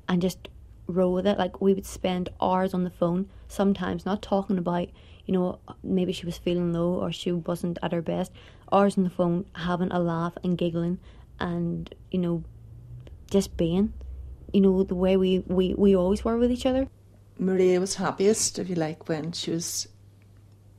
And 0.08 0.22
just 0.22 0.48
roll 0.88 1.14
with 1.14 1.26
it. 1.26 1.38
Like, 1.38 1.62
we 1.62 1.74
would 1.74 1.86
spend 1.86 2.30
hours 2.41 2.74
on 2.74 2.84
the 2.84 2.89
phone, 2.89 3.30
sometimes 3.48 4.06
not 4.06 4.22
talking 4.22 4.58
about, 4.58 4.89
you 5.26 5.34
know, 5.34 5.60
maybe 5.84 6.12
she 6.12 6.26
was 6.26 6.38
feeling 6.38 6.74
low 6.74 6.94
or 6.94 7.12
she 7.12 7.32
wasn't 7.32 7.80
at 7.82 7.91
her 7.91 8.02
best. 8.02 8.32
Hours 8.72 8.98
on 8.98 9.04
the 9.04 9.10
phone, 9.10 9.46
having 9.54 9.91
a 9.91 10.00
laugh 10.00 10.34
and 10.44 10.58
giggling 10.58 11.00
and, 11.44 11.94
you 12.10 12.20
know, 12.20 12.44
just 13.30 13.56
being, 13.58 13.94
you 14.54 14.62
know, 14.62 14.84
the 14.84 14.96
way 14.96 15.18
we, 15.18 15.39
we, 15.46 15.74
we 15.76 15.96
always 15.96 16.24
were 16.24 16.38
with 16.38 16.52
each 16.52 16.66
other. 16.66 16.88
Maria 17.38 17.80
was 17.82 17.96
happiest, 17.96 18.58
if 18.60 18.70
you 18.70 18.76
like, 18.76 19.10
when 19.10 19.34
she 19.34 19.52
was 19.52 19.89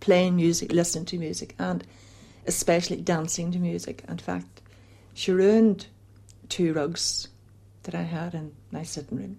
playing 0.00 0.36
music, 0.36 0.72
listening 0.72 1.04
to 1.04 1.18
music, 1.18 1.54
and 1.58 1.84
especially 2.46 2.96
dancing 2.96 3.52
to 3.52 3.58
music. 3.58 4.04
In 4.08 4.16
fact, 4.16 4.62
she 5.12 5.32
ruined 5.32 5.86
two 6.48 6.72
rugs 6.72 7.28
that 7.82 7.94
I 7.94 8.02
had 8.02 8.32
in 8.32 8.52
my 8.72 8.84
sitting 8.84 9.18
room. 9.18 9.38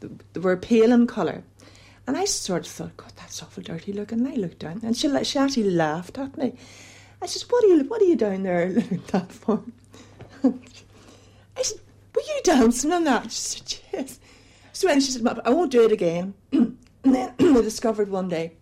They 0.00 0.40
were 0.40 0.56
pale 0.56 0.92
in 0.92 1.06
colour. 1.06 1.44
And 2.08 2.16
I 2.16 2.24
sort 2.24 2.66
of 2.66 2.72
thought, 2.72 2.96
God, 2.96 3.12
that's 3.14 3.40
awful 3.40 3.62
dirty 3.62 3.92
looking. 3.92 4.18
And 4.18 4.28
I 4.28 4.34
looked 4.34 4.58
down, 4.58 4.80
and 4.82 4.96
she, 4.96 5.24
she 5.24 5.38
actually 5.38 5.70
laughed 5.70 6.18
at 6.18 6.36
me. 6.36 6.54
I 7.22 7.26
said, 7.26 7.42
"What 7.50 7.62
are 7.62 7.68
you? 7.68 7.84
What 7.84 8.02
are 8.02 8.06
you 8.06 8.16
down 8.16 8.42
there 8.42 8.68
looking 8.70 9.02
that 9.12 9.30
for?" 9.30 9.62
I 11.56 11.62
said, 11.62 11.80
"Were 12.14 12.22
you 12.22 12.40
dancing 12.44 12.92
on 12.92 13.04
that?" 13.04 13.30
She 13.30 13.38
said, 13.38 13.74
"Yes." 13.92 14.20
So 14.80 14.86
then 14.86 15.00
she 15.00 15.10
said, 15.10 15.26
I 15.44 15.50
won't 15.50 15.72
do 15.72 15.84
it 15.84 15.92
again. 15.92 16.32
and 16.52 16.78
then 17.04 17.34
I 17.38 17.60
discovered 17.60 18.08
one 18.08 18.28
day 18.30 18.54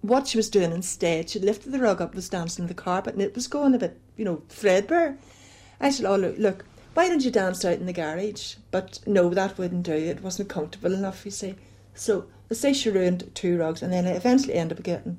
what 0.00 0.28
she 0.28 0.38
was 0.38 0.48
doing 0.48 0.70
instead. 0.70 1.30
She'd 1.30 1.42
lifted 1.42 1.72
the 1.72 1.80
rug 1.80 2.00
up, 2.00 2.14
was 2.14 2.28
dancing 2.28 2.62
on 2.62 2.68
the 2.68 2.74
carpet, 2.74 3.14
and 3.14 3.22
it 3.22 3.34
was 3.34 3.48
going 3.48 3.74
a 3.74 3.78
bit, 3.78 3.98
you 4.16 4.24
know, 4.24 4.42
threadbare. 4.48 5.18
I 5.80 5.90
said, 5.90 6.06
Oh, 6.06 6.16
look, 6.16 6.38
look, 6.38 6.64
why 6.94 7.08
don't 7.08 7.24
you 7.24 7.30
dance 7.30 7.64
out 7.64 7.78
in 7.78 7.86
the 7.86 7.92
garage? 7.92 8.54
But 8.70 9.00
no, 9.06 9.30
that 9.30 9.58
wouldn't 9.58 9.82
do. 9.84 9.92
It 9.92 10.22
wasn't 10.22 10.48
comfortable 10.48 10.94
enough, 10.94 11.24
you 11.24 11.30
see. 11.30 11.56
So 11.94 12.26
I 12.50 12.54
say 12.54 12.72
she 12.72 12.90
ruined 12.90 13.30
two 13.34 13.58
rugs, 13.58 13.82
and 13.82 13.92
then 13.92 14.06
I 14.06 14.10
eventually 14.10 14.54
ended 14.54 14.78
up 14.78 14.84
getting 14.84 15.18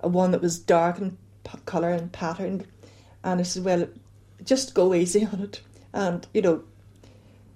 a 0.00 0.08
one 0.08 0.32
that 0.32 0.42
was 0.42 0.58
dark 0.58 0.98
in 0.98 1.16
colour 1.66 1.90
and 1.90 2.10
pattern. 2.10 2.66
And 3.22 3.40
I 3.40 3.44
said, 3.44 3.64
Well, 3.64 3.88
just 4.44 4.74
go 4.74 4.94
easy 4.94 5.26
on 5.26 5.40
it. 5.40 5.60
And, 5.92 6.26
you 6.32 6.42
know, 6.42 6.64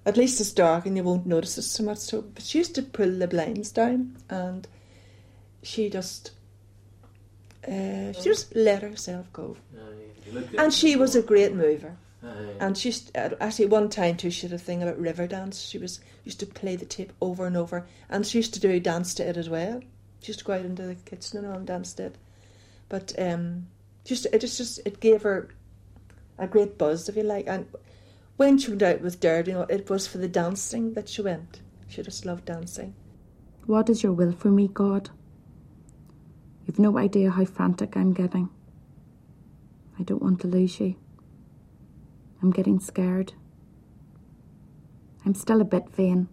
at 0.05 0.17
least 0.17 0.39
it's 0.39 0.51
dark 0.51 0.85
and 0.85 0.95
you 0.95 1.03
won't 1.03 1.25
notice 1.25 1.57
it 1.57 1.63
so 1.63 1.83
much. 1.83 1.97
So, 1.97 2.21
but 2.21 2.43
she 2.43 2.59
used 2.59 2.75
to 2.75 2.81
pull 2.81 3.11
the 3.11 3.27
blinds 3.27 3.71
down, 3.71 4.17
and 4.29 4.67
she 5.63 5.89
just 5.89 6.31
uh, 7.67 8.13
she 8.13 8.23
just 8.23 8.55
let 8.55 8.81
herself 8.83 9.31
go. 9.33 9.57
And 10.57 10.73
she 10.73 10.95
was 10.95 11.15
a 11.15 11.21
great 11.21 11.53
mover. 11.53 11.97
And 12.59 12.77
she 12.77 12.89
used, 12.89 13.15
uh, 13.15 13.29
actually 13.39 13.67
one 13.67 13.89
time 13.89 14.17
too 14.17 14.31
she 14.31 14.47
had 14.47 14.53
a 14.53 14.57
thing 14.57 14.81
about 14.81 15.01
Riverdance. 15.01 15.69
She 15.69 15.77
was 15.77 15.99
used 16.25 16.39
to 16.39 16.45
play 16.45 16.75
the 16.75 16.85
tape 16.85 17.13
over 17.21 17.45
and 17.45 17.55
over, 17.55 17.85
and 18.09 18.25
she 18.25 18.39
used 18.39 18.53
to 18.55 18.59
do 18.59 18.79
dance 18.79 19.13
to 19.15 19.27
it 19.27 19.37
as 19.37 19.49
well. 19.49 19.81
She 20.21 20.29
used 20.29 20.39
to 20.39 20.45
go 20.45 20.53
out 20.53 20.65
into 20.65 20.83
the 20.83 20.95
kitchen 20.95 21.39
and 21.39 21.47
all 21.47 21.57
and 21.57 21.67
dance 21.67 21.93
to 21.93 22.07
it. 22.07 22.15
But 22.89 23.13
um, 23.17 23.67
just 24.03 24.25
it 24.27 24.39
just 24.39 24.57
just 24.57 24.79
it 24.85 24.99
gave 24.99 25.21
her 25.21 25.49
a 26.37 26.47
great 26.47 26.77
buzz, 26.77 27.09
if 27.09 27.15
you 27.15 27.23
like, 27.23 27.47
and 27.47 27.67
when 28.37 28.57
she 28.57 28.69
went 28.69 28.83
out 28.83 29.01
with 29.01 29.19
Derd, 29.19 29.47
you 29.47 29.53
know, 29.53 29.61
it 29.63 29.89
was 29.89 30.07
for 30.07 30.19
the 30.19 30.27
dancing 30.27 30.93
that 30.93 31.09
she 31.09 31.21
went. 31.21 31.61
She 31.87 32.03
just 32.03 32.25
loved 32.25 32.45
dancing. 32.45 32.93
What 33.65 33.89
is 33.89 34.03
your 34.03 34.13
will 34.13 34.31
for 34.31 34.49
me, 34.49 34.67
God? 34.67 35.09
You've 36.65 36.79
no 36.79 36.97
idea 36.97 37.31
how 37.31 37.45
frantic 37.45 37.97
I'm 37.97 38.13
getting. 38.13 38.49
I 39.99 40.03
don't 40.03 40.21
want 40.21 40.41
to 40.41 40.47
lose 40.47 40.79
you. 40.79 40.95
I'm 42.41 42.51
getting 42.51 42.79
scared. 42.79 43.33
I'm 45.25 45.33
still 45.33 45.59
a 45.59 45.65
bit 45.65 45.89
vain. 45.89 46.27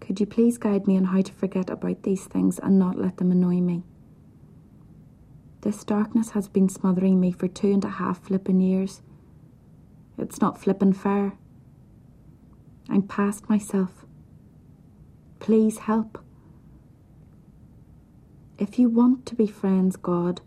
Could 0.00 0.20
you 0.20 0.26
please 0.26 0.58
guide 0.58 0.86
me 0.86 0.96
on 0.96 1.04
how 1.04 1.22
to 1.22 1.32
forget 1.32 1.68
about 1.68 2.02
these 2.02 2.24
things 2.24 2.58
and 2.58 2.78
not 2.78 2.98
let 2.98 3.18
them 3.18 3.30
annoy 3.30 3.60
me? 3.60 3.84
This 5.64 5.82
darkness 5.82 6.30
has 6.32 6.46
been 6.46 6.68
smothering 6.68 7.18
me 7.18 7.32
for 7.32 7.48
two 7.48 7.72
and 7.72 7.82
a 7.86 7.88
half 7.88 8.20
flippin' 8.20 8.60
years. 8.60 9.00
It's 10.18 10.38
not 10.38 10.60
flippin' 10.60 10.92
fair. 10.92 11.32
I'm 12.90 13.00
past 13.00 13.48
myself. 13.48 14.04
Please 15.40 15.78
help. 15.78 16.22
If 18.58 18.78
you 18.78 18.90
want 18.90 19.24
to 19.24 19.34
be 19.34 19.46
friends, 19.46 19.96
God, 19.96 20.42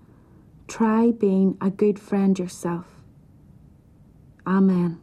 try 0.68 1.10
being 1.10 1.58
a 1.60 1.72
good 1.72 1.98
friend 1.98 2.38
yourself. 2.38 2.86
Amen. 4.46 5.00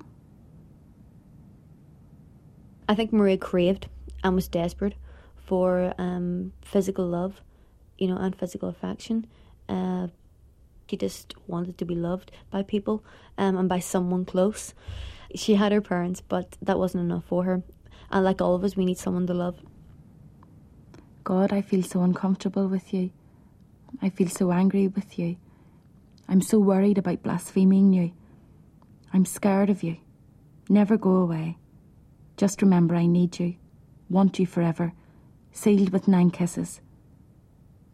I 2.88 2.94
think 2.94 3.12
Maria 3.12 3.36
craved 3.36 3.88
and 4.22 4.36
was 4.36 4.46
desperate 4.46 4.94
for 5.34 5.92
um, 5.98 6.52
physical 6.62 7.04
love, 7.04 7.40
you 7.98 8.06
know, 8.06 8.16
and 8.16 8.38
physical 8.38 8.68
affection. 8.68 9.26
Uh, 9.68 10.08
she 10.88 10.96
just 10.96 11.34
wanted 11.46 11.78
to 11.78 11.84
be 11.84 11.94
loved 11.94 12.30
by 12.50 12.62
people 12.62 13.04
um, 13.38 13.56
and 13.56 13.68
by 13.68 13.78
someone 13.78 14.24
close. 14.24 14.74
She 15.34 15.54
had 15.54 15.72
her 15.72 15.80
parents, 15.80 16.20
but 16.20 16.56
that 16.62 16.78
wasn't 16.78 17.04
enough 17.04 17.24
for 17.24 17.44
her. 17.44 17.62
And 18.10 18.24
like 18.24 18.40
all 18.40 18.54
of 18.54 18.64
us, 18.64 18.76
we 18.76 18.84
need 18.84 18.98
someone 18.98 19.26
to 19.26 19.34
love. 19.34 19.56
God, 21.24 21.52
I 21.52 21.62
feel 21.62 21.82
so 21.82 22.02
uncomfortable 22.02 22.68
with 22.68 22.92
you. 22.92 23.10
I 24.02 24.10
feel 24.10 24.28
so 24.28 24.52
angry 24.52 24.88
with 24.88 25.18
you. 25.18 25.36
I'm 26.28 26.42
so 26.42 26.58
worried 26.58 26.98
about 26.98 27.22
blaspheming 27.22 27.92
you. 27.92 28.12
I'm 29.12 29.24
scared 29.24 29.70
of 29.70 29.82
you. 29.82 29.96
Never 30.68 30.96
go 30.96 31.16
away. 31.16 31.58
Just 32.36 32.62
remember 32.62 32.94
I 32.94 33.06
need 33.06 33.38
you, 33.38 33.54
want 34.08 34.38
you 34.38 34.46
forever, 34.46 34.92
sealed 35.52 35.90
with 35.90 36.08
nine 36.08 36.30
kisses. 36.30 36.80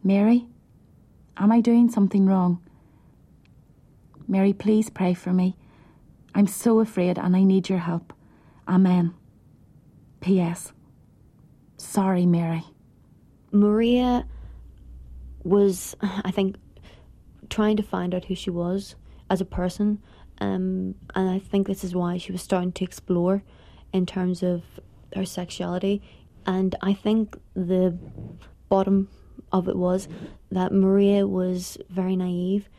Mary, 0.03 0.47
am 1.41 1.51
I 1.51 1.59
doing 1.59 1.89
something 1.89 2.25
wrong? 2.25 2.61
Mary, 4.27 4.53
please 4.53 4.89
pray 4.89 5.13
for 5.13 5.33
me. 5.33 5.57
I'm 6.33 6.47
so 6.47 6.79
afraid 6.79 7.17
and 7.17 7.35
I 7.35 7.43
need 7.43 7.67
your 7.67 7.79
help. 7.79 8.13
Amen. 8.67 9.13
P.S. 10.21 10.71
Sorry, 11.77 12.25
Mary. 12.25 12.63
Maria 13.51 14.25
was, 15.43 15.95
I 16.01 16.31
think, 16.31 16.55
trying 17.49 17.75
to 17.77 17.83
find 17.83 18.13
out 18.13 18.25
who 18.25 18.35
she 18.35 18.49
was 18.49 18.95
as 19.29 19.41
a 19.41 19.45
person. 19.45 20.01
Um, 20.39 20.95
and 21.15 21.29
I 21.29 21.39
think 21.39 21.67
this 21.67 21.83
is 21.83 21.95
why 21.95 22.17
she 22.17 22.31
was 22.31 22.41
starting 22.41 22.71
to 22.73 22.83
explore 22.85 23.43
in 23.91 24.05
terms 24.05 24.43
of 24.43 24.63
her 25.15 25.25
sexuality. 25.25 26.01
And 26.45 26.75
I 26.81 26.93
think 26.93 27.37
the 27.55 27.97
bottom 28.69 29.09
of 29.51 29.67
it 29.67 29.75
was 29.75 30.07
that 30.51 30.71
Maria 30.71 31.27
was 31.27 31.77
very 31.89 32.15
naive 32.15 32.69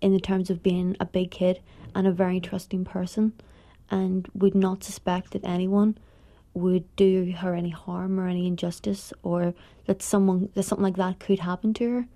in 0.00 0.12
the 0.12 0.20
terms 0.20 0.50
of 0.50 0.62
being 0.62 0.96
a 1.00 1.04
big 1.04 1.30
kid 1.30 1.60
and 1.94 2.06
a 2.06 2.12
very 2.12 2.40
trusting 2.40 2.84
person 2.84 3.32
and 3.90 4.28
would 4.34 4.54
not 4.54 4.84
suspect 4.84 5.32
that 5.32 5.44
anyone 5.44 5.96
would 6.54 6.84
do 6.96 7.32
her 7.38 7.54
any 7.54 7.70
harm 7.70 8.18
or 8.18 8.28
any 8.28 8.46
injustice 8.46 9.12
or 9.22 9.54
that 9.86 10.02
someone 10.02 10.48
that 10.54 10.62
something 10.64 10.82
like 10.82 10.96
that 10.96 11.18
could 11.18 11.40
happen 11.40 11.72
to 11.74 11.90
her. 11.90 12.06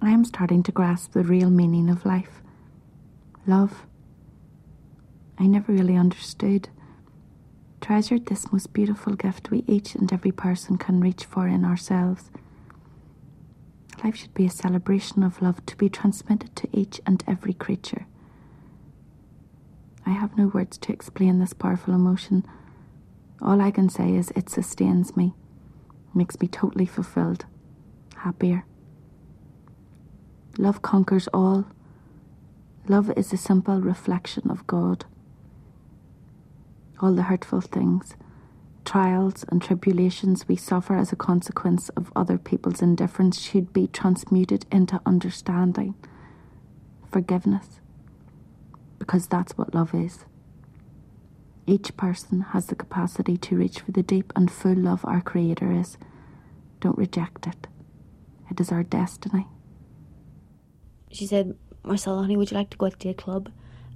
I 0.00 0.10
am 0.10 0.24
starting 0.24 0.62
to 0.64 0.72
grasp 0.72 1.12
the 1.12 1.22
real 1.22 1.50
meaning 1.50 1.88
of 1.88 2.04
life. 2.04 2.42
Love. 3.46 3.86
I 5.38 5.46
never 5.46 5.72
really 5.72 5.96
understood. 5.96 6.68
Treasured 7.80 8.26
this 8.26 8.50
most 8.50 8.72
beautiful 8.72 9.14
gift 9.14 9.50
we 9.50 9.62
each 9.66 9.94
and 9.94 10.10
every 10.12 10.32
person 10.32 10.78
can 10.78 11.00
reach 11.00 11.24
for 11.24 11.46
in 11.46 11.64
ourselves. 11.64 12.30
Life 14.02 14.16
should 14.16 14.34
be 14.34 14.46
a 14.46 14.50
celebration 14.50 15.22
of 15.22 15.40
love 15.42 15.64
to 15.66 15.76
be 15.76 15.88
transmitted 15.88 16.54
to 16.56 16.68
each 16.72 17.00
and 17.06 17.22
every 17.26 17.52
creature. 17.54 18.06
I 20.06 20.10
have 20.10 20.36
no 20.36 20.48
words 20.48 20.76
to 20.78 20.92
explain 20.92 21.38
this 21.38 21.52
powerful 21.52 21.94
emotion. 21.94 22.44
All 23.40 23.60
I 23.60 23.70
can 23.70 23.88
say 23.88 24.14
is 24.14 24.30
it 24.36 24.50
sustains 24.50 25.16
me, 25.16 25.34
makes 26.14 26.40
me 26.40 26.48
totally 26.48 26.86
fulfilled, 26.86 27.46
happier. 28.16 28.64
Love 30.58 30.82
conquers 30.82 31.28
all. 31.34 31.66
Love 32.88 33.10
is 33.16 33.32
a 33.32 33.36
simple 33.36 33.80
reflection 33.80 34.50
of 34.50 34.66
God. 34.66 35.04
All 37.00 37.14
the 37.14 37.24
hurtful 37.24 37.60
things, 37.60 38.16
trials 38.84 39.44
and 39.48 39.62
tribulations 39.62 40.48
we 40.48 40.56
suffer 40.56 40.96
as 40.96 41.12
a 41.12 41.16
consequence 41.16 41.88
of 41.90 42.12
other 42.16 42.38
people's 42.38 42.82
indifference 42.82 43.40
should 43.40 43.72
be 43.72 43.86
transmuted 43.88 44.66
into 44.72 45.00
understanding. 45.06 45.94
forgiveness. 47.12 47.80
Because 48.98 49.26
that's 49.28 49.56
what 49.58 49.74
love 49.74 49.94
is. 49.94 50.24
Each 51.66 51.96
person 51.96 52.40
has 52.52 52.66
the 52.66 52.74
capacity 52.74 53.36
to 53.38 53.56
reach 53.56 53.80
for 53.80 53.92
the 53.92 54.02
deep 54.02 54.32
and 54.36 54.50
full 54.50 54.74
love 54.76 55.04
our 55.04 55.20
Creator 55.20 55.72
is. 55.72 55.96
Don't 56.80 56.98
reject 56.98 57.46
it. 57.46 57.66
It 58.50 58.60
is 58.60 58.72
our 58.72 58.82
destiny. 58.82 59.46
She 61.10 61.26
said, 61.26 61.56
Marcella, 61.84 62.22
honey, 62.22 62.36
would 62.36 62.50
you 62.50 62.56
like 62.56 62.70
to 62.70 62.76
go 62.76 62.86
out 62.86 63.00
to 63.00 63.10
a 63.10 63.14
club? 63.14 63.50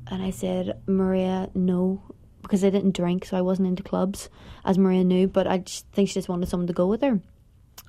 And 0.06 0.22
I 0.22 0.30
said, 0.30 0.80
Maria, 0.86 1.50
no, 1.54 2.02
because 2.42 2.64
I 2.64 2.70
didn't 2.70 2.96
drink, 2.96 3.24
so 3.26 3.36
I 3.36 3.42
wasn't 3.42 3.68
into 3.68 3.82
clubs, 3.82 4.28
as 4.64 4.78
Maria 4.78 5.04
knew, 5.04 5.26
but 5.28 5.46
I 5.46 5.64
think 5.92 6.08
she 6.08 6.14
just 6.14 6.28
wanted 6.28 6.48
someone 6.48 6.66
to 6.66 6.72
go 6.72 6.86
with 6.86 7.02
her. 7.02 7.20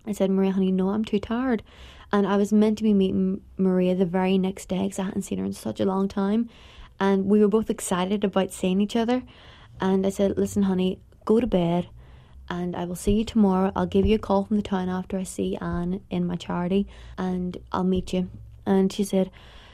I 0.06 0.12
said, 0.12 0.32
Maria, 0.32 0.52
honey, 0.52 0.72
no, 0.72 0.90
I'm 0.90 1.06
too 1.06 1.20
tired. 1.20 1.64
And 2.12 2.26
I 2.26 2.38
was 2.38 2.52
meant 2.52 2.78
to 2.80 2.84
be 2.84 2.94
meeting 2.94 3.42
Maria 3.58 3.96
the 3.96 4.06
very 4.06 4.38
next 4.38 4.68
day 4.68 4.84
because 4.84 5.00
I 5.00 5.04
hadn't 5.04 5.22
seen 5.24 5.38
her 5.38 5.46
in 5.46 5.54
such 5.54 5.80
a 5.80 5.86
long 5.86 6.08
time. 6.08 6.50
And 7.00 7.26
we 7.26 7.40
were 7.40 7.48
both 7.48 7.70
excited 7.70 8.24
about 8.24 8.52
seeing 8.52 8.82
each 8.82 8.96
other. 8.96 9.24
And 9.80 10.06
I 10.06 10.10
said, 10.10 10.38
Listen, 10.38 10.64
honey, 10.64 11.00
go 11.26 11.40
to 11.40 11.48
bed 11.48 11.88
and 12.50 12.76
I 12.76 12.86
will 12.86 12.96
see 12.96 13.14
you 13.14 13.26
tomorrow. 13.26 13.72
I'll 13.76 13.86
give 13.86 14.06
you 14.06 14.16
a 14.16 14.20
call 14.20 14.46
from 14.46 14.58
the 14.58 14.64
town 14.64 14.90
after 14.90 15.18
I 15.18 15.24
see 15.24 15.56
Anne 15.58 16.02
in 16.10 16.26
my 16.26 16.36
charity 16.36 16.88
and 17.18 17.56
I'll 17.72 17.84
meet 17.84 18.12
you. 18.12 18.30
And 18.66 18.92
she 18.92 19.04
said, 19.04 19.30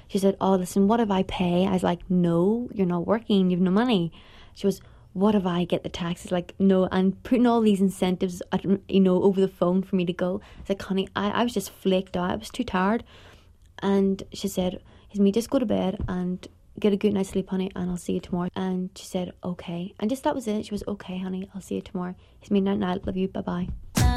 she 0.07 0.19
said, 0.19 0.35
Oh, 0.41 0.55
listen, 0.55 0.87
what 0.87 0.99
if 0.99 1.09
I 1.09 1.23
pay? 1.23 1.65
I 1.65 1.71
was 1.71 1.83
like, 1.83 2.01
No, 2.09 2.69
you're 2.73 2.85
not 2.85 3.07
working, 3.07 3.49
you've 3.49 3.61
no 3.61 3.71
money. 3.71 4.11
She 4.55 4.65
was, 4.65 4.81
What 5.13 5.35
if 5.35 5.45
I 5.45 5.65
get 5.65 5.83
the 5.83 5.89
taxes? 5.89 6.31
Like, 6.31 6.55
no, 6.57 6.87
and 6.91 7.21
putting 7.21 7.45
all 7.45 7.61
these 7.61 7.81
incentives, 7.81 8.41
you 8.89 8.99
know, 8.99 9.21
over 9.21 9.39
the 9.39 9.47
phone 9.47 9.83
for 9.83 9.95
me 9.95 10.05
to 10.05 10.13
go. 10.13 10.41
I 10.57 10.61
was 10.61 10.69
like, 10.69 10.81
Honey, 10.81 11.07
I, 11.15 11.29
I 11.29 11.43
was 11.43 11.53
just 11.53 11.69
flaked 11.69 12.17
out. 12.17 12.31
I 12.31 12.35
was 12.35 12.49
too 12.49 12.63
tired. 12.63 13.03
And 13.79 14.23
she 14.33 14.47
said, 14.47 14.81
Is 15.11 15.19
me 15.19 15.31
just 15.31 15.51
go 15.51 15.59
to 15.59 15.65
bed 15.65 16.03
and 16.07 16.47
get 16.79 16.93
a 16.93 16.97
good 16.97 17.13
night's 17.13 17.29
sleep, 17.29 17.49
honey, 17.49 17.71
and 17.75 17.89
I'll 17.89 17.97
see 17.97 18.13
you 18.13 18.19
tomorrow. 18.19 18.49
And 18.55 18.89
she 18.95 19.05
said, 19.05 19.31
okay. 19.43 19.93
And 19.99 20.09
just 20.09 20.23
that 20.23 20.35
was 20.35 20.47
it. 20.47 20.65
She 20.65 20.73
was, 20.73 20.83
okay, 20.87 21.17
honey, 21.17 21.49
I'll 21.55 21.61
see 21.61 21.75
you 21.75 21.81
tomorrow. 21.81 22.15
It's 22.41 22.51
me 22.51 22.61
night 22.61 22.79
night. 22.79 23.05
Love 23.05 23.17
you. 23.17 23.27
Bye 23.27 23.41
bye 23.41 24.14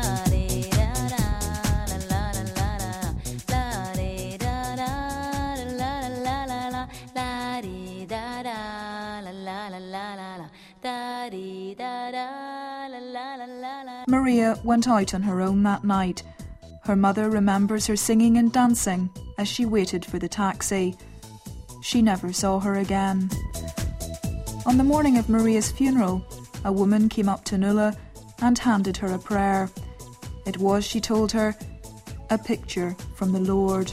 Maria 14.09 14.59
went 14.65 14.89
out 14.89 15.15
on 15.15 15.23
her 15.23 15.41
own 15.41 15.63
that 15.63 15.85
night. 15.85 16.23
Her 16.85 16.97
mother 16.97 17.29
remembers 17.29 17.87
her 17.87 17.97
singing 17.97 18.39
and 18.39 18.53
dancing 18.53 19.11
as 19.37 19.49
she 19.49 19.67
waited 19.67 20.05
for 20.05 20.19
the 20.19 20.29
taxi. 20.29 20.97
She 21.83 22.03
never 22.03 22.33
saw 22.33 22.61
her 22.61 22.77
again. 22.77 23.31
On 24.67 24.79
the 24.79 24.85
morning 24.85 25.19
of 25.19 25.29
Maria's 25.29 25.71
funeral, 25.71 26.25
a 26.65 26.73
woman 26.73 27.09
came 27.09 27.29
up 27.29 27.45
to 27.47 27.59
Nuala 27.59 27.97
and 28.41 28.59
handed 28.59 28.97
her 28.99 29.13
a 29.13 29.19
prayer. 29.19 29.71
It 30.47 30.59
was, 30.59 30.85
she 30.87 31.01
told 31.01 31.33
her, 31.33 31.55
a 32.31 32.39
picture 32.39 32.97
from 33.17 33.33
the 33.33 33.41
Lord. 33.41 33.93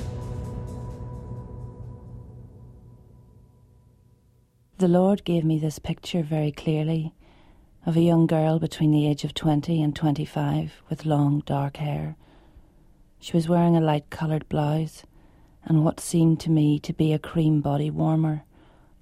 The 4.77 4.89
Lord 4.89 5.23
gave 5.23 5.45
me 5.45 5.57
this 5.57 5.79
picture 5.79 6.21
very 6.21 6.51
clearly 6.51 7.13
of 7.85 7.95
a 7.95 8.01
young 8.01 8.27
girl 8.27 8.59
between 8.59 8.91
the 8.91 9.07
age 9.07 9.23
of 9.23 9.33
20 9.33 9.81
and 9.81 9.95
25 9.95 10.83
with 10.89 11.05
long 11.05 11.43
dark 11.45 11.77
hair. 11.77 12.17
She 13.17 13.31
was 13.31 13.47
wearing 13.47 13.77
a 13.77 13.81
light 13.81 14.09
coloured 14.09 14.49
blouse 14.49 15.03
and 15.63 15.85
what 15.85 16.01
seemed 16.01 16.41
to 16.41 16.51
me 16.51 16.77
to 16.79 16.91
be 16.91 17.13
a 17.13 17.19
cream 17.19 17.61
body 17.61 17.89
warmer, 17.89 18.43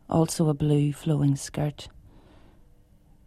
also 0.08 0.48
a 0.48 0.54
blue 0.54 0.94
flowing 0.94 1.36
skirt. 1.36 1.88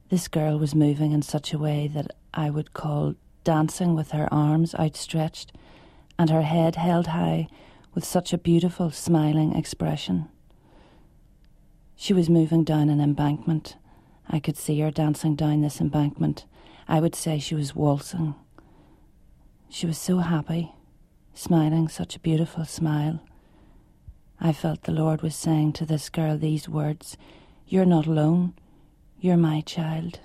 This 0.09 0.29
girl 0.29 0.57
was 0.57 0.73
moving 0.73 1.11
in 1.11 1.23
such 1.23 1.53
a 1.53 1.59
way 1.59 1.91
that 1.95 2.13
I 2.33 2.51
would 2.51 2.73
call 2.73 3.17
dancing 3.43 3.97
with 3.97 4.13
her 4.13 4.33
arms 4.33 4.73
outstretched 4.77 5.51
and 6.17 6.31
her 6.31 6.43
head 6.43 6.77
held 6.77 7.09
high 7.09 7.49
with 7.93 8.05
such 8.05 8.33
a 8.33 8.39
beautiful 8.39 8.93
smiling 8.93 9.57
expression. 9.57 10.29
She 11.97 12.13
was 12.13 12.29
moving 12.29 12.63
down 12.63 12.91
an 12.91 13.01
embankment. 13.01 13.77
I 14.29 14.39
could 14.39 14.57
see 14.57 14.79
her 14.81 14.91
dancing 14.91 15.35
down 15.35 15.63
this 15.63 15.81
embankment. 15.81 16.45
I 16.87 17.01
would 17.01 17.15
say 17.15 17.39
she 17.39 17.55
was 17.55 17.75
waltzing. 17.75 18.35
She 19.69 19.87
was 19.87 19.99
so 19.99 20.19
happy, 20.19 20.73
smiling 21.35 21.89
such 21.89 22.15
a 22.15 22.21
beautiful 22.21 22.65
smile. 22.65 23.23
I 24.39 24.53
felt 24.53 24.83
the 24.83 24.93
Lord 24.93 25.23
was 25.23 25.35
saying 25.35 25.73
to 25.75 25.87
this 25.87 26.11
girl 26.11 26.37
these 26.37 26.69
words 26.69 27.17
You're 27.67 27.87
not 27.87 28.07
alone, 28.07 28.55
you're 29.19 29.39
my 29.39 29.63
child. 29.63 30.21